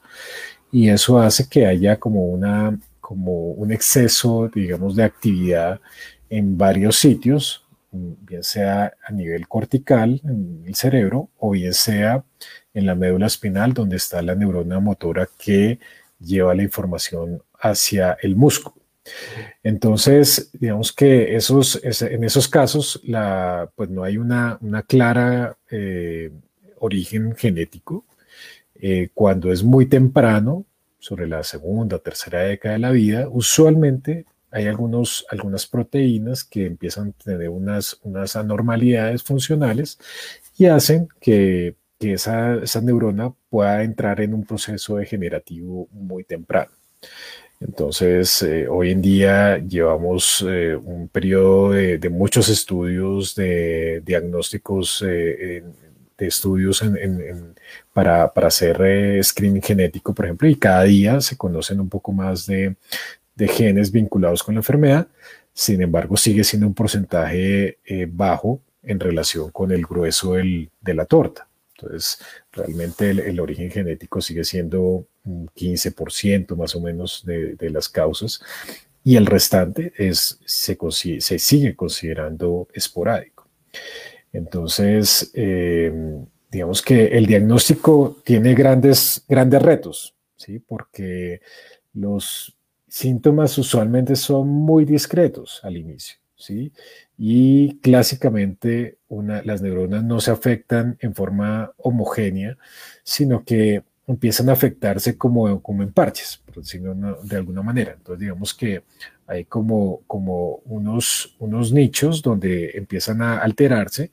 y 0.70 0.90
eso 0.90 1.18
hace 1.18 1.48
que 1.48 1.66
haya 1.66 1.98
como, 1.98 2.26
una, 2.26 2.78
como 3.00 3.50
un 3.52 3.72
exceso, 3.72 4.50
digamos, 4.54 4.96
de 4.96 5.04
actividad 5.04 5.80
en 6.28 6.58
varios 6.58 6.96
sitios, 6.96 7.64
bien 7.90 8.42
sea 8.42 8.92
a 9.04 9.12
nivel 9.12 9.48
cortical 9.48 10.20
en 10.24 10.64
el 10.66 10.74
cerebro 10.74 11.30
o 11.38 11.52
bien 11.52 11.72
sea 11.72 12.24
en 12.74 12.84
la 12.84 12.94
médula 12.94 13.26
espinal 13.26 13.72
donde 13.72 13.96
está 13.96 14.20
la 14.20 14.34
neurona 14.34 14.80
motora 14.80 15.28
que 15.38 15.78
lleva 16.18 16.54
la 16.54 16.62
información 16.62 17.42
hacia 17.60 18.16
el 18.22 18.36
músculo. 18.36 18.76
Entonces, 19.62 20.50
digamos 20.52 20.92
que 20.92 21.36
esos, 21.36 21.80
en 21.82 22.24
esos 22.24 22.48
casos, 22.48 23.00
pues 23.74 23.90
no 23.90 24.02
hay 24.02 24.18
una, 24.18 24.58
una 24.60 24.82
clara 24.82 25.56
eh, 25.70 26.32
origen 26.78 27.34
genético. 27.36 28.04
Eh, 28.74 29.10
cuando 29.14 29.52
es 29.52 29.62
muy 29.62 29.86
temprano, 29.86 30.66
sobre 30.98 31.28
la 31.28 31.44
segunda, 31.44 32.00
tercera 32.00 32.40
década 32.40 32.74
de 32.74 32.80
la 32.80 32.90
vida, 32.90 33.28
usualmente 33.28 34.26
hay 34.50 34.66
algunos, 34.66 35.24
algunas 35.30 35.66
proteínas 35.66 36.42
que 36.42 36.66
empiezan 36.66 37.08
a 37.10 37.24
tener 37.24 37.48
unas, 37.48 38.00
unas 38.02 38.34
anormalidades 38.34 39.22
funcionales 39.22 39.98
y 40.56 40.66
hacen 40.66 41.08
que, 41.20 41.76
que 42.00 42.14
esa, 42.14 42.56
esa 42.56 42.80
neurona 42.80 43.32
pueda 43.50 43.84
entrar 43.84 44.20
en 44.20 44.34
un 44.34 44.44
proceso 44.44 44.96
degenerativo 44.96 45.88
muy 45.92 46.24
temprano. 46.24 46.72
Entonces, 47.60 48.42
eh, 48.42 48.68
hoy 48.68 48.90
en 48.90 49.00
día 49.00 49.58
llevamos 49.58 50.44
eh, 50.46 50.76
un 50.76 51.08
periodo 51.08 51.70
de, 51.70 52.08
muchos 52.10 52.48
estudios, 52.48 53.34
de 53.34 54.02
diagnósticos, 54.04 55.02
eh, 55.06 55.64
de 56.18 56.26
estudios 56.26 56.82
para, 57.92 58.24
hacer 58.24 59.22
screening 59.22 59.62
genético, 59.62 60.14
por 60.14 60.26
ejemplo, 60.26 60.48
y 60.48 60.56
cada 60.56 60.84
día 60.84 61.20
se 61.20 61.36
conocen 61.36 61.80
un 61.80 61.88
poco 61.88 62.12
más 62.12 62.46
de, 62.46 62.76
genes 63.38 63.90
vinculados 63.92 64.42
con 64.42 64.54
la 64.54 64.60
enfermedad. 64.60 65.08
Sin 65.52 65.80
embargo, 65.82 66.16
sigue 66.16 66.44
siendo 66.44 66.66
un 66.66 66.74
porcentaje 66.74 67.78
bajo 68.08 68.60
en 68.82 69.00
relación 69.00 69.50
con 69.50 69.72
el 69.72 69.82
grueso 69.82 70.34
de 70.34 70.94
la 70.94 71.04
torta. 71.06 71.48
Entonces, 71.78 72.18
realmente 72.52 73.10
el, 73.10 73.40
origen 73.40 73.70
genético 73.70 74.20
sigue 74.20 74.44
siendo 74.44 75.06
un 75.24 75.48
15% 75.48 76.56
más 76.56 76.74
o 76.74 76.80
menos 76.80 77.24
de, 77.26 77.56
las 77.70 77.88
causas 77.88 78.40
y 79.04 79.16
el 79.16 79.26
restante 79.26 79.92
es, 79.96 80.40
se, 80.44 80.78
se 81.20 81.38
sigue 81.38 81.76
considerando 81.76 82.68
esporádico. 82.72 83.48
Entonces, 84.32 85.30
eh, 85.34 85.92
digamos 86.50 86.82
que 86.82 87.06
el 87.06 87.26
diagnóstico 87.26 88.20
tiene 88.24 88.54
grandes, 88.54 89.24
grandes 89.28 89.62
retos, 89.62 90.14
¿sí? 90.36 90.58
porque 90.58 91.40
los 91.92 92.56
síntomas 92.88 93.56
usualmente 93.58 94.16
son 94.16 94.48
muy 94.48 94.84
discretos 94.84 95.60
al 95.62 95.76
inicio. 95.76 96.16
¿sí? 96.36 96.72
Y 97.18 97.78
clásicamente 97.80 98.98
las 99.08 99.62
neuronas 99.62 100.04
no 100.04 100.20
se 100.20 100.30
afectan 100.30 100.98
en 101.00 101.14
forma 101.14 101.72
homogénea, 101.78 102.58
sino 103.02 103.44
que 103.44 103.84
empiezan 104.06 104.48
a 104.48 104.52
afectarse 104.52 105.16
como, 105.16 105.62
como 105.62 105.82
en 105.82 105.92
parches, 105.92 106.42
de 107.22 107.36
alguna 107.36 107.62
manera. 107.62 107.92
Entonces, 107.92 108.20
digamos 108.20 108.54
que 108.54 108.84
hay 109.26 109.44
como, 109.46 110.02
unos, 110.08 111.72
nichos 111.72 112.22
donde 112.22 112.70
empiezan 112.74 113.22
a 113.22 113.38
alterarse 113.38 114.12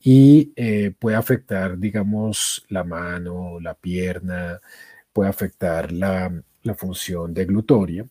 y 0.00 0.52
eh, 0.56 0.92
puede 0.98 1.16
afectar, 1.16 1.78
digamos, 1.78 2.64
la 2.68 2.84
mano, 2.84 3.60
la 3.60 3.74
pierna, 3.74 4.60
puede 5.12 5.28
afectar 5.28 5.92
la, 5.92 6.32
la 6.62 6.74
función 6.74 7.34
deglutoria. 7.34 8.06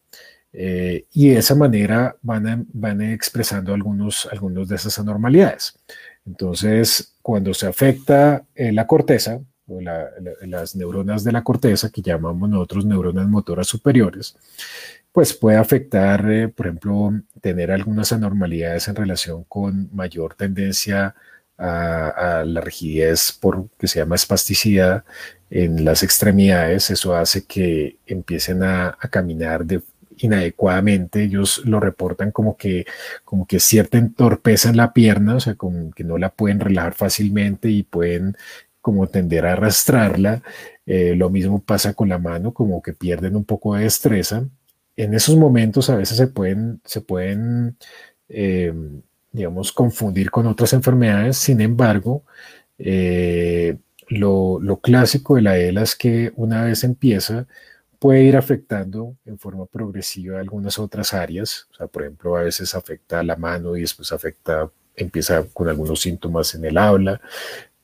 Eh, 0.58 1.06
y 1.12 1.30
de 1.30 1.40
esa 1.40 1.54
manera 1.54 2.16
van, 2.22 2.66
van 2.72 3.02
expresando 3.02 3.74
algunos, 3.74 4.28
algunos 4.32 4.70
de 4.70 4.76
esas 4.78 4.98
anormalidades. 5.00 5.78
Entonces, 6.26 7.16
cuando 7.22 7.54
se 7.54 7.68
afecta 7.68 8.46
eh, 8.56 8.72
la 8.72 8.88
corteza, 8.88 9.42
o 9.68 9.82
las 9.82 10.76
neuronas 10.76 11.24
de 11.24 11.32
la 11.32 11.44
corteza, 11.44 11.90
que 11.90 12.02
llamamos 12.02 12.50
nosotros 12.50 12.86
neuronas 12.86 13.28
motoras 13.28 13.68
superiores, 13.68 14.38
pues 15.12 15.34
puede 15.34 15.58
afectar, 15.58 16.30
eh, 16.32 16.48
por 16.50 16.68
ejemplo, 16.68 17.12
tener 17.42 17.72
algunas 17.72 18.12
anormalidades 18.12 18.88
en 18.88 18.96
relación 18.96 19.44
con 19.46 19.90
mayor 19.94 20.36
tendencia 20.36 21.16
a, 21.58 22.44
la 22.46 22.62
rigidez 22.62 23.32
por 23.32 23.70
que 23.80 23.88
se 23.88 24.00
llama 24.00 24.16
espasticidad 24.16 25.06
en 25.50 25.86
las 25.86 26.04
extremidades. 26.04 26.90
Eso 26.92 27.16
hace 27.16 27.46
que 27.46 27.98
empiecen 28.06 28.64
a, 28.64 28.98
a 29.00 29.08
caminar 29.10 29.66
de 29.66 29.82
inadecuadamente, 30.20 31.24
ellos 31.24 31.62
lo 31.66 31.80
reportan 31.80 32.32
como 32.32 32.58
que, 32.58 32.86
como 33.24 33.46
que 33.48 33.60
cierta 33.60 34.00
torpeza 34.16 34.70
en 34.70 34.78
la 34.78 34.94
pierna, 34.94 35.36
o 35.36 35.40
sea, 35.40 35.56
como 35.56 35.92
que 35.92 36.04
no 36.04 36.18
la 36.18 36.30
pueden 36.30 36.60
relajar 36.60 36.94
fácilmente 36.94 37.70
y 37.70 37.84
pueden 37.84 38.38
como 38.82 39.08
tender 39.08 39.46
a 39.46 39.54
arrastrarla. 39.54 40.44
Eh, 40.86 41.16
lo 41.16 41.30
mismo 41.30 41.62
pasa 41.64 41.94
con 41.94 42.10
la 42.10 42.20
mano, 42.20 42.54
como 42.54 42.82
que 42.82 42.94
pierden 42.94 43.36
un 43.36 43.46
poco 43.46 43.76
de 43.76 43.84
destreza. 43.84 44.46
En 44.96 45.14
esos 45.14 45.36
momentos 45.38 45.90
a 45.90 45.96
veces 45.96 46.18
se 46.18 46.28
pueden, 46.28 46.82
se 46.86 47.02
pueden 47.02 47.78
eh, 48.30 48.74
digamos, 49.32 49.72
confundir 49.72 50.32
con 50.32 50.48
otras 50.48 50.74
enfermedades. 50.74 51.38
Sin 51.38 51.62
embargo, 51.62 52.24
eh, 52.78 53.78
lo, 54.08 54.60
lo, 54.62 54.80
clásico 54.80 55.36
de 55.36 55.42
la 55.42 55.58
ELA 55.58 55.84
es 55.84 55.96
que 55.96 56.32
una 56.36 56.64
vez 56.64 56.84
empieza, 56.84 57.48
puede 58.00 58.24
ir 58.24 58.38
afectando 58.38 59.16
en 59.26 59.38
forma 59.38 59.66
progresiva 59.66 60.40
algunas 60.40 60.80
otras 60.80 61.14
áreas. 61.14 61.68
O 61.72 61.76
sea, 61.76 61.88
por 61.88 62.04
ejemplo, 62.04 62.36
a 62.36 62.44
veces 62.44 62.76
afecta 62.76 63.24
la 63.24 63.36
mano 63.36 63.76
y 63.76 63.82
después 63.82 64.12
afecta, 64.12 64.70
empieza 64.96 65.44
con 65.54 65.68
algunos 65.70 66.02
síntomas 66.02 66.56
en 66.56 66.66
el 66.66 66.78
habla, 66.78 67.22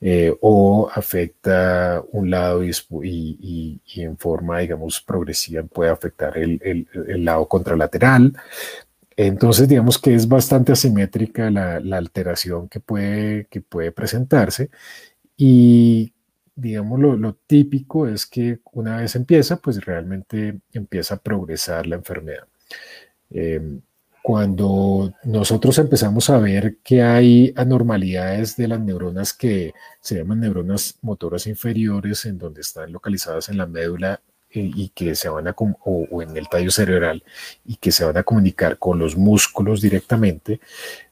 eh, 0.00 0.34
o 0.40 0.90
afecta 0.92 2.02
un 2.10 2.30
lado 2.30 2.64
y, 2.64 3.80
en 3.96 4.18
forma, 4.18 4.58
digamos, 4.58 5.00
progresiva 5.00 5.62
puede 5.62 5.90
afectar 5.90 6.36
el, 6.36 6.88
lado 7.24 7.46
contralateral. 7.46 8.32
Entonces, 9.16 9.68
digamos 9.68 9.98
que 9.98 10.14
es 10.14 10.26
bastante 10.26 10.72
asimétrica 10.72 11.50
la, 11.50 11.78
la 11.80 11.98
alteración 11.98 12.68
que 12.68 12.80
puede, 12.80 13.46
que 13.46 13.60
puede 13.60 13.92
presentarse 13.92 14.70
y 15.36 16.11
digamos, 16.54 17.00
lo, 17.00 17.34
típico 17.34 18.06
es 18.08 18.26
que 18.26 18.60
una 18.72 18.98
vez 18.98 19.16
empieza, 19.16 19.56
pues 19.56 19.84
realmente 19.84 20.60
empieza 20.72 21.14
a 21.16 21.18
progresar 21.18 21.86
la 21.86 21.96
enfermedad. 21.96 22.46
Em, 23.30 23.80
cuando 24.22 25.12
nosotros 25.24 25.78
empezamos 25.78 26.30
a 26.30 26.38
ver 26.38 26.76
que 26.84 27.02
hay 27.02 27.52
anormalidades 27.56 28.56
de 28.56 28.68
las 28.68 28.80
neuronas 28.80 29.32
que 29.32 29.74
se 30.00 30.16
llaman 30.16 30.40
neuronas 30.40 30.96
motoras 31.02 31.46
inferiores, 31.48 32.24
en 32.24 32.38
donde 32.38 32.60
están 32.60 32.92
localizadas 32.92 33.48
en 33.48 33.58
la 33.58 33.66
médula 33.66 34.20
eh, 34.50 34.70
y 34.74 34.90
que 34.90 35.16
se 35.16 35.28
van 35.28 35.48
a, 35.48 35.56
o, 35.58 36.22
en 36.22 36.36
el 36.36 36.48
tallo 36.48 36.70
cerebral 36.70 37.24
y 37.64 37.76
que 37.76 37.90
se 37.90 38.04
van 38.04 38.16
a 38.16 38.22
comunicar 38.22 38.78
con 38.78 38.98
los 38.98 39.16
músculos 39.16 39.80
directamente, 39.80 40.60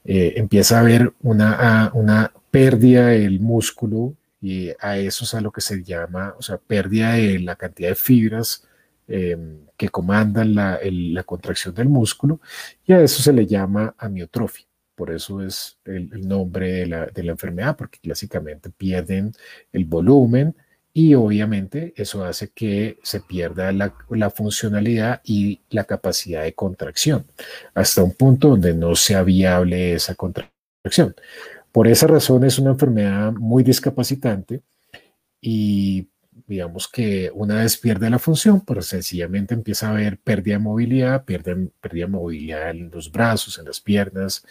eh, 0.05 0.35
empieza 0.37 0.77
a 0.77 0.81
haber 0.81 1.13
una, 1.23 1.91
una 1.95 2.33
pérdida 2.51 3.09
del 3.09 3.41
músculo 3.41 4.15
y 4.41 4.71
a 4.81 4.99
eso 4.99 5.25
es 5.25 5.35
a 5.35 5.41
lo 5.41 5.53
que 5.53 5.61
se 5.61 5.83
llama, 5.83 6.35
o 6.39 6.43
sea, 6.43 6.59
pérdida 6.59 7.13
de 7.13 7.39
la 7.41 7.57
cantidad 7.57 7.91
de 7.91 7.95
fibras 7.95 8.67
em, 9.07 9.67
que 9.77 9.89
comandan 9.89 10.55
la, 10.55 10.79
contracción 11.25 11.75
del 11.75 11.89
músculo 11.89 12.41
y 12.87 12.93
a 12.93 13.01
eso 13.03 13.23
se 13.23 13.33
le 13.33 13.47
llama 13.47 13.95
amiotrofia. 13.99 14.67
Por 14.95 15.11
eso 15.11 15.43
es 15.43 15.79
el, 15.85 16.27
nombre 16.29 16.73
de 16.73 16.87
la, 16.87 17.07
de 17.07 17.23
la, 17.23 17.33
enfermedad, 17.33 17.77
porque 17.77 17.99
clásicamente 18.01 18.71
pierden 18.71 19.33
el 19.73 19.85
volumen 19.85 20.55
y 20.93 21.15
obviamente 21.15 21.93
eso 21.97 22.25
hace 22.25 22.51
que 22.51 22.99
se 23.03 23.21
pierda 23.21 23.73
la, 23.73 23.95
la 24.11 24.31
funcionalidad 24.31 25.21
y 25.25 25.61
la 25.71 25.85
capacidad 25.85 26.43
de 26.43 26.55
contracción 26.55 27.27
hasta 27.75 28.03
un 28.03 28.13
punto 28.15 28.49
donde 28.49 28.75
no 28.75 28.95
sea 28.97 29.23
viable 29.23 29.95
esa 29.95 30.15
contracción. 30.15 31.15
Por 31.73 31.87
esa 31.89 32.07
razón 32.07 32.45
es 32.45 32.59
una 32.59 32.71
enfermedad 32.71 33.33
muy 33.33 33.63
discapacitante 33.63 34.63
y 35.41 36.09
digamos 36.47 36.89
que 36.89 37.31
una 37.33 37.57
vez 37.57 37.77
pierde 37.77 38.11
la 38.11 38.19
función, 38.19 38.63
pero 38.63 38.83
sencillamente 38.83 39.55
empieza 39.55 39.87
a 39.87 39.91
haber 39.93 40.19
pérdida 40.19 40.57
de 40.57 40.65
movilidad, 40.65 41.25
pérdida 41.25 41.55
de 41.83 42.07
movilidad 42.07 42.71
en 42.71 42.91
los 42.91 43.11
brazos, 43.11 43.59
en 43.59 43.67
las 43.67 43.81
piernas, 43.81 44.45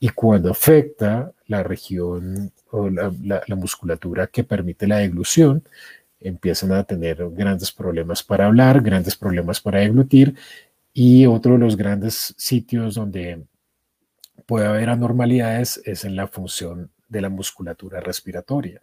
y 0.00 0.08
cuando 0.08 0.50
afecta 0.50 1.32
la 1.46 1.62
región 1.62 2.52
o 2.70 2.90
la, 2.90 3.12
la 3.46 3.56
musculatura 3.56 4.26
que 4.26 4.44
permite 4.44 4.88
la 4.88 4.98
deglución, 4.98 5.62
empiezan 6.20 6.72
a 6.72 6.82
tener 6.82 7.24
grandes 7.30 7.70
problemas 7.70 8.22
para 8.22 8.46
hablar, 8.46 8.82
grandes 8.82 9.14
problemas 9.14 9.60
para 9.60 9.80
deglutir, 9.80 10.34
y 10.92 11.26
otro 11.26 11.52
de 11.52 11.58
los 11.58 11.76
grandes 11.76 12.34
sitios 12.36 12.96
donde 12.96 13.44
puede 14.44 14.66
haber 14.66 14.90
anormalidades 14.90 15.80
es 15.84 16.04
en 16.04 16.16
la 16.16 16.28
función 16.28 16.90
de 17.08 17.20
la 17.20 17.28
musculatura 17.28 18.00
respiratoria. 18.00 18.82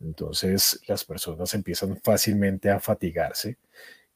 Entonces 0.00 0.80
las 0.88 1.04
personas 1.04 1.54
empiezan 1.54 1.98
fácilmente 2.02 2.70
a 2.70 2.80
fatigarse, 2.80 3.56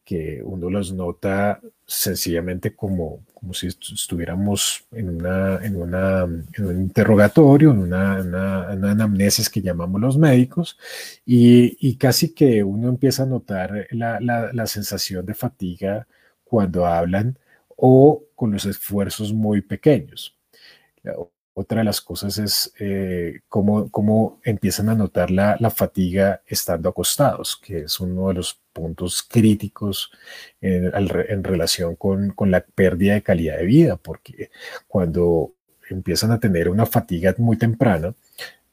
que 0.05 0.43
uno 0.43 0.71
los 0.71 0.93
nota 0.93 1.61
sencillamente 1.87 2.75
como, 2.75 3.25
si 3.53 3.69
estuviéramos 3.69 4.85
en, 4.93 5.09
una, 5.09 5.65
en, 5.65 5.77
una, 5.77 6.23
en 6.23 6.67
un 6.67 6.81
interrogatorio, 6.81 7.71
en 7.71 7.79
una, 7.79 8.21
una, 8.21 8.91
anamnesis 8.91 9.49
que 9.49 9.63
llamamos 9.63 10.01
los 10.01 10.19
médicos, 10.19 10.79
y, 11.25 11.77
y, 11.81 11.97
casi 11.97 12.35
que 12.35 12.65
uno 12.65 12.89
empieza 12.89 13.23
a 13.23 13.27
notar 13.27 13.87
la, 13.91 14.19
la, 14.21 14.53
la 14.53 14.67
sensación 14.67 15.25
de 15.27 15.35
fatiga 15.35 16.07
cuando 16.45 16.87
hablan 16.87 17.39
o 17.77 18.25
con 18.35 18.53
los 18.53 18.67
esfuerzos 18.67 19.33
muy 19.33 19.61
pequeños. 19.61 20.40
Otra 21.53 21.79
de 21.79 21.85
las 21.85 22.01
cosas 22.01 22.39
es 22.39 22.73
eh, 22.79 23.41
cómo, 23.49 24.41
empiezan 24.45 24.89
a 24.89 24.95
notar 24.95 25.31
la, 25.31 25.59
fatiga 25.71 26.43
estando 26.47 26.89
acostados, 26.89 27.61
que 27.63 27.81
es 27.81 28.01
uno 28.01 28.29
de 28.29 28.35
los 28.35 28.61
puntos 28.73 29.23
críticos 29.23 30.11
en, 30.61 31.45
relación 31.45 31.97
con, 31.97 32.35
la 32.47 32.61
pérdida 32.61 33.15
de 33.15 33.23
calidad 33.23 33.59
de 33.59 33.67
vida, 33.67 33.97
porque 33.97 34.51
cuando 34.87 35.53
empiezan 35.91 36.31
a 36.31 36.41
tener 36.41 36.69
una 36.69 36.87
fatiga 36.87 37.35
muy 37.39 37.59
temprana, 37.59 38.15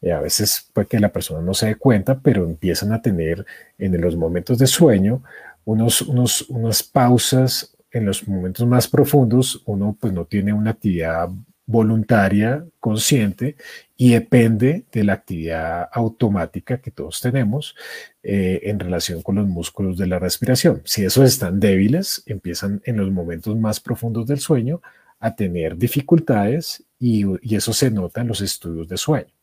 eh, 0.02 0.12
a 0.12 0.22
veces 0.22 0.70
puede 0.72 0.88
que 0.88 1.00
la 1.00 1.12
persona 1.12 1.42
no 1.42 1.54
se 1.56 1.68
dé 1.68 1.76
cuenta, 1.76 2.20
pero 2.20 2.46
empiezan 2.46 2.94
a 2.94 3.02
tener 3.02 3.46
en 3.80 4.00
los 4.00 4.16
momentos 4.16 4.60
de 4.60 4.68
sueño 4.68 5.24
unos, 5.66 6.04
unos, 6.04 6.44
unas 6.44 6.84
pausas 6.84 7.76
en 7.92 8.06
los 8.06 8.28
momentos 8.28 8.66
más 8.68 8.88
profundos, 8.88 9.64
uno 9.66 9.98
pues 10.00 10.14
no 10.14 10.26
tiene 10.26 10.54
una 10.54 10.72
actividad 10.72 11.30
voluntaria, 11.68 12.66
consciente, 12.80 13.56
y 13.96 14.12
depende 14.12 14.86
de 14.92 15.04
la 15.04 15.14
actividad 15.14 15.90
automática 15.92 16.80
que 16.80 16.92
todos 16.92 17.20
tenemos 17.22 17.76
eh, 18.24 18.62
en 18.64 18.80
relación 18.80 19.22
con 19.22 19.36
los 19.36 19.48
músculos 19.48 19.98
de 19.98 20.08
la 20.08 20.18
respiración. 20.18 20.82
Si 20.86 21.04
esos 21.04 21.26
están 21.26 21.60
débiles, 21.60 22.24
empiezan 22.26 22.82
en 22.86 22.98
los 22.98 23.12
momentos 23.12 23.56
más 23.58 23.80
profundos 23.80 24.26
del 24.28 24.40
sueño 24.40 24.82
a 25.20 25.36
tener 25.36 25.78
dificultades 25.78 26.84
y, 27.00 27.26
y 27.42 27.56
eso 27.56 27.74
se 27.74 27.92
nota 27.92 28.22
en 28.22 28.28
los 28.28 28.42
estudios 28.42 28.88
de 28.88 28.98
sueño. 28.98 29.34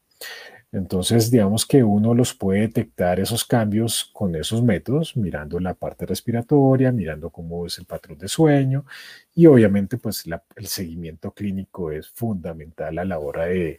Entonces, 0.75 1.31
digamos 1.31 1.65
que 1.65 1.85
uno 1.85 2.15
los 2.15 2.35
puede 2.35 2.63
detectar 2.63 3.21
esos 3.21 3.45
cambios 3.45 4.11
con 4.13 4.35
esos 4.35 4.61
métodos, 4.61 5.17
mirando 5.17 5.61
la 5.61 5.75
parte 5.75 6.05
respiratoria, 6.05 6.91
mirando 6.91 7.31
cómo 7.31 7.65
es 7.65 7.79
el 7.79 7.85
patrón 7.87 8.19
de 8.19 8.27
sueño 8.27 8.85
y 9.37 9.47
obviamente 9.47 9.99
pues 9.99 10.25
el 10.57 10.67
seguimiento 10.67 11.31
clínico 11.31 11.93
es 11.93 12.09
fundamental 12.09 12.99
a 12.99 13.05
la 13.05 13.21
hora 13.21 13.47
de, 13.47 13.79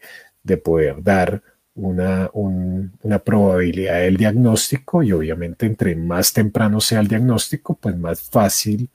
poder 0.64 1.04
dar 1.04 1.44
una, 1.74 2.30
una, 2.32 3.20
probabilidad 3.20 4.00
del 4.00 4.16
diagnóstico 4.16 5.04
y 5.04 5.12
obviamente 5.12 5.66
entre 5.66 5.98
más 5.98 6.32
temprano 6.32 6.80
sea 6.80 7.02
el 7.02 7.10
diagnóstico, 7.10 7.76
pues 7.76 7.98
más 7.98 8.22
fácil 8.22 8.90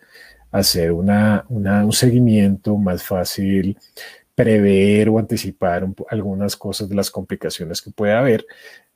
hacer 0.50 0.92
una, 0.92 1.44
un 1.48 1.92
seguimiento, 1.92 2.76
más 2.76 3.02
fácil 3.02 3.76
prever 4.42 5.08
o 5.08 5.18
anticipar 5.18 5.86
algunas 6.08 6.56
cosas 6.56 6.88
de 6.88 6.94
las 6.94 7.10
complicaciones 7.10 7.82
que 7.82 7.90
puede 7.90 8.12
haber. 8.12 8.46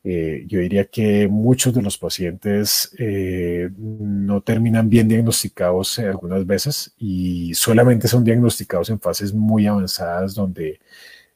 Eh, 0.03 0.45
yo 0.47 0.61
diría 0.61 0.85
que 0.85 1.29
muchos 1.29 1.73
de 1.75 1.81
los 1.81 1.97
pacientes 1.97 2.95
eh, 2.99 3.71
no 3.79 4.43
terminan 4.43 4.91
bien 4.91 5.09
diagnosticados 5.09 5.99
algunas 5.99 6.47
veces 6.47 6.95
y 6.99 7.55
solamente 7.55 8.07
son 8.07 8.23
diagnosticados 8.23 8.91
en 8.91 9.01
fases 9.01 9.33
muy 9.33 9.67
avanzadas 9.67 10.35
donde 10.35 10.81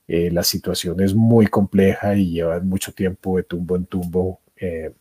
eh, 0.07 0.31
la 0.31 0.43
situación 0.43 1.01
es 1.01 1.15
muy 1.15 1.47
compleja 1.47 2.15
y 2.15 2.33
llevan 2.33 2.69
mucho 2.69 2.93
tiempo 2.93 3.39
de 3.39 3.45
tumbo 3.45 3.77
en 3.77 3.87
tumbo 3.87 4.41
Eh, 4.61 4.93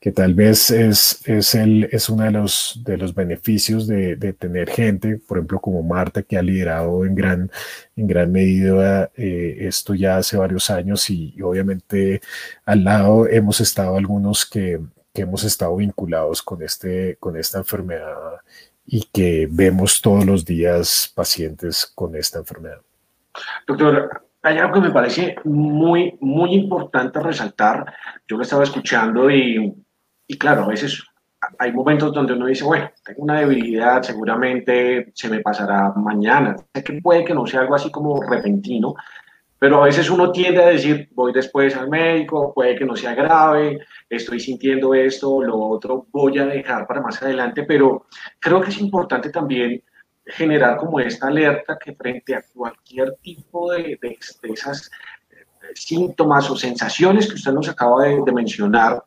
que 0.00 0.12
tal 0.12 0.34
vez 0.34 0.70
es, 0.70 1.20
es, 1.26 1.54
el, 1.54 1.88
es 1.90 2.08
uno 2.08 2.24
de 2.24 2.30
los, 2.30 2.80
de 2.84 2.96
los 2.96 3.14
beneficios 3.14 3.86
de, 3.86 4.14
de, 4.16 4.32
tener 4.32 4.70
gente, 4.70 5.18
por 5.18 5.38
ejemplo, 5.38 5.58
como 5.58 5.82
Marta, 5.82 6.22
que 6.22 6.36
ha 6.36 6.42
liderado 6.42 7.04
en 7.04 7.14
gran, 7.14 7.50
en 7.96 8.06
gran 8.06 8.30
medida 8.30 9.10
eh, 9.16 9.56
esto 9.62 9.94
ya 9.94 10.18
hace 10.18 10.36
varios 10.36 10.70
años 10.70 11.10
y, 11.10 11.34
obviamente 11.42 12.20
al 12.64 12.84
lado 12.84 13.26
hemos 13.26 13.60
estado 13.60 13.96
algunos 13.96 14.46
que, 14.46 14.80
que, 15.12 15.22
hemos 15.22 15.42
estado 15.44 15.76
vinculados 15.76 16.42
con, 16.42 16.62
este, 16.62 17.16
con 17.18 17.36
esta 17.36 17.58
enfermedad 17.58 18.14
y 18.86 19.02
que 19.12 19.48
vemos 19.50 20.00
todos 20.00 20.24
los 20.24 20.44
días 20.44 21.10
pacientes 21.14 21.90
con 21.94 22.14
esta 22.14 22.38
enfermedad. 22.38 22.80
Doctor, 23.66 24.25
hay 24.46 24.58
algo 24.58 24.74
que 24.74 24.80
me 24.80 24.92
parece 24.92 25.34
muy, 25.44 26.16
muy 26.20 26.54
importante 26.54 27.18
resaltar. 27.18 27.84
Yo 28.28 28.36
lo 28.36 28.44
estaba 28.44 28.62
escuchando 28.62 29.28
y, 29.28 29.74
y 30.28 30.38
claro, 30.38 30.62
a 30.62 30.68
veces 30.68 31.02
hay 31.58 31.72
momentos 31.72 32.12
donde 32.12 32.34
uno 32.34 32.46
dice, 32.46 32.62
bueno, 32.62 32.88
tengo 33.04 33.24
una 33.24 33.40
debilidad, 33.40 34.02
seguramente 34.02 35.10
se 35.14 35.28
me 35.28 35.40
pasará 35.40 35.92
mañana. 35.96 36.54
Sé 36.72 36.84
que 36.84 37.00
puede 37.00 37.24
que 37.24 37.34
no 37.34 37.44
sea 37.44 37.62
algo 37.62 37.74
así 37.74 37.90
como 37.90 38.22
repentino, 38.22 38.94
pero 39.58 39.82
a 39.82 39.86
veces 39.86 40.08
uno 40.10 40.30
tiende 40.30 40.62
a 40.62 40.68
decir, 40.68 41.08
voy 41.12 41.32
después 41.32 41.74
al 41.74 41.88
médico, 41.88 42.54
puede 42.54 42.76
que 42.76 42.84
no 42.84 42.94
sea 42.94 43.16
grave, 43.16 43.80
estoy 44.08 44.38
sintiendo 44.38 44.94
esto, 44.94 45.42
lo 45.42 45.58
otro, 45.58 46.06
voy 46.12 46.38
a 46.38 46.46
dejar 46.46 46.86
para 46.86 47.00
más 47.00 47.20
adelante, 47.20 47.64
pero 47.64 48.06
creo 48.38 48.60
que 48.60 48.70
es 48.70 48.80
importante 48.80 49.30
también 49.30 49.82
generar 50.26 50.76
como 50.76 50.98
esta 51.00 51.28
alerta 51.28 51.78
que 51.78 51.94
frente 51.94 52.34
a 52.34 52.42
cualquier 52.52 53.14
tipo 53.22 53.72
de, 53.72 53.98
de, 54.00 54.18
esas 54.42 54.90
eh, 55.30 55.44
síntomas 55.74 56.50
o 56.50 56.56
sensaciones 56.56 57.28
que 57.28 57.34
usted 57.34 57.52
nos 57.52 57.68
acaba 57.68 58.04
de, 58.04 58.32
mencionar, 58.32 59.04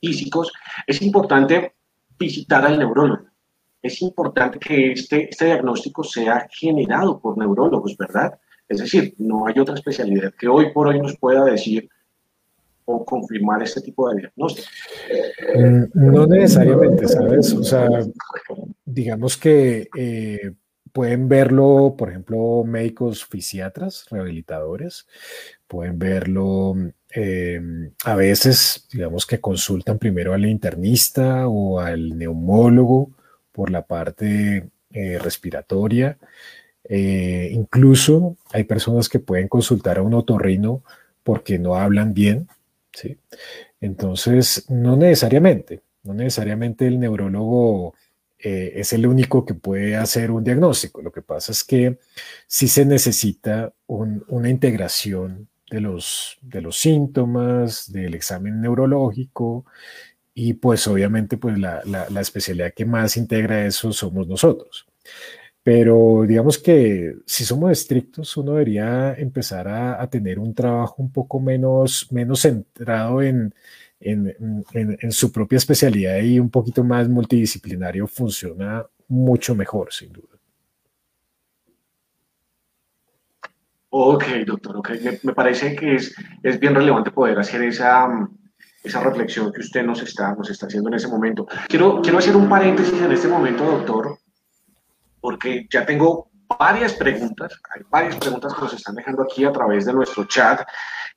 físicos, 0.00 0.52
es 0.86 1.00
importante 1.02 1.74
visitar 2.18 2.64
al 2.64 2.78
neurólogo. 2.78 3.24
Es 3.82 4.00
importante 4.00 4.58
que 4.58 4.92
este, 4.92 5.28
este 5.28 5.46
diagnóstico 5.46 6.02
sea 6.04 6.46
generado 6.50 7.18
por 7.20 7.36
neurólogos, 7.36 7.96
¿verdad? 7.96 8.38
Es 8.66 8.78
decir, 8.80 9.14
no 9.18 9.46
hay 9.46 9.58
otra 9.58 9.74
especialidad 9.74 10.32
que 10.38 10.48
hoy 10.48 10.72
por 10.72 10.88
hoy 10.88 11.00
nos 11.00 11.18
pueda 11.18 11.44
decir 11.44 11.88
o 12.84 13.04
confirmar 13.04 13.62
este 13.62 13.80
tipo 13.80 14.08
de 14.10 14.20
diagnóstico. 14.20 14.68
Mm, 15.56 15.84
no 15.94 16.26
necesariamente, 16.26 17.08
¿sabes? 17.08 17.52
O 17.52 17.62
sea, 17.62 17.88
digamos 18.84 19.36
que 19.36 19.88
eh, 19.96 20.52
pueden 20.92 21.28
verlo, 21.28 21.94
por 21.96 22.10
ejemplo, 22.10 22.62
médicos 22.64 23.24
fisiatras, 23.24 24.06
rehabilitadores, 24.10 25.06
pueden 25.66 25.98
verlo 25.98 26.74
eh, 27.14 27.60
a 28.04 28.14
veces, 28.14 28.86
digamos 28.92 29.26
que 29.26 29.40
consultan 29.40 29.98
primero 29.98 30.34
al 30.34 30.46
internista 30.46 31.48
o 31.48 31.80
al 31.80 32.16
neumólogo 32.16 33.10
por 33.52 33.70
la 33.70 33.82
parte 33.82 34.68
eh, 34.92 35.18
respiratoria. 35.18 36.18
incluso 36.86 38.36
hay 38.52 38.64
personas 38.64 39.08
que 39.08 39.18
pueden 39.18 39.48
consultar 39.48 39.98
a 39.98 40.02
un 40.02 40.12
otorrino 40.12 40.82
porque 41.22 41.58
no 41.58 41.76
hablan 41.76 42.12
bien, 42.12 42.48
¿sí? 42.94 43.18
Entonces, 43.80 44.66
no 44.70 44.96
necesariamente, 44.96 45.82
no 46.02 46.14
necesariamente 46.14 46.86
el 46.86 46.98
neurólogo 47.00 47.94
eh, 48.38 48.72
es 48.76 48.92
el 48.92 49.06
único 49.06 49.44
que 49.44 49.54
puede 49.54 49.96
hacer 49.96 50.30
un 50.30 50.44
diagnóstico. 50.44 51.02
Lo 51.02 51.12
que 51.12 51.22
pasa 51.22 51.52
es 51.52 51.64
que 51.64 51.98
sí 52.46 52.68
se 52.68 52.84
necesita 52.84 53.72
una 53.86 54.50
integración 54.50 55.48
de 55.70 55.80
los, 55.80 56.38
de 56.42 56.60
los 56.60 56.78
síntomas, 56.78 57.90
del 57.90 58.14
examen 58.14 58.60
neurológico 58.60 59.64
y 60.34 60.54
pues 60.54 60.86
obviamente 60.86 61.36
pues 61.36 61.58
la, 61.58 61.82
la 61.84 62.20
especialidad 62.20 62.74
que 62.74 62.84
más 62.84 63.16
integra 63.16 63.66
eso 63.66 63.92
somos 63.92 64.28
nosotros. 64.28 64.86
Pero 65.64 66.24
digamos 66.28 66.58
que 66.58 67.16
si 67.24 67.42
somos 67.42 67.72
estrictos, 67.72 68.36
uno 68.36 68.52
debería 68.52 69.14
empezar 69.14 69.66
a, 69.66 70.00
a 70.00 70.10
tener 70.10 70.38
un 70.38 70.54
trabajo 70.54 70.96
un 70.98 71.10
poco 71.10 71.40
menos, 71.40 72.06
menos 72.12 72.42
centrado 72.42 73.22
en, 73.22 73.54
en, 73.98 74.36
en, 74.74 74.98
en, 75.00 75.12
su 75.12 75.32
propia 75.32 75.56
especialidad 75.56 76.18
y 76.18 76.38
un 76.38 76.50
poquito 76.50 76.84
más 76.84 77.08
multidisciplinario. 77.08 78.06
Funciona 78.06 78.84
mucho 79.08 79.54
mejor, 79.54 79.90
sin 79.90 80.12
duda. 80.12 80.28
Ok, 83.88 84.24
doctor. 84.46 84.82
Me, 85.02 85.18
me 85.22 85.32
parece 85.32 85.74
que 85.74 85.94
es, 85.94 86.14
es, 86.42 86.60
bien 86.60 86.74
relevante 86.74 87.10
poder 87.10 87.38
hacer 87.38 87.62
esa, 87.62 88.06
esa 88.82 89.00
reflexión 89.00 89.50
que 89.50 89.60
usted 89.60 89.82
nos 89.82 90.02
está, 90.02 90.34
nos 90.34 90.50
está 90.50 90.66
haciendo 90.66 90.90
en 90.90 90.96
ese 90.96 91.08
momento. 91.08 91.46
Quiero, 91.68 92.02
quiero 92.02 92.18
hacer 92.18 92.36
un 92.36 92.50
paréntesis 92.50 93.00
en 93.00 93.12
este 93.12 93.28
momento, 93.28 93.64
doctor, 93.64 94.18
porque 95.24 95.66
ya 95.70 95.86
tengo 95.86 96.28
varias 96.58 96.92
preguntas, 96.92 97.58
hay 97.74 97.80
varias 97.88 98.16
preguntas 98.16 98.52
que 98.52 98.60
nos 98.60 98.74
están 98.74 98.94
dejando 98.94 99.22
aquí 99.22 99.42
a 99.46 99.52
través 99.52 99.86
de 99.86 99.94
nuestro 99.94 100.26
chat 100.26 100.60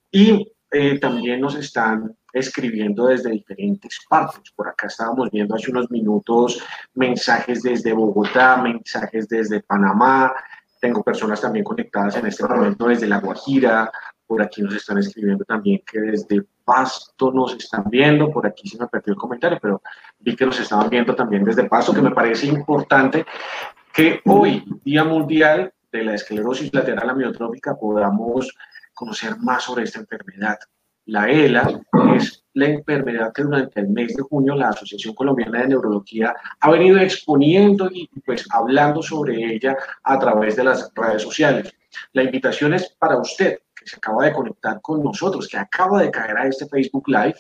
y 0.09 0.49
eh, 0.71 0.97
también 0.97 1.41
nos 1.41 1.55
están 1.55 2.15
escribiendo 2.31 3.07
desde 3.07 3.31
diferentes 3.31 3.99
partes. 4.07 4.49
Por 4.55 4.69
acá 4.69 4.87
estábamos 4.87 5.29
viendo 5.29 5.55
hace 5.55 5.71
unos 5.71 5.91
minutos 5.91 6.63
mensajes 6.93 7.63
desde 7.63 7.91
Bogotá, 7.91 8.55
mensajes 8.55 9.27
desde 9.27 9.59
Panamá. 9.59 10.33
Tengo 10.79 11.03
personas 11.03 11.41
también 11.41 11.65
conectadas 11.65 12.15
en 12.15 12.27
este 12.27 12.45
momento 12.45 12.87
desde 12.87 13.07
La 13.07 13.19
Guajira. 13.19 13.91
Por 14.25 14.41
aquí 14.41 14.61
nos 14.61 14.75
están 14.75 14.99
escribiendo 14.99 15.43
también 15.43 15.81
que 15.85 15.99
desde 15.99 16.45
Pasto 16.63 17.29
nos 17.33 17.55
están 17.55 17.83
viendo. 17.89 18.31
Por 18.31 18.47
aquí 18.47 18.69
se 18.69 18.77
me 18.77 18.87
perdió 18.87 19.15
el 19.15 19.19
comentario, 19.19 19.59
pero 19.61 19.81
vi 20.19 20.33
que 20.33 20.45
nos 20.45 20.57
estaban 20.61 20.89
viendo 20.89 21.13
también 21.13 21.43
desde 21.43 21.65
Pasto, 21.65 21.93
que 21.93 22.01
me 22.01 22.11
parece 22.11 22.47
importante 22.47 23.25
que 23.97 24.21
hoy, 24.25 24.63
Día 24.85 25.03
Mundial 25.03 25.73
de 25.91 26.03
la 26.03 26.13
Esclerosis 26.13 26.71
Lateral 26.71 27.09
Amiotrófica, 27.09 27.75
podamos 27.75 28.55
conocer 28.93 29.37
más 29.39 29.63
sobre 29.63 29.85
esta 29.85 30.01
enfermedad. 30.01 30.59
La 31.05 31.27
ELA 31.27 31.81
es 32.15 32.45
la 32.53 32.67
enfermedad 32.67 33.33
que 33.33 33.41
durante 33.41 33.79
el 33.79 33.89
mes 33.89 34.13
de 34.15 34.21
junio 34.21 34.53
la 34.53 34.69
Asociación 34.69 35.15
Colombiana 35.15 35.61
de 35.61 35.69
Neurología 35.69 36.35
ha 36.59 36.69
venido 36.69 36.99
exponiendo 36.99 37.89
y 37.91 38.07
pues 38.23 38.45
hablando 38.51 39.01
sobre 39.01 39.55
ella 39.55 39.75
a 40.03 40.19
través 40.19 40.57
de 40.57 40.65
las 40.65 40.91
redes 40.93 41.23
sociales. 41.23 41.73
La 42.13 42.21
invitación 42.21 42.75
es 42.75 42.95
para 42.99 43.17
usted 43.17 43.61
que 43.75 43.87
se 43.87 43.95
acaba 43.95 44.25
de 44.25 44.33
conectar 44.33 44.79
con 44.79 45.03
nosotros, 45.03 45.47
que 45.47 45.57
acaba 45.57 46.03
de 46.03 46.11
caer 46.11 46.37
a 46.37 46.45
este 46.45 46.67
Facebook 46.67 47.07
Live, 47.07 47.37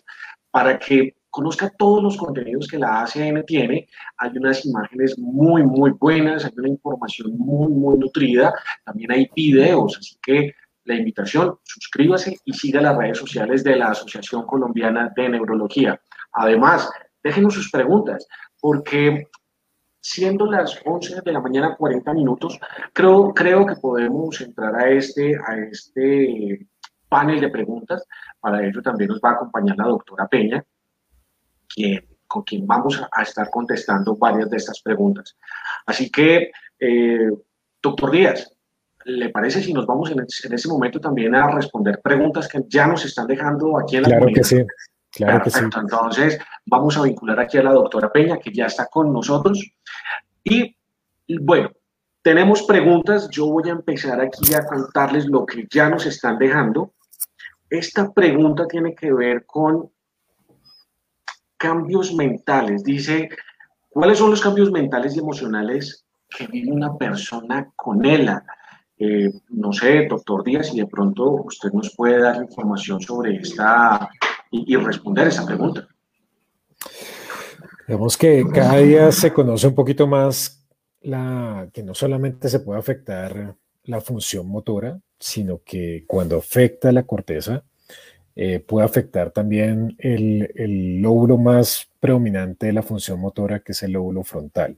para 0.49 0.79
que 0.79 1.16
conozca 1.29 1.69
todos 1.77 2.03
los 2.03 2.17
contenidos 2.17 2.67
que 2.67 2.79
la 2.79 3.01
ACN 3.01 3.43
tiene. 3.45 3.87
Hay 4.17 4.37
unas 4.37 4.65
imágenes 4.65 5.17
muy, 5.17 5.63
muy 5.63 5.91
buenas, 5.91 6.45
hay 6.45 6.53
una 6.57 6.69
información 6.69 7.37
muy, 7.37 7.67
muy 7.69 7.97
nutrida. 7.97 8.53
También 8.85 9.11
hay 9.11 9.29
videos, 9.35 9.97
así 9.99 10.17
que 10.21 10.53
la 10.85 10.95
invitación, 10.95 11.59
suscríbase 11.63 12.37
y 12.45 12.53
siga 12.53 12.81
las 12.81 12.97
redes 12.97 13.17
sociales 13.17 13.63
de 13.63 13.75
la 13.75 13.89
Asociación 13.89 14.45
Colombiana 14.45 15.11
de 15.15 15.29
Neurología. 15.29 15.99
Además, 16.31 16.89
déjenos 17.21 17.55
sus 17.55 17.69
preguntas, 17.69 18.25
porque 18.61 19.27
siendo 19.99 20.45
las 20.45 20.79
11 20.85 21.21
de 21.21 21.31
la 21.33 21.41
mañana 21.41 21.75
40 21.75 22.13
minutos, 22.13 22.57
creo, 22.93 23.33
creo 23.33 23.65
que 23.65 23.75
podemos 23.75 24.39
entrar 24.39 24.75
a 24.75 24.89
este, 24.89 25.35
a 25.35 25.57
este 25.69 26.65
panel 27.09 27.41
de 27.41 27.49
preguntas. 27.49 28.05
Para 28.39 28.65
ello 28.65 28.81
también 28.81 29.09
nos 29.09 29.19
va 29.19 29.31
a 29.31 29.33
acompañar 29.33 29.75
la 29.77 29.87
doctora 29.87 30.27
Peña, 30.27 30.63
con 32.27 32.43
quien 32.43 32.67
vamos 32.67 33.01
a, 33.11 33.21
estar 33.21 33.49
contestando 33.49 34.15
varias 34.15 34.49
de 34.49 34.57
estas 34.57 34.81
preguntas. 34.81 35.35
Así 35.85 36.09
que, 36.11 36.51
eh, 36.79 37.29
doctor 37.81 38.11
Díaz, 38.11 38.51
¿le 39.05 39.29
parece 39.29 39.61
si 39.61 39.73
nos 39.73 39.85
vamos 39.85 40.11
en, 40.11 40.19
en, 40.19 40.53
ese 40.53 40.67
momento 40.67 40.99
también 40.99 41.33
a 41.35 41.49
responder 41.49 42.01
preguntas 42.01 42.47
que 42.47 42.61
ya 42.67 42.87
nos 42.87 43.05
están 43.05 43.27
dejando 43.27 43.79
aquí 43.79 43.97
en 43.97 44.03
la 44.03 44.09
Claro 44.09 44.21
comunidad? 44.21 44.41
que 44.41 44.55
sí. 44.55 44.65
Claro 45.11 45.43
Perfecto. 45.43 45.69
que 45.69 45.75
sí. 45.75 45.79
Entonces, 45.81 46.39
vamos 46.65 46.97
a 46.97 47.03
vincular 47.03 47.39
aquí 47.39 47.57
a 47.57 47.63
la 47.63 47.71
doctora 47.71 48.11
Peña, 48.11 48.37
que 48.37 48.51
ya 48.51 48.65
está 48.65 48.87
con 48.87 49.13
nosotros. 49.13 49.63
Y 50.43 50.75
bueno, 51.41 51.71
tenemos 52.21 52.63
preguntas. 52.63 53.29
Yo 53.29 53.47
voy 53.47 53.69
a 53.69 53.73
empezar 53.73 54.19
aquí 54.19 54.53
a 54.53 54.65
contarles 54.65 55.25
lo 55.27 55.45
que 55.45 55.65
ya 55.69 55.89
nos 55.89 56.05
están 56.05 56.37
dejando. 56.37 56.93
Esta 57.69 58.11
pregunta 58.11 58.67
tiene 58.67 58.95
que 58.95 59.11
ver 59.11 59.45
con 59.45 59.89
cambios 61.57 62.13
mentales. 62.13 62.83
Dice, 62.83 63.29
¿cuáles 63.89 64.17
son 64.17 64.31
los 64.31 64.41
cambios 64.41 64.71
mentales 64.71 65.15
y 65.15 65.19
emocionales 65.19 66.05
que 66.29 66.47
vive 66.47 66.71
una 66.71 66.95
persona 66.95 67.71
con 67.75 68.05
ELA? 68.05 68.43
Eh, 68.99 69.31
no 69.49 69.73
sé, 69.73 70.07
doctor 70.07 70.43
Díaz, 70.43 70.69
si 70.69 70.77
de 70.77 70.87
pronto 70.87 71.43
usted 71.45 71.71
nos 71.71 71.95
puede 71.95 72.19
dar 72.19 72.41
información 72.41 72.99
sobre 73.01 73.35
esta 73.35 74.09
y, 74.49 74.73
y 74.73 74.75
responder 74.75 75.27
esa 75.27 75.45
pregunta. 75.45 75.87
Digamos 77.87 78.17
que 78.17 78.45
cada 78.53 78.77
día 78.77 79.11
se 79.11 79.31
conoce 79.31 79.67
un 79.67 79.75
poquito 79.75 80.07
más 80.07 80.67
la, 81.01 81.69
que 81.71 81.83
no 81.83 81.93
solamente 81.93 82.49
se 82.49 82.59
puede 82.59 82.79
afectar 82.79 83.55
la 83.83 84.01
función 84.01 84.47
motora, 84.47 84.99
sino 85.19 85.61
que 85.63 86.03
cuando 86.05 86.37
afecta 86.37 86.91
la 86.91 87.03
corteza, 87.03 87.63
eh, 88.39 88.59
puede 88.59 88.85
afectar 88.85 89.31
también 89.31 89.95
el, 89.97 91.01
lóbulo 91.01 91.39
más 91.39 91.89
predominante 91.99 92.67
de 92.67 92.73
la 92.73 92.83
función 92.83 93.19
motora, 93.19 93.61
que 93.61 93.71
es 93.71 93.81
el 93.81 93.93
lóbulo 93.93 94.23
frontal. 94.23 94.77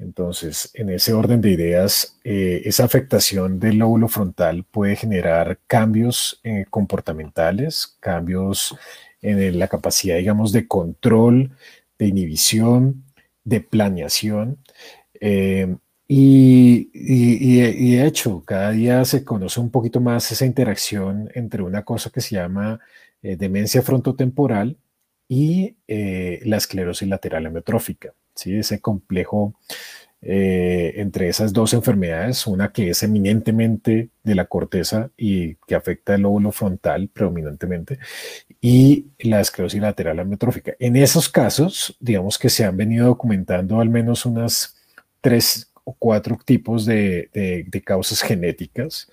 Entonces, 0.00 0.72
en 0.74 0.90
ese 0.90 1.12
orden 1.12 1.40
de 1.40 1.52
ideas, 1.52 2.18
eh, 2.24 2.62
esa 2.64 2.82
afectación 2.84 3.60
del 3.60 3.78
lóbulo 3.78 4.08
frontal 4.08 4.64
puede 4.64 4.96
generar 4.96 5.60
cambios 5.68 6.40
eh, 6.42 6.64
comportamentales, 6.68 7.96
cambios 8.00 8.76
en 9.22 9.60
la 9.60 9.68
capacidad, 9.68 10.16
digamos, 10.16 10.50
de 10.50 10.66
control, 10.66 11.52
de 12.00 12.06
inhibición, 12.08 13.04
de 13.44 13.60
planeación. 13.60 14.58
Y, 16.08 16.84
de 16.92 18.06
hecho, 18.06 18.42
cada 18.44 18.70
día 18.70 19.04
se 19.04 19.24
conoce 19.24 19.60
un 19.60 19.70
poquito 19.70 20.00
más 20.00 20.30
esa 20.30 20.46
interacción 20.46 21.30
entre 21.34 21.62
una 21.62 21.84
cosa 21.84 22.10
que 22.10 22.20
se 22.20 22.36
llama 22.36 22.80
eh, 23.22 23.36
demencia 23.36 23.82
frontotemporal 23.82 24.76
y 25.28 25.76
eh, 25.88 26.40
la 26.44 26.58
esclerosis 26.58 27.08
lateral 27.08 27.46
amiotrófica. 27.46 28.14
¿sí? 28.34 28.56
Ese 28.56 28.80
complejo 28.80 29.54
eh, 30.22 30.94
entre 30.96 31.28
esas 31.28 31.52
dos 31.52 31.72
enfermedades, 31.74 32.46
una 32.46 32.72
que 32.72 32.90
es 32.90 33.02
eminentemente 33.02 34.08
de 34.24 34.34
la 34.34 34.46
corteza 34.46 35.10
y 35.16 35.54
que 35.66 35.74
afecta 35.74 36.14
el 36.14 36.22
lóbulo 36.22 36.52
frontal 36.52 37.08
predominantemente, 37.08 37.98
y 38.60 39.06
la 39.20 39.40
esclerosis 39.40 39.80
lateral 39.80 40.18
amiotrófica. 40.18 40.74
En 40.78 40.96
esos 40.96 41.28
casos, 41.28 41.96
digamos 42.00 42.38
que 42.38 42.48
se 42.48 42.64
han 42.64 42.76
venido 42.76 43.06
documentando 43.06 43.80
al 43.80 43.90
menos 43.90 44.26
unas 44.26 44.76
tres 45.20 45.70
o 45.86 45.94
cuatro 45.94 46.36
tipos 46.44 46.84
de, 46.84 47.30
causas 47.84 48.20
genéticas 48.20 49.08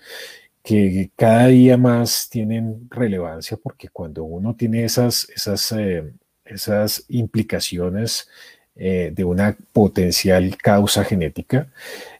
que 0.62 1.10
cada 1.14 1.46
día 1.46 1.76
más 1.76 2.28
tienen 2.28 2.88
relevancia 2.90 3.56
porque 3.56 3.88
cuando 3.88 4.24
uno 4.24 4.56
tiene 4.56 4.84
esas, 4.84 5.28
esas, 5.30 5.70
eh, 5.72 6.12
esas 6.44 7.04
implicaciones 7.08 8.28
eh, 8.74 9.12
de 9.14 9.24
una 9.24 9.56
potencial 9.72 10.56
causa 10.56 11.04
genética, 11.04 11.68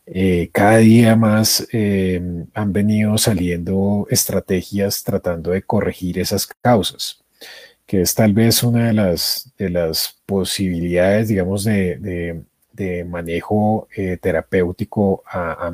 eh, 0.06 0.50
cada 0.52 0.78
día 0.78 1.16
más 1.16 1.66
han 1.72 2.72
venido 2.72 3.18
saliendo 3.18 4.06
estrategias 4.08 5.02
tratando 5.02 5.50
de 5.50 5.62
corregir 5.62 6.20
esas 6.20 6.46
causas, 6.46 7.24
que 7.86 8.02
es 8.02 8.14
tal 8.14 8.34
vez 8.34 8.62
una 8.62 8.86
de 8.86 8.92
las, 8.92 9.52
de 9.58 9.70
las 9.70 10.20
posibilidades, 10.26 11.28
digamos, 11.28 11.64
de 11.64 11.96
de 11.96 12.44
manejo 13.06 13.88
eh, 13.96 14.18
terapéutico 14.20 15.22
a, 15.26 15.72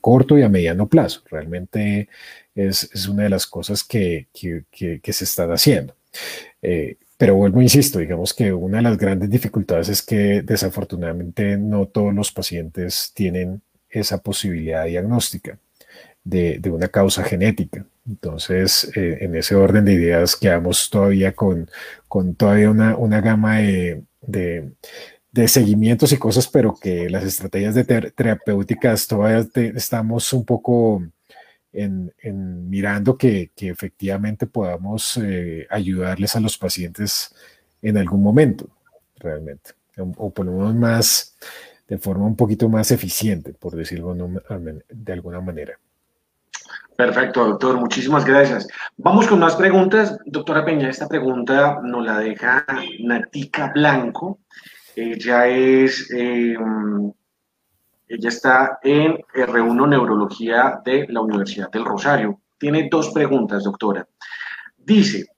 corto 0.00 0.38
y 0.38 0.42
a 0.42 0.48
mediano 0.48 0.88
plazo. 0.88 1.22
Realmente 1.30 2.08
es, 2.54 3.08
una 3.08 3.24
de 3.24 3.30
las 3.30 3.46
cosas 3.46 3.84
que, 3.84 4.28
se 4.32 5.24
están 5.24 5.50
haciendo. 5.50 5.94
Eh, 6.62 6.96
pero 7.16 7.34
vuelvo, 7.34 7.60
insisto, 7.60 7.98
digamos 7.98 8.32
que 8.32 8.52
una 8.52 8.76
de 8.78 8.84
las 8.84 8.98
grandes 8.98 9.28
dificultades 9.30 9.88
es 9.88 10.02
que 10.02 10.42
desafortunadamente 10.42 11.56
no 11.56 11.86
todos 11.86 12.14
los 12.14 12.30
pacientes 12.30 13.10
tienen 13.14 13.60
esa 13.90 14.18
posibilidad 14.18 14.84
diagnóstica 14.84 15.58
de, 16.22 16.60
una 16.70 16.88
causa 16.88 17.24
genética. 17.24 17.84
Entonces, 18.06 18.90
eh, 18.96 19.18
en 19.22 19.34
ese 19.34 19.54
orden 19.54 19.84
de 19.84 19.94
ideas 19.94 20.36
quedamos 20.36 20.90
todavía 20.90 21.32
con, 21.32 21.68
con 22.06 22.34
todavía 22.34 22.70
una, 22.70 22.96
una 22.96 23.20
gama 23.20 23.58
de, 23.58 24.02
de 24.22 24.70
seguimientos 25.46 26.12
y 26.12 26.18
cosas, 26.18 26.48
pero 26.48 26.74
que 26.74 27.08
las 27.10 27.24
estrategias 27.24 27.74
de 27.74 27.84
terapéuticas 27.84 29.06
todavía 29.06 29.46
estamos 29.74 30.32
un 30.32 30.44
poco 30.44 31.02
en, 31.72 32.12
mirando 32.68 33.16
que, 33.16 33.50
efectivamente 33.56 34.46
podamos 34.46 35.18
eh, 35.18 35.66
ayudarles 35.70 36.34
a 36.34 36.40
los 36.40 36.56
pacientes 36.56 37.34
en 37.82 37.96
algún 37.98 38.22
momento, 38.22 38.68
realmente, 39.16 39.72
o, 39.96 40.30
por 40.30 40.46
lo 40.46 40.52
menos 40.52 40.74
más, 40.74 41.36
de 41.86 41.98
forma 41.98 42.26
un 42.26 42.36
poquito 42.36 42.68
más 42.68 42.90
eficiente, 42.90 43.52
por 43.52 43.76
decirlo 43.76 44.14
de 44.88 45.12
alguna 45.12 45.40
manera. 45.40 45.78
Perfecto, 46.96 47.46
doctor. 47.46 47.78
Muchísimas 47.78 48.24
gracias. 48.24 48.66
Vamos 48.96 49.28
con 49.28 49.38
más 49.38 49.54
preguntas. 49.54 50.18
Doctora 50.26 50.64
Peña, 50.64 50.90
esta 50.90 51.06
pregunta 51.06 51.78
nos 51.80 52.04
la 52.04 52.18
deja 52.18 52.66
Natica 52.98 53.70
Blanco. 53.72 54.40
Ella 55.00 55.46
es, 55.46 56.10
em, 56.10 57.12
ella 58.08 58.28
está 58.28 58.80
en 58.82 59.16
R1 59.32 59.86
Neurología 59.86 60.80
de 60.84 61.06
la 61.08 61.20
Universidad 61.20 61.70
del 61.70 61.84
Rosario. 61.84 62.40
Tiene 62.58 62.88
dos 62.90 63.10
preguntas, 63.10 63.62
doctora. 63.62 64.08
Dice, 64.76 65.28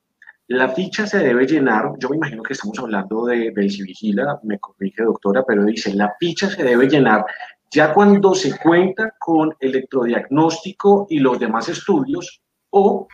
la 0.47 0.71
ficha 0.71 1.07
se 1.07 1.19
debe 1.19 1.47
llenar, 1.47 1.93
yo 1.99 2.09
me 2.09 2.17
imagino 2.17 2.43
que 2.43 2.55
estamos 2.55 2.79
hablando 2.79 3.27
de, 3.27 3.51
del 3.51 3.71
Civigila, 3.71 4.41
me 4.45 4.59
corrige 4.59 5.03
doctora, 5.03 5.45
pero 5.47 5.63
dice, 5.67 5.95
la 5.95 6.15
ficha 6.19 6.49
se 6.49 6.65
debe 6.65 6.89
llenar 6.89 7.27
ya 7.71 7.93
cuando 7.93 8.35
se 8.35 8.59
cuenta 8.59 9.15
con 9.19 9.55
electrodiagnóstico 9.61 11.07
y 11.11 11.19
los 11.19 11.39
demás 11.39 11.69
estudios 11.69 12.41
o 12.71 13.07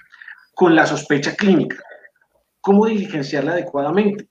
con 0.54 0.76
la 0.76 0.86
sospecha 0.86 1.34
clínica. 1.34 1.82
¿Cómo 2.60 2.86
diligenciarla 2.86 3.50
adecuadamente? 3.50 4.28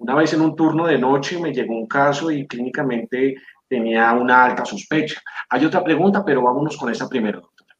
Una 0.00 0.14
vez 0.14 0.32
en 0.32 0.40
un 0.40 0.56
turno 0.56 0.86
de 0.86 0.98
noche 0.98 1.38
me 1.38 1.52
llegó 1.52 1.76
un 1.76 1.86
caso 1.86 2.30
y 2.30 2.46
clínicamente 2.46 3.34
tenía 3.68 4.14
una 4.14 4.46
alta 4.46 4.64
sospecha. 4.64 5.20
Hay 5.50 5.66
otra 5.66 5.84
pregunta, 5.84 6.24
pero 6.24 6.42
vámonos 6.42 6.74
con 6.78 6.90
esa 6.90 7.06
primero, 7.06 7.42
doctora. 7.42 7.76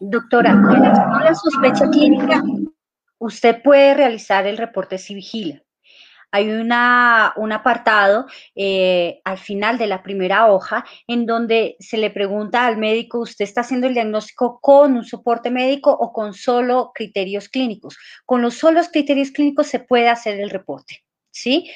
Doctora, 0.00 0.50
en 0.50 1.24
la 1.24 1.34
sospecha 1.34 1.88
clínica, 1.88 2.42
usted 3.16 3.62
puede 3.62 3.94
realizar 3.94 4.46
el 4.46 4.58
reporte 4.58 4.98
si 4.98 5.14
vigila. 5.14 5.62
Hay 6.30 6.50
una, 6.50 7.32
un 7.36 7.52
apartado 7.52 8.26
eh, 8.54 9.20
al 9.24 9.38
final 9.38 9.78
de 9.78 9.86
la 9.86 10.02
primera 10.02 10.52
hoja 10.52 10.84
en 11.06 11.26
donde 11.26 11.76
se 11.80 11.96
le 11.96 12.10
pregunta 12.10 12.66
al 12.66 12.76
médico, 12.76 13.20
¿usted 13.20 13.44
está 13.44 13.62
haciendo 13.62 13.86
el 13.86 13.94
diagnóstico 13.94 14.60
con 14.60 14.96
un 14.96 15.04
soporte 15.04 15.50
médico 15.50 15.90
o 15.90 16.12
con 16.12 16.34
solo 16.34 16.92
criterios 16.94 17.48
clínicos? 17.48 17.96
Con 18.26 18.42
los 18.42 18.54
solos 18.54 18.88
criterios 18.88 19.30
clínicos 19.30 19.66
se 19.66 19.80
puede 19.80 20.08
hacer 20.08 20.38
el 20.40 20.50
reporte, 20.50 21.04
¿sí? 21.30 21.70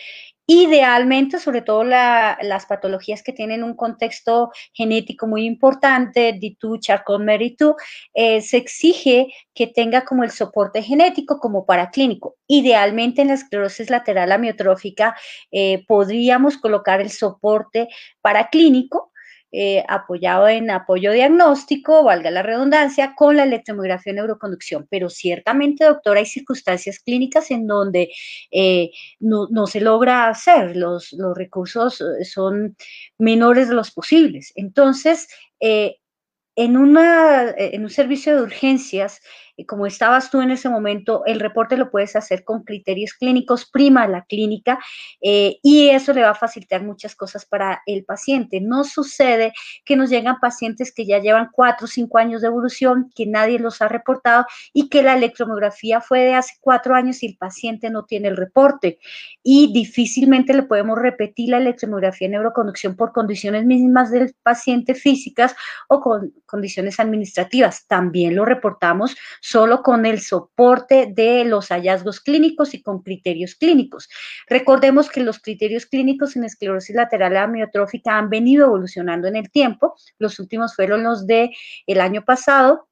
Idealmente, 0.46 1.38
sobre 1.38 1.62
todo 1.62 1.84
las 1.84 2.66
patologías 2.66 3.22
que 3.22 3.32
tienen 3.32 3.62
un 3.62 3.74
contexto 3.76 4.50
genético 4.72 5.28
muy 5.28 5.46
importante, 5.46 6.34
D2, 6.34 6.80
Charcot, 6.80 7.22
Marie-2, 7.22 7.76
eh, 8.12 8.40
se 8.40 8.56
exige 8.56 9.28
que 9.54 9.68
tenga 9.68 10.04
como 10.04 10.24
el 10.24 10.32
soporte 10.32 10.82
genético 10.82 11.38
como 11.38 11.64
paraclínico. 11.64 12.36
Idealmente 12.48 13.22
en 13.22 13.28
la 13.28 13.34
esclerosis 13.34 13.88
lateral 13.88 14.32
amiotrófica 14.32 15.14
eh, 15.52 15.84
podríamos 15.86 16.58
colocar 16.58 17.00
el 17.00 17.10
soporte 17.10 17.88
paraclínico 18.20 19.11
eh, 19.54 19.84
apoyado 19.86 20.48
en 20.48 20.70
apoyo 20.70 21.12
diagnóstico, 21.12 22.04
valga 22.04 22.30
la 22.30 22.42
redundancia, 22.42 23.14
con 23.14 23.36
la 23.36 23.42
electromiografía 23.42 24.14
neuroconducción. 24.14 24.86
Pero 24.88 25.10
ciertamente, 25.10 25.84
doctora, 25.84 26.20
hay 26.20 26.26
circunstancias 26.26 26.98
clínicas 27.00 27.50
en 27.50 27.66
donde 27.66 28.10
eh, 28.50 28.90
no, 29.20 29.66
se 29.66 29.82
logra 29.82 30.28
hacer, 30.28 30.74
los, 30.74 31.12
los, 31.12 31.36
recursos 31.36 32.00
eh, 32.00 32.24
son 32.24 32.76
menores 33.18 33.68
de 33.68 33.74
los 33.74 33.90
posibles. 33.90 34.52
Entonces, 34.56 35.28
en, 35.60 36.76
una, 36.76 37.54
en 37.56 37.82
un 37.82 37.90
servicio 37.90 38.34
de 38.34 38.42
urgencias, 38.42 39.20
como 39.66 39.86
estabas 39.86 40.30
tú 40.30 40.40
en 40.40 40.50
ese 40.50 40.68
momento, 40.68 41.24
el 41.26 41.40
reporte 41.40 41.76
lo 41.76 41.90
puedes 41.90 42.16
hacer 42.16 42.44
con 42.44 42.64
criterios 42.64 43.14
clínicos, 43.14 43.68
prima 43.70 44.06
la 44.06 44.24
clínica, 44.24 44.78
eh, 45.20 45.58
y 45.62 45.90
eso 45.90 46.12
le 46.12 46.22
va 46.22 46.30
a 46.30 46.34
facilitar 46.34 46.82
muchas 46.82 47.14
cosas 47.14 47.44
para 47.44 47.82
el 47.86 48.04
paciente. 48.04 48.60
No 48.60 48.84
sucede 48.84 49.52
que 49.84 49.96
nos 49.96 50.10
llegan 50.10 50.40
pacientes 50.40 50.92
que 50.92 51.06
ya 51.06 51.18
llevan 51.18 51.48
cuatro 51.52 51.84
o 51.84 51.88
cinco 51.88 52.18
años 52.18 52.40
de 52.40 52.48
evolución, 52.48 53.10
que 53.14 53.26
nadie 53.26 53.58
los 53.58 53.82
ha 53.82 53.88
reportado 53.88 54.46
y 54.72 54.88
que 54.88 55.02
la 55.02 55.14
electromografía 55.14 56.00
fue 56.00 56.20
de 56.20 56.34
hace 56.34 56.54
cuatro 56.60 56.94
años 56.94 57.22
y 57.22 57.26
el 57.26 57.36
paciente 57.36 57.90
no 57.90 58.04
tiene 58.04 58.28
el 58.28 58.36
reporte. 58.36 58.98
Y 59.42 59.72
difícilmente 59.72 60.54
le 60.54 60.62
podemos 60.62 60.98
repetir 60.98 61.50
la 61.50 61.58
electromografía 61.58 62.28
neuroconducción 62.28 62.96
por 62.96 63.12
condiciones 63.12 63.64
mínimas 63.64 64.10
del 64.10 64.34
paciente 64.42 64.94
físicas 64.94 65.54
o 65.88 66.00
con 66.00 66.32
condiciones 66.46 66.98
administrativas. 67.00 67.86
También 67.86 68.34
lo 68.34 68.44
reportamos 68.44 69.16
solo 69.42 69.82
con 69.82 70.06
el 70.06 70.20
soporte 70.20 71.12
de 71.12 71.44
los 71.44 71.68
hallazgos 71.68 72.20
clínicos 72.20 72.74
y 72.74 72.82
con 72.82 73.02
criterios 73.02 73.56
clínicos. 73.56 74.08
Recordemos 74.46 75.10
que 75.10 75.20
los 75.20 75.40
criterios 75.40 75.84
clínicos 75.86 76.36
en 76.36 76.44
esclerosis 76.44 76.94
lateral 76.94 77.36
amiotrófica 77.36 78.16
han 78.16 78.30
venido 78.30 78.66
evolucionando 78.66 79.26
en 79.26 79.34
el 79.34 79.50
tiempo. 79.50 79.96
Los 80.18 80.38
últimos 80.38 80.76
fueron 80.76 81.02
los 81.02 81.26
de 81.26 81.50
el 81.86 82.00
año 82.00 82.24
pasado 82.24 82.88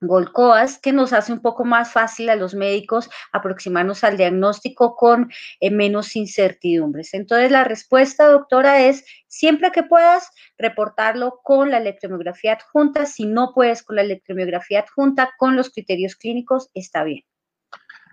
Golcoas, 0.00 0.78
que 0.78 0.92
nos 0.92 1.12
hace 1.12 1.32
un 1.32 1.40
poco 1.40 1.64
más 1.64 1.92
fácil 1.92 2.30
a 2.30 2.36
los 2.36 2.54
médicos 2.54 3.10
aproximarnos 3.32 4.02
al 4.02 4.16
diagnóstico 4.16 4.96
con 4.96 5.30
eh, 5.60 5.70
menos 5.70 6.16
incertidumbres. 6.16 7.14
Entonces, 7.14 7.50
la 7.50 7.64
respuesta, 7.64 8.26
doctora, 8.28 8.86
es 8.86 9.04
siempre 9.26 9.70
que 9.72 9.82
puedas 9.82 10.30
reportarlo 10.56 11.40
con 11.42 11.70
la 11.70 11.78
electromiografía 11.78 12.54
adjunta. 12.54 13.04
Si 13.06 13.26
no 13.26 13.52
puedes 13.54 13.82
con 13.82 13.96
la 13.96 14.02
electromiografía 14.02 14.80
adjunta, 14.80 15.30
con 15.38 15.54
los 15.56 15.70
criterios 15.70 16.16
clínicos, 16.16 16.70
está 16.74 17.04
bien. 17.04 17.24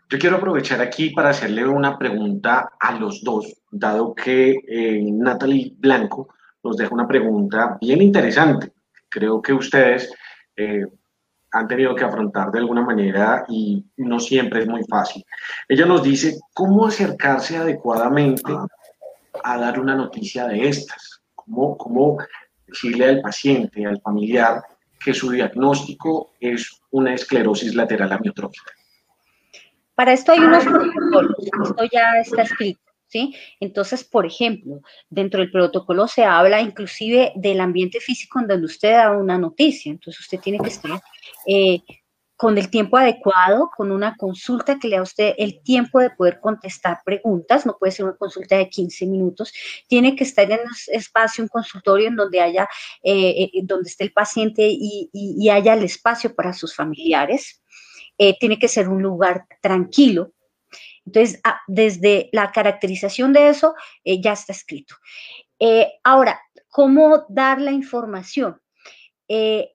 Yo 0.10 0.18
quiero 0.18 0.38
aprovechar 0.38 0.82
aquí 0.82 1.10
para 1.10 1.30
hacerle 1.30 1.68
una 1.68 1.98
pregunta 1.98 2.72
a 2.80 2.94
los 2.94 3.22
dos, 3.24 3.62
dado 3.70 4.16
que 4.16 4.52
eh, 4.52 5.02
Natalie 5.04 5.74
Blanco 5.78 6.30
nos 6.64 6.78
deja 6.78 6.94
una 6.94 7.08
pregunta 7.08 7.78
bien 7.82 8.02
interesante. 8.02 8.72
Creo 9.10 9.42
que 9.42 9.52
ustedes 9.52 10.10
eh, 10.56 10.86
han 11.52 11.68
tenido 11.68 11.96
que 11.96 12.04
afrontar 12.04 12.52
de 12.52 12.60
alguna 12.60 12.82
manera 12.82 13.46
y 13.48 13.84
no 13.98 14.20
siempre 14.20 14.62
es 14.62 14.68
muy 14.68 14.84
fácil. 14.84 15.24
Ella 15.68 15.86
nos 15.86 16.04
dice 16.04 16.38
cómo 16.54 16.88
acercarse 16.88 17.58
adecuadamente 17.58 18.54
a 19.44 19.58
dar 19.58 19.80
una 19.80 19.96
noticia 19.96 20.48
de 20.48 20.68
estas, 20.68 21.22
cómo, 21.36 21.78
cómo 21.78 22.18
decirle 22.66 23.06
al 23.06 23.22
paciente, 23.22 23.86
al 23.86 24.02
familiar, 24.02 24.62
que 25.00 25.14
su 25.14 25.32
diagnóstico 25.32 26.34
es 26.40 26.82
una 26.92 27.14
esclerosis 27.14 27.76
lateral 27.76 28.12
amiotrófica. 28.12 28.72
Para 29.96 30.14
esto 30.14 30.32
hay 30.32 30.40
unos 30.40 30.64
protocolos, 30.64 31.36
esto 31.40 31.84
ya 31.92 32.20
está 32.20 32.42
escrito. 32.44 32.87
¿Sí? 33.08 33.36
Entonces, 33.60 34.04
por 34.04 34.26
ejemplo, 34.26 34.82
dentro 35.10 35.40
del 35.40 35.52
protocolo 35.52 36.08
se 36.08 36.24
habla 36.24 36.62
inclusive 36.62 37.32
del 37.36 37.60
ambiente 37.60 38.00
físico 38.00 38.40
en 38.40 38.48
donde 38.48 38.66
usted 38.66 38.92
da 38.92 39.12
una 39.12 39.38
noticia. 39.38 39.92
Entonces, 39.92 40.22
usted 40.22 40.40
tiene 40.40 40.60
que 40.60 40.70
estar 40.70 41.02
eh, 41.46 41.82
con 42.36 42.58
el 42.58 42.70
tiempo 42.70 42.98
adecuado, 42.98 43.72
con 43.76 43.92
una 43.92 44.16
consulta 44.16 44.78
que 44.78 44.88
le 44.88 44.96
da 44.96 45.00
a 45.00 45.04
usted 45.04 45.34
el 45.40 45.64
tiempo 45.64 46.00
de 46.00 46.12
poder 46.12 46.40
contestar 46.40 47.00
preguntas, 47.04 47.66
no 47.66 47.76
puede 47.80 47.92
ser 47.92 48.06
una 48.06 48.16
consulta 48.16 48.58
de 48.58 48.70
15 48.70 49.08
minutos, 49.08 49.52
tiene 49.88 50.16
que 50.16 50.24
estar 50.24 50.50
en 50.52 50.60
un 50.60 50.72
espacio, 50.88 51.44
un 51.44 51.48
consultorio 51.48 52.08
en 52.08 52.16
donde 52.16 52.40
haya, 52.40 52.70
eh, 53.02 53.50
eh, 53.54 53.62
donde 53.64 53.90
esté 53.90 54.04
el 54.04 54.14
paciente 54.14 54.68
y, 54.70 55.50
haya 55.50 55.74
el 55.74 55.84
espacio 55.84 56.36
para 56.36 56.54
sus 56.54 56.76
familiares. 56.76 57.64
tiene 58.40 58.58
que 58.60 58.68
ser 58.68 58.90
un 58.90 59.02
lugar 59.02 59.46
tranquilo, 59.62 60.34
entonces, 61.08 61.40
ah, 61.46 61.62
desde 61.68 62.30
la 62.34 62.52
caracterización 62.52 63.32
de 63.32 63.48
eso 63.48 63.76
eh, 64.04 64.22
ya 64.22 64.34
está 64.34 64.52
escrito. 64.52 64.96
Eh, 65.58 65.88
ahora, 66.04 66.40
¿cómo 66.70 67.26
dar 67.30 67.62
la 67.62 67.72
información? 67.72 68.60
Eh, 69.30 69.72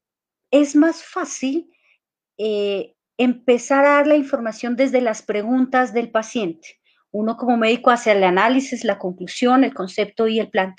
es 0.50 0.76
más 0.76 1.02
fácil 1.02 1.68
empezar 3.16 3.84
a 3.84 3.90
dar 3.90 4.06
la 4.08 4.16
información 4.16 4.74
desde 4.74 5.00
las 5.00 5.22
preguntas 5.22 5.94
del 5.94 6.10
paciente. 6.10 6.80
Uno 7.12 7.36
como 7.36 7.56
médico 7.56 7.90
hace 7.90 8.10
el 8.10 8.24
análisis, 8.24 8.84
la 8.84 8.98
conclusión, 8.98 9.62
el 9.62 9.72
concepto 9.72 10.26
y 10.26 10.40
el 10.40 10.50
plan. 10.50 10.74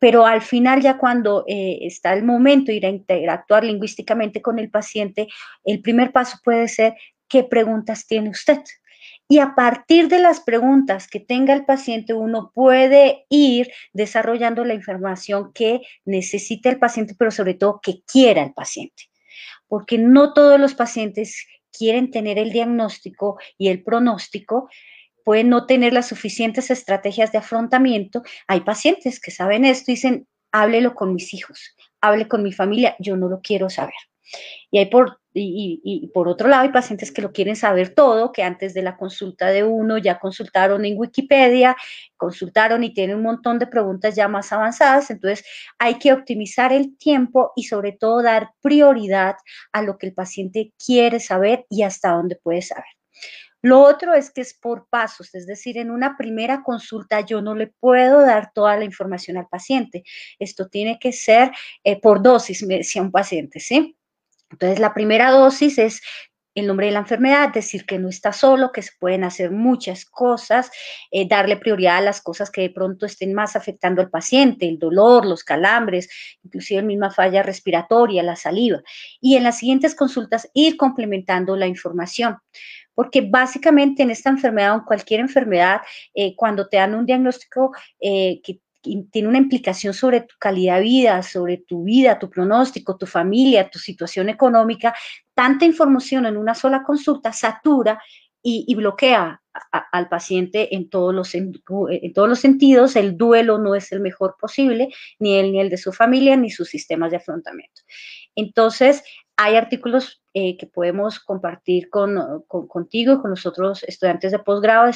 pero 0.00 0.24
al 0.24 0.40
final, 0.40 0.80
ya 0.80 0.96
cuando 0.96 1.44
está 1.46 2.14
el 2.14 2.24
momento 2.24 2.72
de 2.72 2.76
ir 2.76 2.86
a 2.86 2.88
interactuar 2.88 3.64
lingüísticamente 3.64 4.40
con 4.40 4.58
el 4.58 4.70
paciente, 4.70 5.28
el 5.64 5.82
primer 5.82 6.12
paso 6.12 6.38
puede 6.42 6.66
ser, 6.66 6.94
¿qué 7.28 7.44
preguntas 7.44 8.06
tiene 8.06 8.30
usted? 8.30 8.62
Y 9.30 9.38
a 9.38 9.54
partir 9.54 10.08
de 10.08 10.18
las 10.18 10.40
preguntas 10.40 11.06
que 11.06 11.20
tenga 11.20 11.54
el 11.54 11.64
paciente, 11.64 12.14
uno 12.14 12.50
puede 12.52 13.26
ir 13.28 13.70
desarrollando 13.92 14.64
la 14.64 14.74
información 14.74 15.52
que 15.52 15.82
necesita 16.04 16.68
el 16.68 16.80
paciente, 16.80 17.14
pero 17.16 17.30
sobre 17.30 17.54
todo 17.54 17.78
que 17.80 18.02
quiera 18.02 18.42
el 18.42 18.52
paciente. 18.52 19.04
Porque 19.68 19.98
no 19.98 20.32
todos 20.32 20.58
los 20.58 20.74
pacientes 20.74 21.46
quieren 21.70 22.10
tener 22.10 22.40
el 22.40 22.50
diagnóstico 22.50 23.38
y 23.56 23.68
el 23.68 23.84
pronóstico, 23.84 24.68
pueden 25.24 25.48
no 25.48 25.64
tener 25.64 25.92
las 25.92 26.08
suficientes 26.08 26.68
estrategias 26.72 27.30
de 27.30 27.38
afrontamiento. 27.38 28.24
Hay 28.48 28.62
pacientes 28.62 29.20
que 29.20 29.30
saben 29.30 29.64
esto 29.64 29.92
y 29.92 29.94
dicen, 29.94 30.26
háblelo 30.50 30.96
con 30.96 31.14
mis 31.14 31.32
hijos, 31.34 31.76
hable 32.00 32.26
con 32.26 32.42
mi 32.42 32.50
familia, 32.50 32.96
yo 32.98 33.16
no 33.16 33.28
lo 33.28 33.40
quiero 33.40 33.70
saber. 33.70 33.94
Y 34.70 34.78
hay 34.78 34.86
por 34.86 35.20
y, 35.32 36.10
por 36.12 36.28
otro 36.28 36.48
lado, 36.48 36.62
hay 36.62 36.70
pacientes 36.70 37.12
que 37.12 37.22
lo 37.22 37.32
quieren 37.32 37.56
saber 37.56 37.94
todo, 37.94 38.32
que 38.32 38.42
antes 38.42 38.74
de 38.74 38.82
la 38.82 38.96
consulta 38.96 39.46
de 39.48 39.62
uno 39.62 39.98
ya 39.98 40.18
consultaron 40.18 40.84
en 40.84 40.98
Wikipedia, 40.98 41.76
consultaron 42.16 42.82
y 42.82 42.92
tienen 42.92 43.16
un 43.16 43.22
montón 43.22 43.58
de 43.58 43.66
preguntas 43.66 44.16
ya 44.16 44.28
más 44.28 44.52
avanzadas. 44.52 45.10
Entonces, 45.10 45.44
hay 45.78 45.98
que 45.98 46.12
optimizar 46.12 46.72
el 46.72 46.96
tiempo 46.96 47.52
y 47.54 47.64
sobre 47.64 47.92
todo 47.92 48.22
dar 48.22 48.50
prioridad 48.60 49.36
a 49.72 49.82
lo 49.82 49.98
que 49.98 50.08
el 50.08 50.14
paciente 50.14 50.72
quiere 50.84 51.20
saber 51.20 51.64
y 51.68 51.82
hasta 51.82 52.10
dónde 52.10 52.36
puede 52.36 52.62
saber. 52.62 52.84
Lo 53.62 53.80
otro 53.82 54.14
es 54.14 54.30
que 54.30 54.40
es 54.40 54.54
por 54.54 54.88
pasos, 54.88 55.34
es 55.34 55.46
decir, 55.46 55.76
en 55.76 55.90
una 55.90 56.16
primera 56.16 56.62
consulta 56.62 57.20
yo 57.20 57.42
no 57.42 57.54
le 57.54 57.66
puedo 57.66 58.22
dar 58.22 58.52
toda 58.54 58.76
la 58.78 58.86
información 58.86 59.36
al 59.36 59.48
paciente. 59.48 60.02
Esto 60.38 60.68
tiene 60.68 60.98
que 60.98 61.12
ser 61.12 61.50
eh, 61.84 62.00
por 62.00 62.22
dosis, 62.22 62.62
me 62.62 62.78
decía 62.78 63.02
un 63.02 63.12
paciente, 63.12 63.60
¿sí? 63.60 63.98
Entonces, 64.50 64.78
la 64.78 64.94
primera 64.94 65.30
dosis 65.30 65.78
es 65.78 66.02
el 66.54 66.66
nombre 66.66 66.86
de 66.86 66.92
la 66.92 67.00
enfermedad, 67.00 67.52
decir 67.52 67.86
que 67.86 67.98
no 67.98 68.08
está 68.08 68.32
solo, 68.32 68.72
que 68.72 68.82
se 68.82 68.90
pueden 68.98 69.22
hacer 69.22 69.50
muchas 69.50 70.04
cosas, 70.04 70.70
eh, 71.10 71.28
darle 71.28 71.56
prioridad 71.56 71.98
a 71.98 72.00
las 72.00 72.20
cosas 72.20 72.50
que 72.50 72.62
de 72.62 72.70
pronto 72.70 73.06
estén 73.06 73.34
más 73.34 73.54
afectando 73.54 74.02
al 74.02 74.10
paciente, 74.10 74.68
el 74.68 74.78
dolor, 74.78 75.26
los 75.26 75.44
calambres, 75.44 76.08
inclusive 76.42 76.80
la 76.80 76.86
misma 76.86 77.10
falla 77.10 77.42
respiratoria, 77.42 78.22
la 78.22 78.36
saliva. 78.36 78.82
Y 79.20 79.36
en 79.36 79.44
las 79.44 79.58
siguientes 79.58 79.94
consultas 79.94 80.48
ir 80.52 80.76
complementando 80.76 81.56
la 81.56 81.66
información 81.66 82.36
porque 82.92 83.22
básicamente 83.22 84.02
en 84.02 84.10
esta 84.10 84.28
enfermedad 84.28 84.72
o 84.74 84.78
en 84.80 84.84
cualquier 84.84 85.20
enfermedad, 85.20 85.80
eh, 86.12 86.34
cuando 86.36 86.68
te 86.68 86.76
dan 86.76 86.94
un 86.94 87.06
diagnóstico 87.06 87.72
eh, 87.98 88.42
que 88.42 88.60
tiene 88.80 89.28
una 89.28 89.38
implicación 89.38 89.94
sobre 89.94 90.22
tu 90.22 90.34
calidad 90.38 90.76
de 90.76 90.82
vida, 90.82 91.22
sobre 91.22 91.58
tu 91.58 91.84
vida, 91.84 92.18
tu 92.18 92.30
pronóstico, 92.30 92.96
tu 92.96 93.06
familia, 93.06 93.70
tu 93.70 93.78
situación 93.78 94.28
económica, 94.28 94.94
tanta 95.34 95.64
información 95.64 96.26
en 96.26 96.36
una 96.36 96.54
sola 96.54 96.82
consulta 96.82 97.32
satura 97.32 98.00
y, 98.42 98.74
bloquea 98.74 99.42
al 99.92 100.08
paciente 100.08 100.74
en 100.74 100.88
todos, 100.88 101.14
los, 101.14 101.34
en, 101.34 101.52
todos 102.14 102.28
los 102.28 102.38
sentidos. 102.38 102.96
El 102.96 103.18
duelo 103.18 103.58
no 103.58 103.74
es 103.74 103.92
el 103.92 104.00
mejor 104.00 104.36
posible, 104.40 104.88
ni 105.18 105.34
él 105.34 105.52
ni 105.52 105.60
el 105.60 105.68
de 105.68 105.76
su 105.76 105.92
familia, 105.92 106.36
ni 106.36 106.50
sus 106.50 106.68
sistemas 106.68 107.10
de 107.10 107.18
afrontamiento. 107.18 107.82
Entonces, 108.34 109.02
hay 109.36 109.56
artículos 109.56 110.22
eh, 110.32 110.56
que 110.56 110.66
podemos 110.66 111.18
compartir 111.20 111.90
con, 111.90 112.44
contigo 112.46 113.14
y 113.14 113.18
con 113.20 113.30
los 113.30 113.44
otros 113.46 113.82
estudiantes 113.84 114.32
de 114.32 114.38
posgrado 114.38 114.88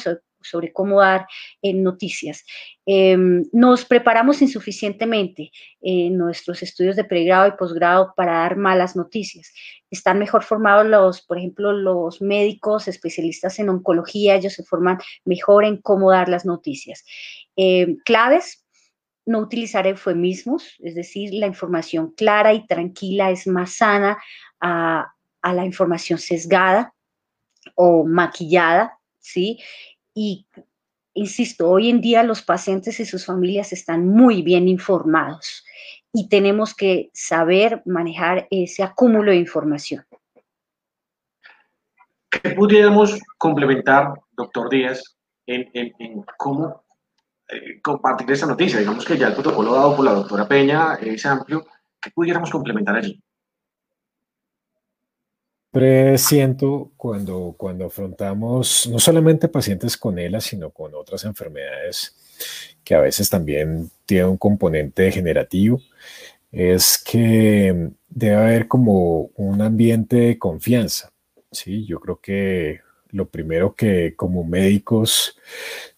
sobre 0.45 0.71
cómo 0.71 1.01
dar 1.01 1.27
eh, 1.61 1.73
noticias. 1.73 2.45
Em, 2.85 3.43
nos 3.51 3.83
preparamos 3.85 4.41
insuficientemente 4.41 5.51
en 5.81 6.17
nuestros 6.17 6.61
estudios 6.61 6.95
de 6.95 7.03
pregrado 7.03 7.47
y 7.47 7.57
posgrado 7.57 8.13
para 8.15 8.33
dar 8.33 8.57
malas 8.57 8.95
noticias. 8.95 9.51
Están 9.89 10.19
mejor 10.19 10.43
formados 10.43 10.85
los, 10.85 11.21
por 11.21 11.37
ejemplo, 11.37 11.71
los 11.73 12.21
médicos 12.21 12.87
especialistas 12.87 13.59
en 13.59 13.69
oncología, 13.69 14.35
ellos 14.35 14.53
se 14.53 14.63
forman 14.63 14.99
mejor 15.23 15.65
en 15.65 15.77
cómo 15.77 16.11
dar 16.11 16.29
las 16.29 16.45
noticias. 16.45 17.03
Em, 17.55 17.97
claves, 18.05 18.65
no 19.25 19.39
utilizar 19.39 19.87
eufemismos, 19.87 20.75
es 20.79 20.93
decir, 20.93 21.33
la 21.33 21.47
información 21.47 22.11
clara 22.11 22.53
y 22.53 22.67
tranquila 22.67 23.31
es 23.31 23.47
más 23.47 23.77
sana 23.77 24.17
a, 24.59 25.11
a 25.41 25.53
la 25.53 25.65
información 25.65 26.19
sesgada 26.19 26.93
o 27.75 28.05
maquillada, 28.05 28.99
¿sí? 29.19 29.59
Y 30.15 30.47
insisto, 31.13 31.69
hoy 31.69 31.89
en 31.89 32.01
día 32.01 32.23
los 32.23 32.41
pacientes 32.41 32.99
y 32.99 33.05
sus 33.05 33.25
familias 33.25 33.73
están 33.73 34.07
muy 34.07 34.41
bien 34.41 34.67
informados 34.67 35.63
y 36.13 36.29
tenemos 36.29 36.73
que 36.73 37.11
saber 37.13 37.83
manejar 37.85 38.47
ese 38.49 38.81
acúmulo 38.81 39.31
de 39.31 39.37
información. 39.37 40.05
¿Qué 42.29 42.51
pudiéramos 42.51 43.19
complementar, 43.37 44.13
doctor 44.31 44.69
Díaz, 44.69 45.17
en, 45.45 45.69
cómo 46.37 46.85
eh, 47.49 47.81
compartir 47.81 48.31
esa 48.31 48.45
noticia? 48.45 48.79
Digamos 48.79 49.03
que 49.03 49.17
ya 49.17 49.27
el 49.27 49.33
protocolo 49.33 49.73
dado 49.73 49.95
por 49.95 50.05
la 50.05 50.13
doctora 50.13 50.47
Peña 50.47 50.95
es 50.95 51.25
amplio. 51.25 51.65
¿Qué 52.01 52.11
pudiéramos 52.11 52.49
complementar 52.49 52.95
allí? 52.95 53.21
Siempre 55.75 56.17
siento 56.17 56.93
cuando, 56.95 57.53
cuando 57.57 57.87
afrontamos 57.87 58.87
no 58.89 58.97
solamente 58.97 59.49
pacientes 59.49 59.97
con 59.97 60.17
ELA, 60.17 60.39
sino 60.39 60.69
con 60.69 60.95
otras 60.95 61.25
enfermedades 61.25 62.15
que 62.81 62.95
a 62.95 63.01
veces 63.01 63.29
también 63.29 63.91
tienen 64.05 64.29
un 64.29 64.37
componente 64.37 65.03
degenerativo, 65.03 65.81
es 66.49 66.97
que 66.97 67.89
debe 68.07 68.35
haber 68.35 68.69
como 68.69 69.31
un 69.35 69.61
ambiente 69.61 70.15
de 70.15 70.39
confianza. 70.39 71.11
¿sí? 71.51 71.85
Yo 71.85 71.99
creo 71.99 72.21
que 72.21 72.79
lo 73.09 73.27
primero 73.27 73.75
que 73.75 74.15
como 74.15 74.45
médicos 74.45 75.37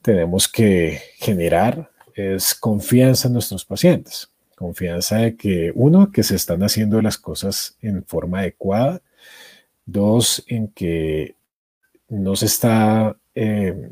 tenemos 0.02 0.48
que 0.48 1.04
generar 1.20 1.92
es 2.16 2.56
confianza 2.56 3.28
en 3.28 3.36
nuestros 3.36 3.64
pacientes. 3.64 4.32
Confianza 4.56 5.18
de 5.18 5.38
que, 5.38 5.72
uno, 5.76 6.12
que 6.12 6.24
se 6.24 6.34
están 6.34 6.64
haciendo 6.64 7.00
las 7.00 7.20
cosas 7.20 7.78
en 7.80 8.04
forma 8.04 8.40
adecuada 8.40 9.04
Dos, 9.88 10.44
en 10.48 10.68
que 10.68 11.34
no 12.10 12.36
se 12.36 12.46
está 12.46 13.16
eh, 13.34 13.90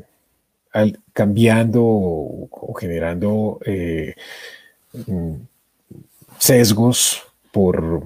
cambiando 1.12 1.82
o, 1.82 2.74
generando 2.78 3.58
eh, 3.64 4.14
mm, 5.06 5.34
sesgos 6.38 7.22
por, 7.50 8.02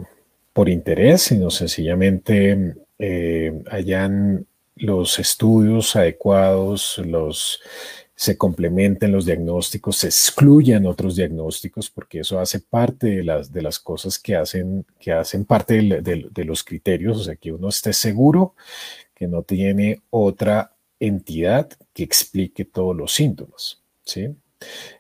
por 0.53 0.69
interés, 0.69 1.23
sino 1.23 1.51
sencillamente 1.51 2.77
eh, 2.99 3.63
hayan 3.71 4.47
los 4.77 5.19
estudios 5.19 5.97
adecuados, 5.97 6.99
los 7.05 7.61
se 8.21 8.37
complementen 8.37 9.13
los 9.13 9.25
diagnósticos, 9.25 9.97
se 9.97 10.09
excluyan 10.09 10.85
otros 10.85 11.17
diagnósticos, 11.17 11.89
porque 11.89 12.21
eso 12.21 12.39
hace 12.39 12.61
parte 12.61 13.07
de 13.07 13.25
las, 13.25 13.51
de 13.51 13.63
las 13.63 13.79
cosas 13.79 14.19
que 14.19 14.37
hacen, 14.37 14.85
que 14.99 15.11
hacen 15.11 15.47
parte 15.47 15.81
de, 15.81 16.45
los 16.45 16.63
criterios, 16.63 17.17
o 17.17 17.25
sea, 17.25 17.37
que 17.37 17.51
uno 17.51 17.71
esté 17.71 17.95
seguro 17.95 18.55
que 19.15 19.27
no 19.27 19.43
tiene 19.43 20.03
otra 20.11 20.77
entidad 20.99 21.71
que 21.95 22.03
explique 22.03 22.67
todos 22.67 22.95
los 22.95 23.15
síntomas, 23.15 23.81
¿sí? 24.05 24.29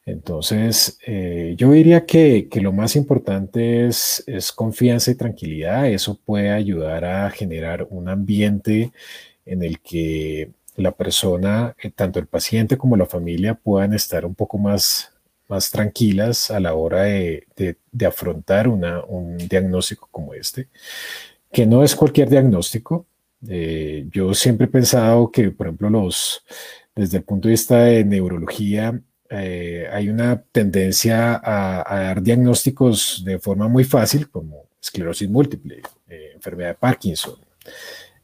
Entonces, 0.06 0.98
eh, 1.06 1.52
yo 1.58 1.72
diría 1.72 2.06
que, 2.06 2.48
que, 2.50 2.62
lo 2.62 2.72
más 2.72 2.96
importante 2.96 3.86
es, 3.86 4.24
es 4.26 4.50
confianza 4.50 5.10
y 5.10 5.16
tranquilidad. 5.16 5.90
Eso 5.90 6.18
puede 6.24 6.48
ayudar 6.48 7.04
a 7.04 7.28
generar 7.28 7.86
un 7.90 8.08
ambiente 8.08 8.92
en 9.44 9.62
el 9.62 9.80
que 9.80 10.52
la 10.80 10.92
persona, 10.92 11.74
eh, 11.82 11.90
tanto 11.90 12.18
el 12.18 12.26
paciente 12.26 12.76
como 12.76 12.96
la 12.96 13.06
familia, 13.06 13.54
puedan 13.54 13.94
estar 13.94 14.24
un 14.24 14.34
poco 14.34 14.58
más, 14.58 15.12
más 15.48 15.70
tranquilas 15.70 16.50
a 16.50 16.60
la 16.60 16.74
hora 16.74 17.02
de, 17.02 17.46
de, 17.56 18.06
afrontar 18.06 18.68
una, 18.68 19.04
un 19.04 19.36
diagnóstico 19.36 20.08
como 20.10 20.34
este, 20.34 20.68
que 21.52 21.66
no 21.66 21.84
es 21.84 21.94
cualquier 21.94 22.28
diagnóstico. 22.28 23.06
Eh, 23.48 24.06
yo 24.10 24.34
siempre 24.34 24.66
he 24.66 24.70
pensado 24.70 25.30
que, 25.30 25.50
por 25.50 25.66
ejemplo, 25.66 25.90
los, 25.90 26.44
desde 26.94 27.18
el 27.18 27.24
punto 27.24 27.48
de 27.48 27.52
vista 27.52 27.84
de 27.84 28.04
neurología, 28.04 29.00
eh, 29.30 29.88
hay 29.92 30.08
una 30.08 30.42
tendencia 30.42 31.34
a, 31.36 31.84
a, 31.86 32.00
dar 32.00 32.22
diagnósticos 32.22 33.22
de 33.24 33.38
forma 33.38 33.68
muy 33.68 33.84
fácil, 33.84 34.28
como 34.28 34.68
esclerosis 34.82 35.28
múltiple, 35.28 35.82
enfermedad 36.34 36.70
de 36.70 36.74
Parkinson, 36.74 37.36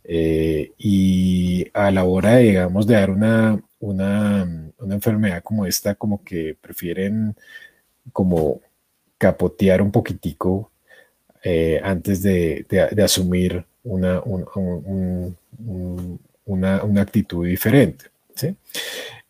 eh, 0.09 0.72
y 0.78 1.66
a 1.74 1.90
la 1.90 2.04
hora, 2.04 2.36
digamos, 2.36 2.86
de 2.86 2.94
dar 2.94 3.11
una, 3.11 3.61
una, 3.80 4.72
una, 4.78 4.94
enfermedad 4.94 5.42
como 5.42 5.66
esta, 5.66 5.96
como 5.96 6.22
que 6.22 6.57
prefieren 6.61 7.34
como 8.12 8.61
capotear 9.18 9.82
un 9.82 9.90
poquitico 9.90 10.70
eh, 11.42 11.80
antes 11.82 12.22
de, 12.22 12.64
de, 12.68 13.02
asumir 13.02 13.64
una, 13.82 14.22
un, 14.22 15.36
una, 16.44 16.84
una, 16.84 17.02
actitud 17.02 17.44
diferente. 17.44 18.04
¿sí? 18.36 18.54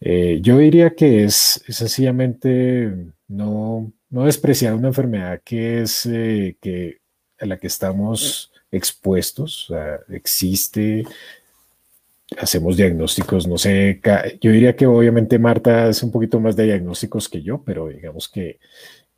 Eh, 0.01 0.41
yo 0.43 0.59
diría 0.59 0.95
que 0.95 1.25
es, 1.25 1.65
sencillamente 1.69 2.93
no, 3.29 3.91
no, 4.11 4.25
despreciar 4.27 4.75
una 4.75 4.89
enfermedad 4.89 5.41
que 5.43 5.81
es 5.81 6.03
que, 6.03 6.99
a 7.41 7.47
la 7.47 7.57
que 7.57 7.67
estamos 7.67 8.53
expuestos, 8.77 9.73
existe, 10.09 11.05
hacemos 12.39 12.77
diagnósticos, 12.77 13.47
no 13.47 13.59
sé, 13.59 14.01
yo 14.41 14.51
diría 14.51 14.77
que 14.77 14.87
obviamente 14.87 15.39
Marta 15.39 15.89
hace 15.89 16.05
un 16.05 16.13
poquito 16.13 16.41
más 16.41 16.57
de 16.57 16.65
diagnósticos 16.65 17.29
que 17.29 17.43
yo, 17.43 17.63
pero 17.63 17.89
digamos 17.89 18.29
que, 18.29 18.59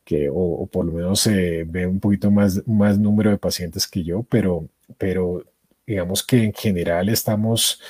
que 0.03 0.29
o, 0.31 0.67
por 0.67 0.85
lo 0.85 0.93
menos 0.93 1.27
ve 1.27 1.87
un 1.87 1.99
poquito 1.99 2.31
más, 2.31 2.65
más 2.67 2.97
número 2.99 3.31
de 3.31 3.37
pacientes 3.37 3.87
que 3.87 4.03
yo, 4.03 4.23
pero, 4.23 4.69
pero 4.97 5.43
digamos 5.85 6.23
que 6.23 6.43
en 6.43 6.53
general 6.53 7.09
estamos, 7.09 7.81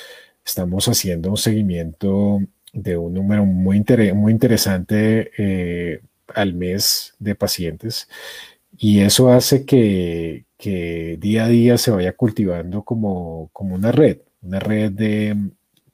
estamos 0.44 0.88
haciendo 0.88 1.30
un 1.30 1.36
seguimiento 1.36 2.40
de 2.72 2.96
un 2.96 3.14
número 3.14 3.44
muy, 3.44 3.84
muy 4.14 4.32
interesante 4.32 5.30
eh, 5.36 6.00
al 6.34 6.54
mes 6.54 7.14
de 7.18 7.34
pacientes 7.34 8.08
y 8.82 9.00
eso 9.00 9.30
hace 9.30 9.66
que, 9.66 10.46
que 10.56 11.18
día 11.20 11.44
a 11.44 11.48
día 11.48 11.76
se 11.76 11.90
vaya 11.90 12.14
cultivando 12.14 12.82
como, 12.82 13.50
como 13.52 13.74
una 13.74 13.92
red, 13.92 14.20
una 14.40 14.58
red 14.58 14.90
de, 14.90 15.36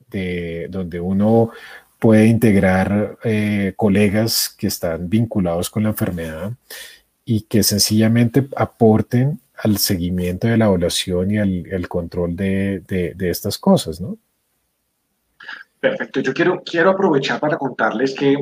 de 0.08 0.68
donde 0.70 1.00
uno 1.00 1.50
puede 1.98 2.26
integrar 2.26 3.18
eh, 3.24 3.72
colegas 3.74 4.54
que 4.56 4.68
están 4.68 5.10
vinculados 5.10 5.68
con 5.68 5.82
la 5.82 5.88
enfermedad 5.88 6.52
y 7.24 7.40
que 7.42 7.64
sencillamente 7.64 8.46
aporten 8.54 9.40
al 9.56 9.78
seguimiento 9.78 10.46
de 10.46 10.56
la 10.56 10.66
evaluación 10.66 11.32
y 11.32 11.38
al, 11.38 11.88
control 11.88 12.36
de, 12.36 12.84
de, 12.86 13.14
de, 13.14 13.30
estas 13.30 13.58
cosas, 13.58 14.00
¿no? 14.00 14.16
Perfecto. 15.80 16.20
Yo 16.20 16.32
quiero, 16.32 16.62
quiero 16.64 16.90
aprovechar 16.90 17.40
para 17.40 17.56
contarles 17.56 18.14
que 18.14 18.36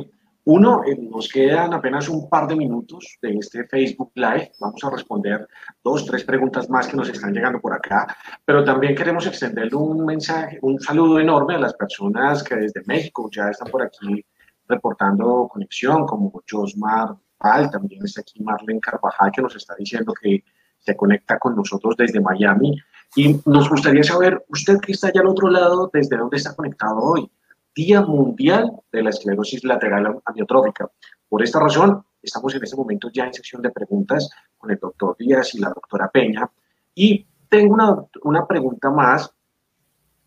uno, 0.45 0.83
eh, 0.85 0.95
nos 0.95 1.27
quedan 1.27 1.73
apenas 1.73 2.07
un 2.07 2.29
par 2.29 2.47
de 2.47 2.55
minutos 2.55 3.17
de 3.21 3.33
este 3.37 3.65
Facebook 3.65 4.11
Live. 4.13 4.51
Vamos 4.59 4.83
a 4.83 4.91
responder 4.91 5.47
dos, 5.83 6.05
tres 6.05 6.23
preguntas 6.23 6.69
más 6.69 6.87
que 6.87 6.95
nos 6.95 7.09
están 7.09 7.33
llegando 7.33 7.59
por 7.59 7.73
acá, 7.73 8.15
pero 8.45 8.63
también 8.63 8.95
queremos 8.95 9.25
extenderle 9.25 9.75
un 9.75 10.05
mensaje, 10.05 10.59
un 10.61 10.79
saludo 10.79 11.19
enorme 11.19 11.55
a 11.55 11.59
las 11.59 11.73
personas 11.73 12.43
que 12.43 12.55
desde 12.55 12.83
México 12.85 13.27
ya 13.31 13.49
están 13.49 13.69
por 13.69 13.81
aquí 13.81 14.23
reportando 14.67 15.47
conexión, 15.51 16.05
como 16.05 16.31
Josmar 16.49 17.15
Val, 17.39 17.69
también 17.71 18.03
está 18.05 18.21
aquí 18.21 18.41
Marlene 18.43 18.79
Carvajal, 18.79 19.31
que 19.31 19.41
nos 19.41 19.55
está 19.55 19.75
diciendo 19.75 20.13
que 20.13 20.43
se 20.77 20.95
conecta 20.95 21.39
con 21.39 21.55
nosotros 21.55 21.95
desde 21.97 22.21
Miami. 22.21 22.77
Y 23.15 23.39
nos 23.45 23.69
gustaría 23.69 24.03
saber, 24.03 24.45
usted 24.49 24.79
que 24.79 24.91
está 24.91 25.07
allá 25.07 25.21
al 25.21 25.27
otro 25.27 25.49
lado, 25.49 25.89
¿desde 25.91 26.17
dónde 26.17 26.37
está 26.37 26.55
conectado 26.55 26.97
hoy? 26.97 27.29
Día 27.75 28.01
Mundial 28.01 28.71
de 28.91 29.03
la 29.03 29.09
Esclerosis 29.09 29.63
Lateral 29.63 30.19
Amiotrófica. 30.25 30.89
Por 31.27 31.43
esta 31.43 31.59
razón, 31.59 32.05
estamos 32.21 32.55
en 32.55 32.63
este 32.63 32.77
momento 32.77 33.09
ya 33.11 33.25
en 33.25 33.33
sección 33.33 33.61
de 33.61 33.71
preguntas 33.71 34.29
con 34.57 34.71
el 34.71 34.77
doctor 34.77 35.15
Díaz 35.17 35.53
y 35.55 35.59
la 35.59 35.69
doctora 35.69 36.09
Peña. 36.09 36.49
Y 36.93 37.27
tengo 37.49 37.73
una, 37.73 37.95
una 38.23 38.47
pregunta 38.47 38.89
más 38.89 39.29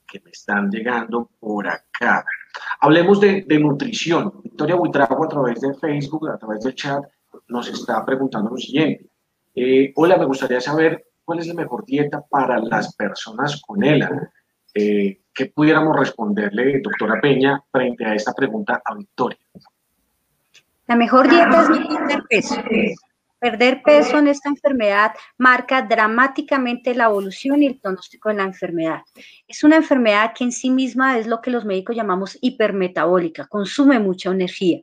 que 0.06 0.20
me 0.20 0.30
están 0.30 0.70
llegando 0.70 1.30
por 1.38 1.66
acá. 1.66 2.24
Hablemos 2.80 3.20
de, 3.20 3.42
de 3.46 3.58
nutrición. 3.58 4.40
Victoria 4.42 4.76
Buitrago 4.76 5.24
a 5.24 5.28
través 5.28 5.60
de 5.60 5.74
Facebook, 5.74 6.28
a 6.28 6.38
través 6.38 6.60
del 6.64 6.74
chat, 6.74 7.02
nos 7.48 7.68
está 7.68 8.04
preguntando 8.04 8.50
lo 8.50 8.56
siguiente. 8.56 9.10
Eh, 9.54 9.92
hola, 9.96 10.16
me 10.16 10.26
gustaría 10.26 10.60
saber 10.60 11.06
cuál 11.24 11.40
es 11.40 11.46
la 11.46 11.54
mejor 11.54 11.84
dieta 11.84 12.24
para 12.28 12.58
las 12.58 12.94
personas 12.94 13.60
con 13.60 13.82
ELA. 13.82 14.30
Eh, 14.74 15.22
¿Qué 15.38 15.46
pudiéramos 15.46 15.96
responderle, 15.96 16.80
doctora 16.82 17.20
Peña, 17.20 17.62
frente 17.70 18.04
a 18.04 18.12
esta 18.12 18.32
pregunta 18.32 18.82
a 18.84 18.94
Victoria? 18.96 19.38
La 20.88 20.96
mejor 20.96 21.28
dieta 21.28 21.62
es 21.62 21.70
no 21.70 21.86
perder 21.86 22.22
peso. 22.28 22.56
Perder 23.38 23.82
peso 23.84 24.18
en 24.18 24.26
esta 24.26 24.48
enfermedad 24.48 25.12
marca 25.36 25.82
dramáticamente 25.82 26.92
la 26.92 27.04
evolución 27.04 27.62
y 27.62 27.66
el 27.66 27.78
pronóstico 27.78 28.30
de 28.30 28.34
la 28.34 28.42
enfermedad. 28.42 29.02
Es 29.46 29.62
una 29.62 29.76
enfermedad 29.76 30.32
que 30.36 30.42
en 30.42 30.50
sí 30.50 30.70
misma 30.70 31.16
es 31.20 31.28
lo 31.28 31.40
que 31.40 31.52
los 31.52 31.64
médicos 31.64 31.94
llamamos 31.94 32.36
hipermetabólica, 32.40 33.46
consume 33.46 34.00
mucha 34.00 34.32
energía 34.32 34.80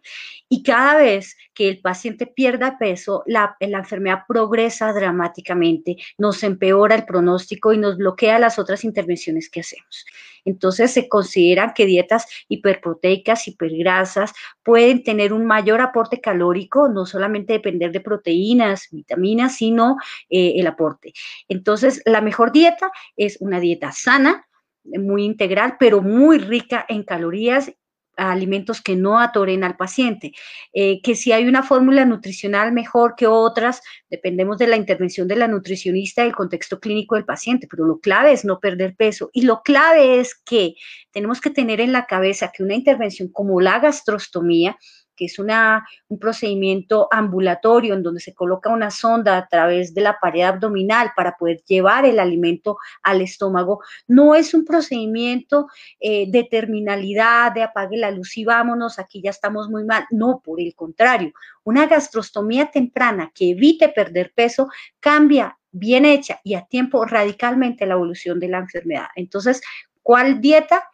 y 0.47 0.64
cada 0.64 0.95
vez 0.95 1.36
que 1.53 1.68
el 1.68 1.82
paciente 1.82 2.28
pierda 2.28 2.78
peso, 2.78 3.24
la, 3.26 3.58
la, 3.60 3.80
enfermedad 3.80 4.20
progresa 4.26 4.93
dramáticamente, 4.93 5.97
nos 6.18 6.41
empeora 6.43 6.95
el 6.95 7.03
pronóstico 7.03 7.74
y 7.74 7.78
nos 7.78 7.97
bloquea 7.97 8.39
las 8.39 8.58
otras 8.58 8.86
intervenciones 8.86 9.49
que 9.49 9.60
hacemos. 9.60 10.06
Entonces 10.45 10.91
se 10.91 11.09
considera 11.09 11.73
que 11.73 11.85
dietas 11.85 12.27
hiperproteicas, 12.47 13.47
hipergrasas, 13.47 14.33
pueden 14.63 15.03
tener 15.03 15.33
un 15.33 15.45
mayor 15.45 15.81
aporte 15.81 16.21
calórico, 16.21 16.87
no 16.87 17.05
solamente 17.05 17.53
depender 17.53 17.91
de 17.91 17.99
proteínas, 17.99 18.87
vitaminas, 18.91 19.57
sino 19.57 19.97
eh, 20.29 20.53
el 20.57 20.67
aporte. 20.67 21.13
Entonces, 21.49 22.01
la 22.05 22.21
mejor 22.21 22.51
dieta 22.51 22.91
es 23.17 23.37
una 23.41 23.59
dieta 23.59 23.91
sana, 23.91 24.47
muy 24.83 25.23
integral, 25.23 25.77
pero 25.79 26.01
muy 26.01 26.37
rica 26.37 26.85
en 26.87 27.03
calorías 27.03 27.73
alimentos 28.16 28.82
que 28.82 28.95
no 28.95 29.20
atoren 29.20 29.63
al 29.63 29.78
paciente. 29.78 30.34
Eh, 30.74 31.01
que 31.01 31.16
si 31.16 31.32
hay 31.32 31.47
una 31.47 31.63
fórmula 31.63 32.05
nutricional 32.05 32.72
mejor 32.72 33.16
que 33.16 33.28
otras, 33.28 33.82
dependemos 34.09 34.57
de 34.57 34.68
la 34.68 34.78
intervención 34.78 35.28
de 35.28 35.36
la 35.36 35.47
nutricionista 35.47 36.24
y 36.24 36.28
el 36.28 36.36
contexto 36.36 36.80
clínico 36.80 37.16
del 37.16 37.26
paciente, 37.26 37.68
pero 37.70 37.86
lo 37.86 37.99
clave 37.99 38.32
es 38.32 38.45
no 38.45 38.59
perder 38.59 38.95
peso. 38.95 39.30
Y 39.34 39.43
lo 39.43 39.61
clave 39.61 40.20
es 40.20 40.36
que 40.36 40.76
tenemos 41.11 41.41
que 41.41 41.49
tener 41.49 41.82
en 41.82 41.91
la 41.91 42.05
cabeza 42.05 42.51
que 42.53 42.63
una 42.63 42.76
intervención 42.76 43.30
como 43.30 43.61
la 43.61 43.80
gastrostomía 43.80 44.78
que 45.16 45.26
es 45.26 45.39
una, 45.39 45.88
un 46.07 46.20
procedimiento 46.20 47.07
ambulatorio 47.11 47.93
en 47.93 48.03
donde 48.03 48.20
se 48.20 48.34
coloca 48.34 48.70
una 48.70 48.91
sonda 48.91 49.38
a 49.38 49.47
través 49.47 49.93
de 49.93 50.01
la 50.01 50.18
pared 50.20 50.41
abdominal 50.41 51.11
para 51.16 51.36
poder 51.38 51.61
llevar 51.66 52.05
el 52.05 52.20
alimento 52.20 52.78
al 53.03 53.22
estómago, 53.22 53.82
no 54.07 54.36
es 54.36 54.53
un 54.53 54.66
procedimiento 54.66 55.68
eh, 55.99 56.30
de 56.30 56.43
terminalidad, 56.43 57.51
de 57.53 57.63
apague 57.63 57.97
la 57.97 58.11
luz 58.11 58.38
y 58.38 58.45
vámonos, 58.45 58.99
aquí 58.99 59.22
ya 59.22 59.30
estamos 59.30 59.70
muy 59.70 59.84
mal. 59.84 60.05
No, 60.11 60.41
por 60.43 60.59
el 60.59 60.76
contrario, 60.76 61.34
una 61.63 61.88
gastrostomía 61.88 62.72
temprana 62.72 63.32
que 63.34 63.51
evite 63.51 63.89
perder 63.89 64.34
peso 64.34 64.70
cambia 64.99 65.57
bien 65.72 66.05
hecha 66.05 66.39
y 66.43 66.53
a 66.53 66.66
tiempo 66.66 67.05
radicalmente 67.05 67.86
la 67.86 67.95
evolución 67.95 68.39
de 68.39 68.47
la 68.47 68.59
enfermedad. 68.59 69.07
Entonces, 69.16 69.61
¿cuál 70.01 70.39
dieta? 70.39 70.88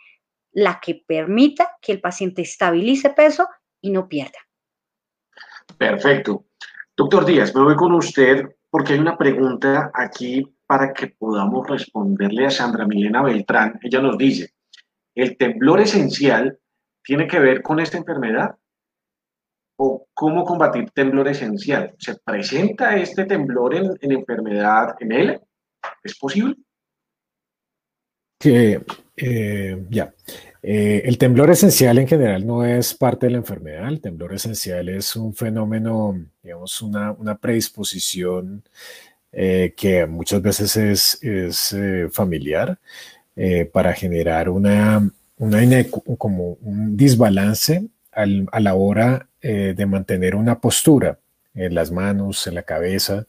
La 0.53 0.79
que 0.81 0.95
permita 0.95 1.77
que 1.81 1.93
el 1.93 2.01
paciente 2.01 2.41
estabilice 2.41 3.09
peso 3.11 3.47
y 3.81 3.89
no 3.91 4.07
pierda. 4.07 4.39
Perfecto. 5.77 6.45
Doctor 6.95 7.25
Díaz, 7.25 7.55
me 7.55 7.63
voy 7.63 7.75
con 7.75 7.93
usted 7.93 8.45
porque 8.69 8.93
hay 8.93 8.99
una 8.99 9.17
pregunta 9.17 9.91
aquí 9.93 10.45
para 10.65 10.93
que 10.93 11.07
podamos 11.07 11.67
responderle 11.67 12.45
a 12.45 12.51
Sandra 12.51 12.85
Milena 12.85 13.21
Beltrán. 13.21 13.79
Ella 13.81 14.01
nos 14.01 14.17
dice, 14.17 14.53
¿el 15.15 15.37
temblor 15.37 15.81
esencial 15.81 16.57
tiene 17.03 17.27
que 17.27 17.39
ver 17.39 17.61
con 17.61 17.79
esta 17.79 17.97
enfermedad? 17.97 18.55
¿O 19.77 20.07
cómo 20.13 20.45
combatir 20.45 20.91
temblor 20.91 21.27
esencial? 21.27 21.95
¿Se 21.97 22.15
presenta 22.23 22.95
este 22.95 23.25
temblor 23.25 23.75
en, 23.75 23.97
enfermedad 23.99 24.95
en 24.99 25.11
él? 25.11 25.41
¿Es 26.03 26.17
posible? 26.17 26.55
Que, 28.39 28.81
eh, 29.17 29.85
ya. 29.89 30.13
Eh, 30.63 31.01
el 31.05 31.17
temblor 31.17 31.49
esencial 31.49 31.97
en 31.97 32.07
general 32.07 32.45
no 32.45 32.65
es 32.65 32.93
parte 32.93 33.25
de 33.25 33.33
la 33.33 33.39
enfermedad. 33.39 33.87
El 33.87 34.01
temblor 34.01 34.33
esencial 34.33 34.89
es 34.89 35.15
un 35.15 35.33
fenómeno, 35.33 36.23
digamos, 36.43 36.81
una, 36.81 37.15
predisposición 37.39 38.63
eh, 39.31 39.73
que 39.75 40.05
muchas 40.05 40.41
veces 40.41 40.77
es, 41.21 41.75
familiar 42.11 42.77
para 43.71 43.93
generar 43.93 44.49
una, 44.49 45.09
una 45.37 45.59
como 46.17 46.57
un 46.61 46.95
desbalance 46.95 47.87
a 48.11 48.59
la 48.59 48.75
hora 48.75 49.27
eh, 49.41 49.73
de 49.75 49.85
mantener 49.85 50.35
una 50.35 50.59
postura 50.59 51.17
en 51.55 51.73
las 51.73 51.91
manos, 51.91 52.45
en 52.47 52.55
la 52.55 52.63
cabeza, 52.63 53.25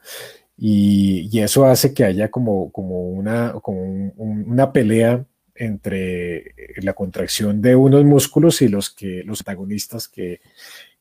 y, 0.56 1.40
eso 1.40 1.64
hace 1.64 1.94
que 1.94 2.04
haya 2.04 2.30
como, 2.30 2.70
como, 2.70 3.08
una, 3.08 3.54
una 4.16 4.72
pelea 4.72 5.24
entre 5.62 6.54
la 6.78 6.92
contracción 6.92 7.62
de 7.62 7.76
unos 7.76 8.04
músculos 8.04 8.62
y 8.62 8.68
los, 8.68 8.90
que, 8.90 9.22
los 9.24 9.40
antagonistas 9.40 10.08
que, 10.08 10.40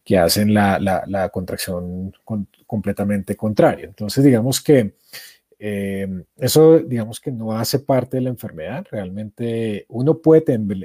que 0.03 0.18
hacen 0.18 0.53
la, 0.53 0.80
la, 0.80 1.30
contracción 1.30 2.14
completamente 2.68 3.36
contraria. 3.36 3.86
Entonces, 3.86 4.24
digamos 4.24 4.62
que 4.62 4.95
eh, 5.57 6.07
eso, 6.38 6.80
digamos 6.80 7.20
que 7.20 7.32
no 7.32 7.57
hace 7.57 7.80
parte 7.80 8.18
de 8.18 8.22
la 8.22 8.30
enfermedad. 8.30 8.86
Realmente 8.91 9.86
uno 9.89 10.20
puede 10.20 10.41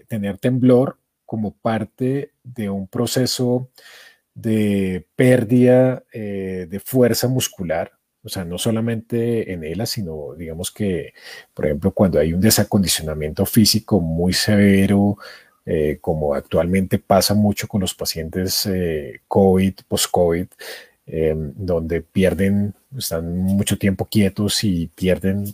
tener 0.06 0.38
temblor 0.38 0.98
como 1.24 1.54
parte 1.56 2.32
de 2.44 2.70
un 2.70 2.86
proceso 2.88 3.70
de 4.34 5.06
pérdida 5.16 6.04
eh, 6.12 6.66
de 6.68 6.80
fuerza 6.80 7.26
muscular, 7.26 7.92
o 8.26 8.28
sea, 8.28 8.44
no 8.44 8.58
solamente 8.58 9.52
en 9.52 9.64
ELA, 9.64 9.86
sino 9.86 10.34
digamos 10.36 10.70
que, 10.70 11.14
por 11.54 11.64
ejemplo, 11.66 11.92
cuando 11.92 12.18
hay 12.18 12.32
un 12.34 12.40
desacondicionamiento 12.40 13.46
físico 13.46 14.00
muy 14.00 14.32
severo, 14.32 15.16
eh, 15.64 15.98
como 16.00 16.34
actualmente 16.34 16.98
pasa 16.98 17.34
mucho 17.34 17.68
con 17.68 17.80
los 17.80 17.94
pacientes 17.94 18.66
eh, 18.66 19.20
COVID, 19.28 19.74
post-COVID, 19.88 20.46
donde 21.54 22.02
pierden, 22.02 22.74
están 22.98 23.36
mucho 23.36 23.78
tiempo 23.78 24.06
quietos 24.06 24.64
y 24.64 24.88
pierden 24.88 25.44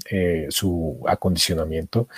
su 0.48 0.98
acondicionamiento 1.06 2.08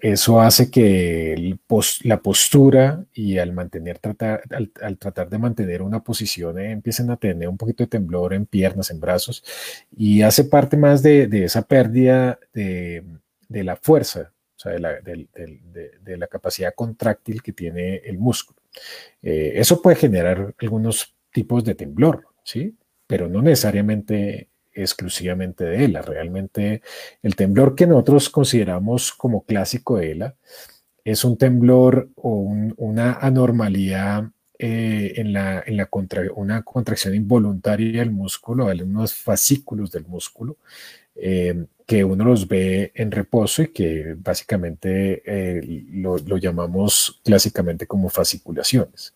eso 0.00 0.40
hace 0.40 0.70
que 0.70 1.56
la 2.04 2.20
postura 2.22 3.04
y 3.12 3.38
al 3.38 3.52
mantener, 3.52 3.98
tratar, 3.98 4.42
al, 4.82 4.98
tratar 4.98 5.28
de 5.28 5.38
mantener 5.38 5.82
una 5.82 6.02
posición 6.02 6.58
eh, 6.58 6.70
empiecen 6.70 7.10
a 7.10 7.16
tener 7.16 7.48
un 7.48 7.56
poquito 7.56 7.84
de 7.84 7.88
temblor 7.88 8.34
en 8.34 8.46
piernas, 8.46 8.90
en 8.90 9.00
brazos, 9.00 9.42
y 9.96 10.22
hace 10.22 10.44
parte 10.44 10.76
más 10.76 11.02
de, 11.02 11.28
esa 11.44 11.62
pérdida 11.62 12.38
de, 12.52 13.04
la 13.48 13.76
fuerza, 13.76 14.32
o 14.56 14.58
sea, 14.58 14.72
de 14.72 16.16
la, 16.16 16.26
capacidad 16.26 16.74
contráctil 16.74 17.42
que 17.42 17.52
tiene 17.52 17.96
el 17.96 18.18
músculo. 18.18 18.60
Eh, 19.22 19.52
eso 19.56 19.80
puede 19.80 19.96
generar 19.96 20.54
algunos 20.58 21.16
tipos 21.32 21.64
de 21.64 21.74
temblor, 21.74 22.26
¿sí? 22.44 22.76
Pero 23.06 23.28
no 23.28 23.42
necesariamente 23.42 24.49
exclusivamente 24.72 25.64
de 25.64 25.84
ELA. 25.84 26.02
Realmente 26.02 26.82
el 27.22 27.36
temblor 27.36 27.74
que 27.74 27.86
nosotros 27.86 28.30
consideramos 28.30 29.12
como 29.12 29.44
clásico 29.44 29.98
de 29.98 30.12
ELA 30.12 30.34
es 31.04 31.24
un 31.24 31.36
temblor 31.36 32.10
o 32.16 32.52
una 32.76 33.14
anormalidad 33.14 34.30
eh, 34.58 35.14
en, 35.16 35.32
la, 35.32 35.62
en 35.66 35.76
la 35.78 35.86
contracción 35.86 37.14
involuntaria 37.14 38.00
del 38.00 38.10
músculo, 38.10 38.66
de 38.66 38.82
unos 38.82 39.14
fascículos 39.14 39.90
del 39.90 40.04
músculo, 40.06 40.58
eh, 41.14 41.64
que 41.86 42.04
uno 42.04 42.24
los 42.24 42.46
ve 42.46 42.92
en 42.94 43.10
reposo 43.10 43.62
y 43.62 43.68
que 43.68 44.14
básicamente 44.18 45.22
eh, 45.24 45.62
lo, 45.92 46.18
lo, 46.18 46.36
llamamos 46.36 47.20
clásicamente 47.24 47.86
como 47.86 48.10
fasciculaciones. 48.10 49.14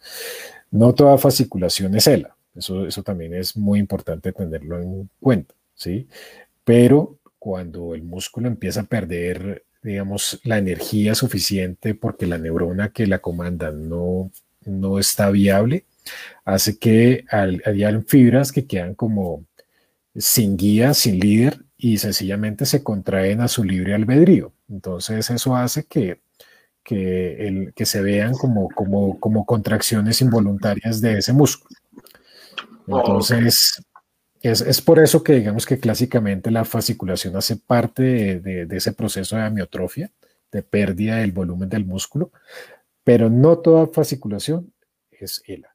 No 0.70 0.94
toda 0.94 1.18
fasciculación 1.18 1.94
es 1.94 2.06
ELA. 2.06 2.33
Eso, 2.54 2.86
eso 2.86 3.02
también 3.02 3.34
es 3.34 3.56
muy 3.56 3.78
importante 3.78 4.32
tenerlo 4.32 4.80
en 4.80 5.10
cuenta, 5.20 5.54
¿sí? 5.74 6.08
Pero 6.64 7.18
cuando 7.38 7.94
el 7.94 8.02
músculo 8.02 8.48
empieza 8.48 8.82
a 8.82 8.84
perder, 8.84 9.64
digamos, 9.82 10.40
la 10.44 10.58
energía 10.58 11.14
suficiente 11.14 11.94
porque 11.94 12.26
la 12.26 12.38
neurona 12.38 12.90
que 12.90 13.06
la 13.06 13.18
comanda 13.18 13.70
no, 13.70 14.30
no 14.64 14.98
está 14.98 15.30
viable, 15.30 15.84
hace 16.44 16.78
que 16.78 17.24
hayan 17.30 18.04
fibras 18.04 18.52
que 18.52 18.66
quedan 18.66 18.94
como 18.94 19.44
sin 20.16 20.56
guía, 20.56 20.94
sin 20.94 21.18
líder 21.18 21.64
y 21.76 21.98
sencillamente 21.98 22.66
se 22.66 22.82
contraen 22.82 23.40
a 23.40 23.48
su 23.48 23.64
libre 23.64 23.94
albedrío. 23.94 24.52
Entonces 24.68 25.28
eso 25.30 25.56
hace 25.56 25.84
que, 25.84 26.20
que, 26.82 27.46
el, 27.46 27.74
que 27.74 27.86
se 27.86 28.00
vean 28.00 28.32
como, 28.34 28.68
como, 28.70 29.18
como 29.20 29.44
contracciones 29.44 30.20
involuntarias 30.22 31.00
de 31.00 31.18
ese 31.18 31.32
músculo. 31.32 31.76
Entonces, 32.86 33.82
es, 34.44 34.82
por 34.82 34.98
eso 34.98 35.22
que 35.22 35.34
digamos 35.34 35.64
que 35.64 35.78
clásicamente 35.78 36.50
la 36.50 36.64
fasciculación 36.64 37.34
hace 37.36 37.56
parte 37.56 38.40
de, 38.40 38.68
ese 38.70 38.92
proceso 38.92 39.36
de 39.36 39.42
amiotrofia, 39.42 40.10
de 40.52 40.62
pérdida 40.62 41.16
del 41.16 41.32
volumen 41.32 41.68
del 41.68 41.86
músculo, 41.86 42.30
pero 43.02 43.30
no 43.30 43.58
toda 43.58 43.86
fasciculación 43.86 44.72
es 45.10 45.42
ELA. 45.46 45.74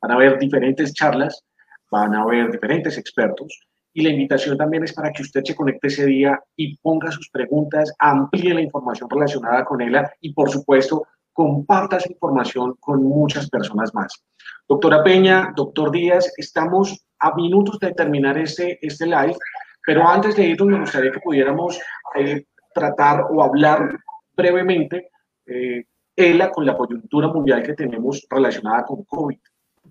Van 0.00 0.10
a 0.10 0.14
haber 0.14 0.38
diferentes 0.38 0.92
charlas, 0.92 1.44
van 1.90 2.14
a 2.14 2.22
haber 2.22 2.50
diferentes 2.50 2.98
expertos, 2.98 3.66
y 3.94 4.02
la 4.02 4.10
invitación 4.10 4.56
también 4.56 4.84
es 4.84 4.94
para 4.94 5.12
que 5.12 5.22
usted 5.22 5.42
se 5.44 5.54
conecte 5.54 5.88
ese 5.88 6.06
día 6.06 6.42
y 6.56 6.76
ponga 6.78 7.10
sus 7.10 7.28
preguntas, 7.30 7.92
amplíe 7.98 8.54
la 8.54 8.62
información 8.62 9.08
relacionada 9.10 9.64
con 9.64 9.82
ella 9.82 10.10
y, 10.20 10.32
por 10.32 10.50
supuesto, 10.50 11.06
comparta 11.32 11.96
esa 11.96 12.12
información 12.12 12.76
con 12.80 13.02
muchas 13.02 13.48
personas 13.48 13.94
más. 13.94 14.24
Doctora 14.68 15.02
Peña, 15.02 15.52
doctor 15.56 15.90
Díaz, 15.90 16.32
estamos 16.36 17.04
a 17.18 17.34
minutos 17.34 17.78
de 17.78 17.92
terminar 17.92 18.38
este, 18.38 18.78
este 18.84 19.06
live, 19.06 19.36
pero 19.84 20.06
antes 20.06 20.36
de 20.36 20.44
irnos 20.44 20.68
me 20.68 20.80
gustaría 20.80 21.12
que 21.12 21.20
pudiéramos 21.20 21.80
eh, 22.14 22.46
tratar 22.74 23.26
o 23.30 23.42
hablar 23.42 23.98
brevemente 24.36 25.10
eh, 25.46 25.84
ELA 26.14 26.50
con 26.50 26.66
la 26.66 26.76
coyuntura 26.76 27.28
mundial 27.28 27.62
que 27.62 27.74
tenemos 27.74 28.26
relacionada 28.28 28.84
con 28.84 29.04
COVID. 29.04 29.38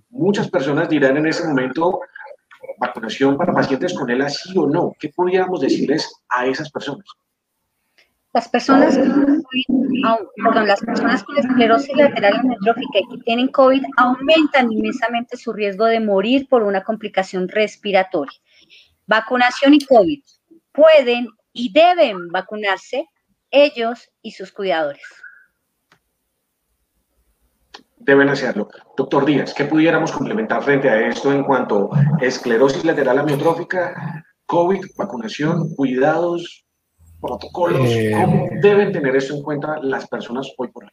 Muchas 0.10 0.50
personas 0.50 0.90
dirán 0.90 1.18
en 1.18 1.28
ese 1.28 1.48
momento, 1.48 2.02
vacunación 2.78 3.38
para 3.38 3.54
pacientes 3.54 3.98
con 3.98 4.10
ELA 4.10 4.30
sí 4.30 4.58
o 4.58 4.68
no. 4.68 4.94
¿Qué 5.00 5.10
podríamos 5.10 5.62
decirles 5.62 6.12
a 6.30 6.46
esas 6.46 6.72
personas? 6.72 7.06
Las 8.34 8.48
personas, 8.48 8.98
con 8.98 10.68
las 10.68 10.80
personas 10.80 11.24
con 11.24 11.38
esclerosis 11.38 11.96
lateral 11.98 12.38
amiotrófica 12.38 13.00
y 13.00 13.08
que 13.10 13.24
tienen 13.26 13.50
COVID 13.50 13.84
aumentan 13.98 14.72
inmensamente 14.72 15.36
su 15.36 15.52
riesgo 15.52 15.86
de 15.86 16.00
morir 16.00 16.48
por 16.48 16.64
una 16.64 16.82
complicación 16.84 17.50
respiratoria. 17.50 18.40
Vacunación 19.06 19.74
y 19.74 19.86
COVID 19.86 20.22
pueden 20.72 21.28
y 21.52 21.74
deben 21.74 22.30
vacunarse 22.30 23.06
ellos 23.50 24.10
y 24.22 24.32
sus 24.32 24.54
cuidadores. 24.54 25.04
Deben 27.98 28.30
hacerlo. 28.30 28.70
Doctor 28.96 29.26
Díaz, 29.26 29.54
¿qué 29.54 29.66
pudiéramos 29.66 30.12
complementar 30.12 30.64
frente 30.64 30.90
a 30.90 31.08
esto 31.08 31.34
en 31.34 31.44
cuanto 31.44 31.94
a 31.94 32.18
esclerosis 32.22 32.86
lateral 32.86 33.20
amiotrófica, 33.20 34.24
COVID, 34.46 34.86
vacunación, 34.98 35.76
cuidados, 35.76 36.66
protocolos? 37.22 37.88
Eh, 37.90 38.12
¿Cómo 38.14 38.50
deben 38.62 38.92
tener 38.92 39.16
eso 39.16 39.36
en 39.36 39.44
cuenta 39.44 39.80
las 39.82 40.08
personas 40.08 40.52
hoy 40.58 40.70
por 40.70 40.86
hoy? 40.86 40.90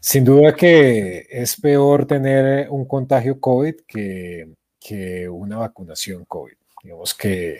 Sin 0.00 0.24
duda 0.24 0.54
que 0.54 1.26
es 1.30 1.60
peor 1.60 2.06
tener 2.06 2.68
un 2.70 2.84
contagio 2.84 3.40
COVID 3.40 3.74
que, 3.86 4.48
que 4.78 5.28
una 5.28 5.58
vacunación 5.58 6.24
COVID. 6.26 6.52
Digamos 6.82 7.14
que 7.14 7.58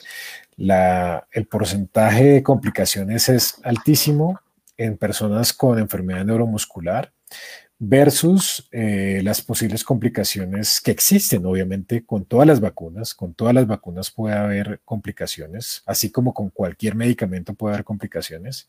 la, 0.57 1.27
el 1.31 1.47
porcentaje 1.47 2.25
de 2.25 2.43
complicaciones 2.43 3.29
es 3.29 3.57
altísimo 3.65 4.41
en 4.77 4.99
personas 4.99 5.53
con 5.53 5.79
enfermedad 5.79 6.25
neuromuscular 6.25 7.13
versus 7.85 8.69
eh, 8.71 9.23
las 9.25 9.43
posibles 9.43 9.83
complicaciones 9.83 10.81
que 10.81 10.93
existen, 10.93 11.45
obviamente, 11.45 12.07
con 12.07 12.25
todas 12.25 12.47
las 12.47 12.61
vacunas. 12.61 13.13
Con 13.13 13.35
todas 13.35 13.53
las 13.53 13.67
vacunas 13.67 14.09
puede 14.13 14.37
haber 14.37 14.81
complicaciones, 14.85 15.83
así 15.85 16.09
como 16.13 16.33
con 16.33 16.51
cualquier 16.51 16.95
medicamento 16.95 17.55
puede 17.55 17.75
haber 17.75 17.85
complicaciones, 17.85 18.69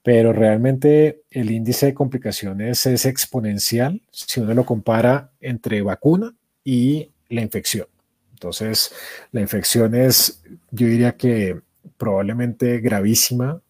pero 0.00 0.32
realmente 0.32 1.22
el 1.28 1.50
índice 1.50 1.86
de 1.86 1.94
complicaciones 1.94 2.86
es 2.86 3.04
exponencial 3.04 4.00
si 4.12 4.38
uno 4.38 4.54
lo 4.54 4.64
compara 4.64 5.32
entre 5.40 5.82
vacuna 5.82 6.32
y 6.62 7.10
la 7.28 7.42
infección. 7.42 7.88
Entonces, 8.30 8.92
la 9.32 9.40
infección 9.40 9.96
es, 9.96 10.40
yo 10.70 10.86
diría 10.86 11.16
que 11.16 11.58
probablemente 11.96 12.78
gravísima, 12.78 13.60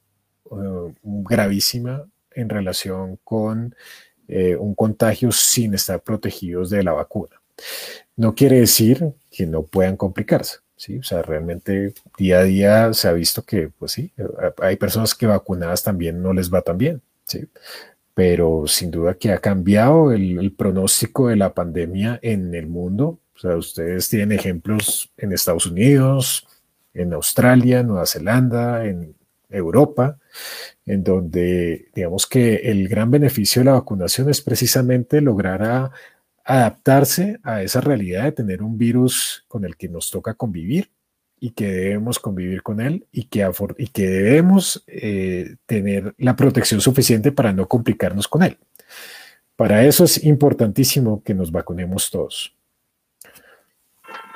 uh, 0.50 0.92
gravísima 1.02 2.04
en 2.32 2.50
relación 2.50 3.18
con 3.24 3.74
eh, 4.28 4.56
un 4.56 4.74
contagio 4.74 5.32
sin 5.32 5.74
estar 5.74 6.02
protegidos 6.02 6.70
de 6.70 6.82
la 6.82 6.92
vacuna. 6.92 7.40
No 8.16 8.34
quiere 8.34 8.60
decir 8.60 9.12
que 9.30 9.46
no 9.46 9.62
puedan 9.62 9.96
complicarse. 9.96 10.58
¿sí? 10.76 10.98
O 10.98 11.02
sea, 11.02 11.22
realmente 11.22 11.94
día 12.18 12.40
a 12.40 12.44
día 12.44 12.92
se 12.92 13.08
ha 13.08 13.12
visto 13.12 13.42
que, 13.42 13.68
pues 13.68 13.92
sí, 13.92 14.12
hay 14.62 14.76
personas 14.76 15.14
que 15.14 15.26
vacunadas 15.26 15.82
también 15.82 16.22
no 16.22 16.32
les 16.32 16.52
va 16.52 16.62
tan 16.62 16.78
bien. 16.78 17.02
¿sí? 17.24 17.46
Pero 18.14 18.64
sin 18.66 18.90
duda 18.90 19.14
que 19.14 19.32
ha 19.32 19.38
cambiado 19.38 20.12
el 20.12 20.52
pronóstico 20.56 21.28
de 21.28 21.36
la 21.36 21.54
pandemia 21.54 22.18
en 22.22 22.54
el 22.54 22.66
mundo 22.66 23.18
o 23.36 23.38
sea, 23.38 23.56
ustedes 23.56 24.08
tienen 24.08 24.32
ejemplos 24.32 25.12
en 25.18 25.32
Estados 25.32 25.66
Unidos, 25.66 26.46
en 26.94 27.12
Australia, 27.12 27.82
Nueva 27.82 28.06
Zelanda, 28.06 28.86
en 28.86 29.14
Europa, 29.50 30.18
en 30.84 31.02
donde 31.02 31.88
digamos 31.94 32.26
que 32.26 32.56
el 32.56 32.88
gran 32.88 33.10
beneficio 33.10 33.60
de 33.60 33.66
la 33.66 33.72
vacunación 33.72 34.30
es 34.30 34.40
precisamente 34.40 35.20
lograr 35.20 35.90
adaptarse 36.44 37.40
a 37.42 37.62
esa 37.62 37.80
realidad 37.80 38.24
de 38.24 38.32
tener 38.32 38.62
un 38.62 38.78
virus 38.78 39.44
con 39.48 39.64
el 39.64 39.76
que 39.76 39.88
nos 39.88 40.10
toca 40.10 40.34
convivir 40.34 40.90
y 41.40 41.50
que 41.50 41.66
debemos 41.66 42.18
convivir 42.18 42.62
con 42.62 42.80
él 42.80 43.06
y 43.10 43.24
que, 43.24 43.48
y 43.78 43.88
que 43.88 44.08
debemos 44.08 44.84
eh, 44.86 45.56
tener 45.66 46.14
la 46.18 46.36
protección 46.36 46.80
suficiente 46.80 47.32
para 47.32 47.52
no 47.52 47.66
complicarnos 47.66 48.28
con 48.28 48.44
él. 48.44 48.58
Para 49.56 49.84
eso 49.84 50.04
es 50.04 50.22
importantísimo 50.24 51.22
que 51.24 51.34
nos 51.34 51.50
vacunemos 51.50 52.10
todos. 52.10 52.54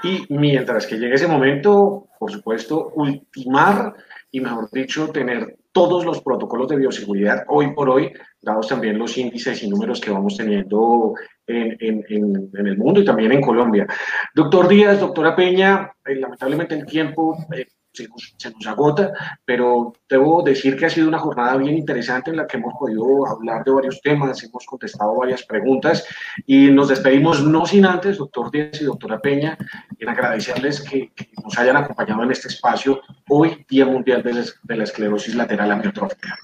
Y 0.03 0.27
mientras 0.31 0.87
que 0.87 0.97
llegue 0.97 1.15
ese 1.15 1.29
momento, 1.29 2.09
por 2.19 2.33
supuesto, 2.33 2.91
ultimar 2.95 3.95
y, 4.31 4.41
mejor 4.41 4.71
dicho, 4.71 5.09
tener 5.09 5.59
todos 5.73 6.05
los 6.05 6.21
protocolos 6.23 6.69
de 6.69 6.77
bioseguridad 6.77 7.45
hoy 7.49 7.73
por 7.75 7.89
hoy, 7.91 8.13
dados 8.41 8.69
también 8.69 8.99
los 8.99 9.17
índices 9.17 9.63
y 9.63 9.69
números 9.69 10.01
que 10.01 10.11
vamos 10.11 10.37
teniendo 10.37 11.15
en, 11.47 11.77
en, 12.09 12.67
el 12.67 12.77
mundo 12.77 13.01
y 13.01 13.05
también 13.05 13.33
en 13.33 13.41
Colombia. 13.41 13.87
Doctor 14.35 14.69
Díaz, 14.69 15.01
doctora 15.01 15.35
Peña, 15.37 15.93
eh, 16.05 16.17
lamentablemente 16.17 16.75
el 16.75 16.87
tiempo 16.87 17.37
eh, 17.55 17.67
se 17.93 18.09
nos, 18.09 18.67
agota, 18.67 19.13
pero 19.45 19.93
debo 20.09 20.43
decir 20.43 20.77
que 20.77 20.87
ha 20.87 20.91
sido 20.91 21.09
una 21.09 21.19
jornada 21.19 21.57
bien 21.57 21.77
interesante 21.77 22.31
en 22.31 22.37
la 22.37 22.47
que 22.47 22.57
hemos 22.57 22.75
podido 22.79 23.27
hablar 23.27 23.65
de 23.65 23.73
varios 23.73 24.01
temas, 24.01 24.43
hemos 24.43 24.65
contestado 24.65 25.17
varias 25.17 25.45
preguntas 25.45 26.07
y 26.47 26.71
nos 26.71 26.89
despedimos 26.89 27.45
no 27.45 27.67
sin 27.67 27.87
antes, 27.87 28.19
doctor 28.19 28.51
Díaz 28.51 28.81
y 28.81 28.85
doctora 28.85 29.19
Peña, 29.21 29.59
en 29.99 30.09
agradecerles 30.09 30.81
que, 30.83 31.13
nos 31.43 31.59
hayan 31.59 31.77
acompañado 31.77 32.23
en 32.23 32.33
este 32.33 32.49
espacio 32.49 33.01
hoy, 33.29 33.65
Día 33.69 33.87
Mundial 33.87 34.23
de 34.23 34.77
la, 34.77 34.85
Esclerosis 34.85 35.35
Lateral 35.35 35.73
Amiotrófica. 35.73 36.37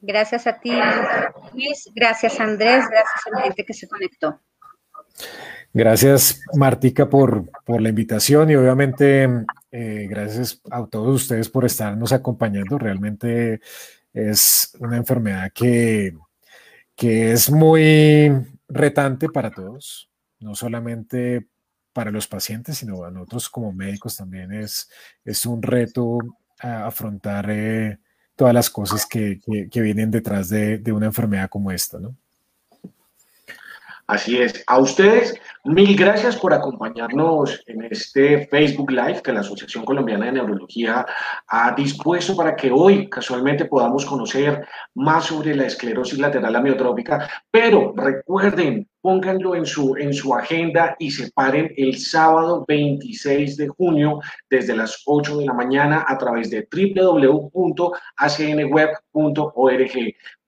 Gracias 0.00 0.46
a 0.46 0.58
ti, 0.58 0.72
Luis. 1.52 1.90
Gracias, 1.94 2.38
Andrés. 2.40 2.84
Gracias 2.88 3.26
a 3.26 3.30
la 3.36 3.42
gente 3.42 3.64
que 3.64 3.74
se 3.74 3.88
conectó. 3.88 4.40
Gracias, 5.78 6.40
Martica, 6.54 7.08
por, 7.08 7.48
la 7.68 7.88
invitación 7.88 8.50
y 8.50 8.56
obviamente 8.56 9.28
eh, 9.70 10.08
gracias 10.10 10.60
a 10.72 10.84
todos 10.88 11.22
ustedes 11.22 11.48
por 11.48 11.64
estarnos 11.64 12.10
acompañando. 12.10 12.78
Realmente 12.78 13.60
es 14.12 14.76
una 14.80 14.96
enfermedad 14.96 15.52
que, 15.54 16.16
es 16.96 17.48
muy 17.48 18.32
retante 18.66 19.28
para 19.28 19.52
todos, 19.52 20.10
no 20.40 20.56
solamente 20.56 21.46
para 21.92 22.10
los 22.10 22.26
pacientes, 22.26 22.78
sino 22.78 23.04
a 23.04 23.12
nosotros 23.12 23.48
como 23.48 23.72
médicos 23.72 24.16
también 24.16 24.52
es, 24.52 24.90
un 25.46 25.62
reto 25.62 26.18
afrontar 26.58 27.50
eh, 27.50 27.98
todas 28.34 28.52
las 28.52 28.68
cosas 28.68 29.06
que, 29.06 29.38
vienen 29.72 30.10
detrás 30.10 30.48
de, 30.48 30.78
de, 30.78 30.90
una 30.90 31.06
enfermedad 31.06 31.48
como 31.48 31.70
esta, 31.70 32.00
¿no? 32.00 32.16
Así 34.08 34.38
es. 34.38 34.64
A 34.66 34.78
ustedes, 34.78 35.38
mil 35.64 35.94
gracias 35.94 36.34
por 36.34 36.54
acompañarnos 36.54 37.62
en 37.66 37.84
este 37.84 38.46
Facebook 38.46 38.90
Live 38.90 39.20
que 39.22 39.34
la 39.34 39.40
Asociación 39.40 39.84
Colombiana 39.84 40.24
de 40.24 40.32
Neurología 40.32 41.04
ha 41.46 41.74
dispuesto 41.74 42.34
para 42.34 42.56
que 42.56 42.70
hoy 42.70 43.10
casualmente 43.10 43.66
podamos 43.66 44.06
conocer 44.06 44.66
más 44.94 45.26
sobre 45.26 45.54
la 45.54 45.66
esclerosis 45.66 46.18
lateral 46.18 46.56
amiotrófica. 46.56 47.28
Pero 47.50 47.92
recuerden, 47.94 48.88
pónganlo 49.02 49.54
en 49.54 49.66
su, 49.66 49.94
en 49.96 50.14
su 50.14 50.34
agenda 50.34 50.96
y 50.98 51.10
separen 51.10 51.74
el 51.76 51.98
sábado 51.98 52.64
26 52.66 53.58
de 53.58 53.68
junio 53.68 54.20
desde 54.48 54.74
las 54.74 55.02
8 55.04 55.36
de 55.36 55.44
la 55.44 55.52
mañana 55.52 56.06
a 56.08 56.16
través 56.16 56.48
de 56.48 56.66
www.acnweb.org 56.72 57.98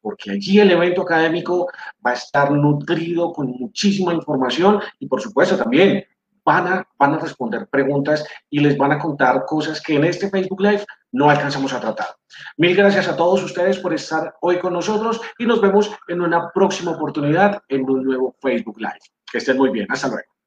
porque 0.00 0.32
allí 0.32 0.60
el 0.60 0.70
evento 0.70 1.02
académico 1.02 1.68
va 2.04 2.10
a 2.10 2.14
estar 2.14 2.50
nutrido 2.50 3.32
con 3.32 3.48
muchísima 3.48 4.14
información 4.14 4.80
y 4.98 5.06
por 5.06 5.20
supuesto 5.20 5.56
también 5.56 6.04
van 6.44 6.66
a, 6.66 6.88
van 6.98 7.14
a 7.14 7.18
responder 7.18 7.68
preguntas 7.68 8.24
y 8.48 8.60
les 8.60 8.76
van 8.76 8.92
a 8.92 8.98
contar 8.98 9.44
cosas 9.44 9.80
que 9.80 9.96
en 9.96 10.04
este 10.04 10.30
Facebook 10.30 10.60
Live 10.60 10.84
no 11.12 11.30
alcanzamos 11.30 11.72
a 11.72 11.80
tratar. 11.80 12.08
Mil 12.56 12.76
gracias 12.76 13.08
a 13.08 13.16
todos 13.16 13.42
ustedes 13.42 13.78
por 13.78 13.94
estar 13.94 14.34
hoy 14.40 14.58
con 14.58 14.72
nosotros 14.72 15.20
y 15.38 15.46
nos 15.46 15.60
vemos 15.60 15.90
en 16.08 16.20
una 16.20 16.50
próxima 16.50 16.92
oportunidad 16.92 17.62
en 17.68 17.88
un 17.88 18.04
nuevo 18.04 18.34
Facebook 18.40 18.78
Live. 18.78 19.00
Que 19.30 19.38
estén 19.38 19.56
muy 19.56 19.70
bien. 19.70 19.86
Hasta 19.90 20.08
luego. 20.08 20.39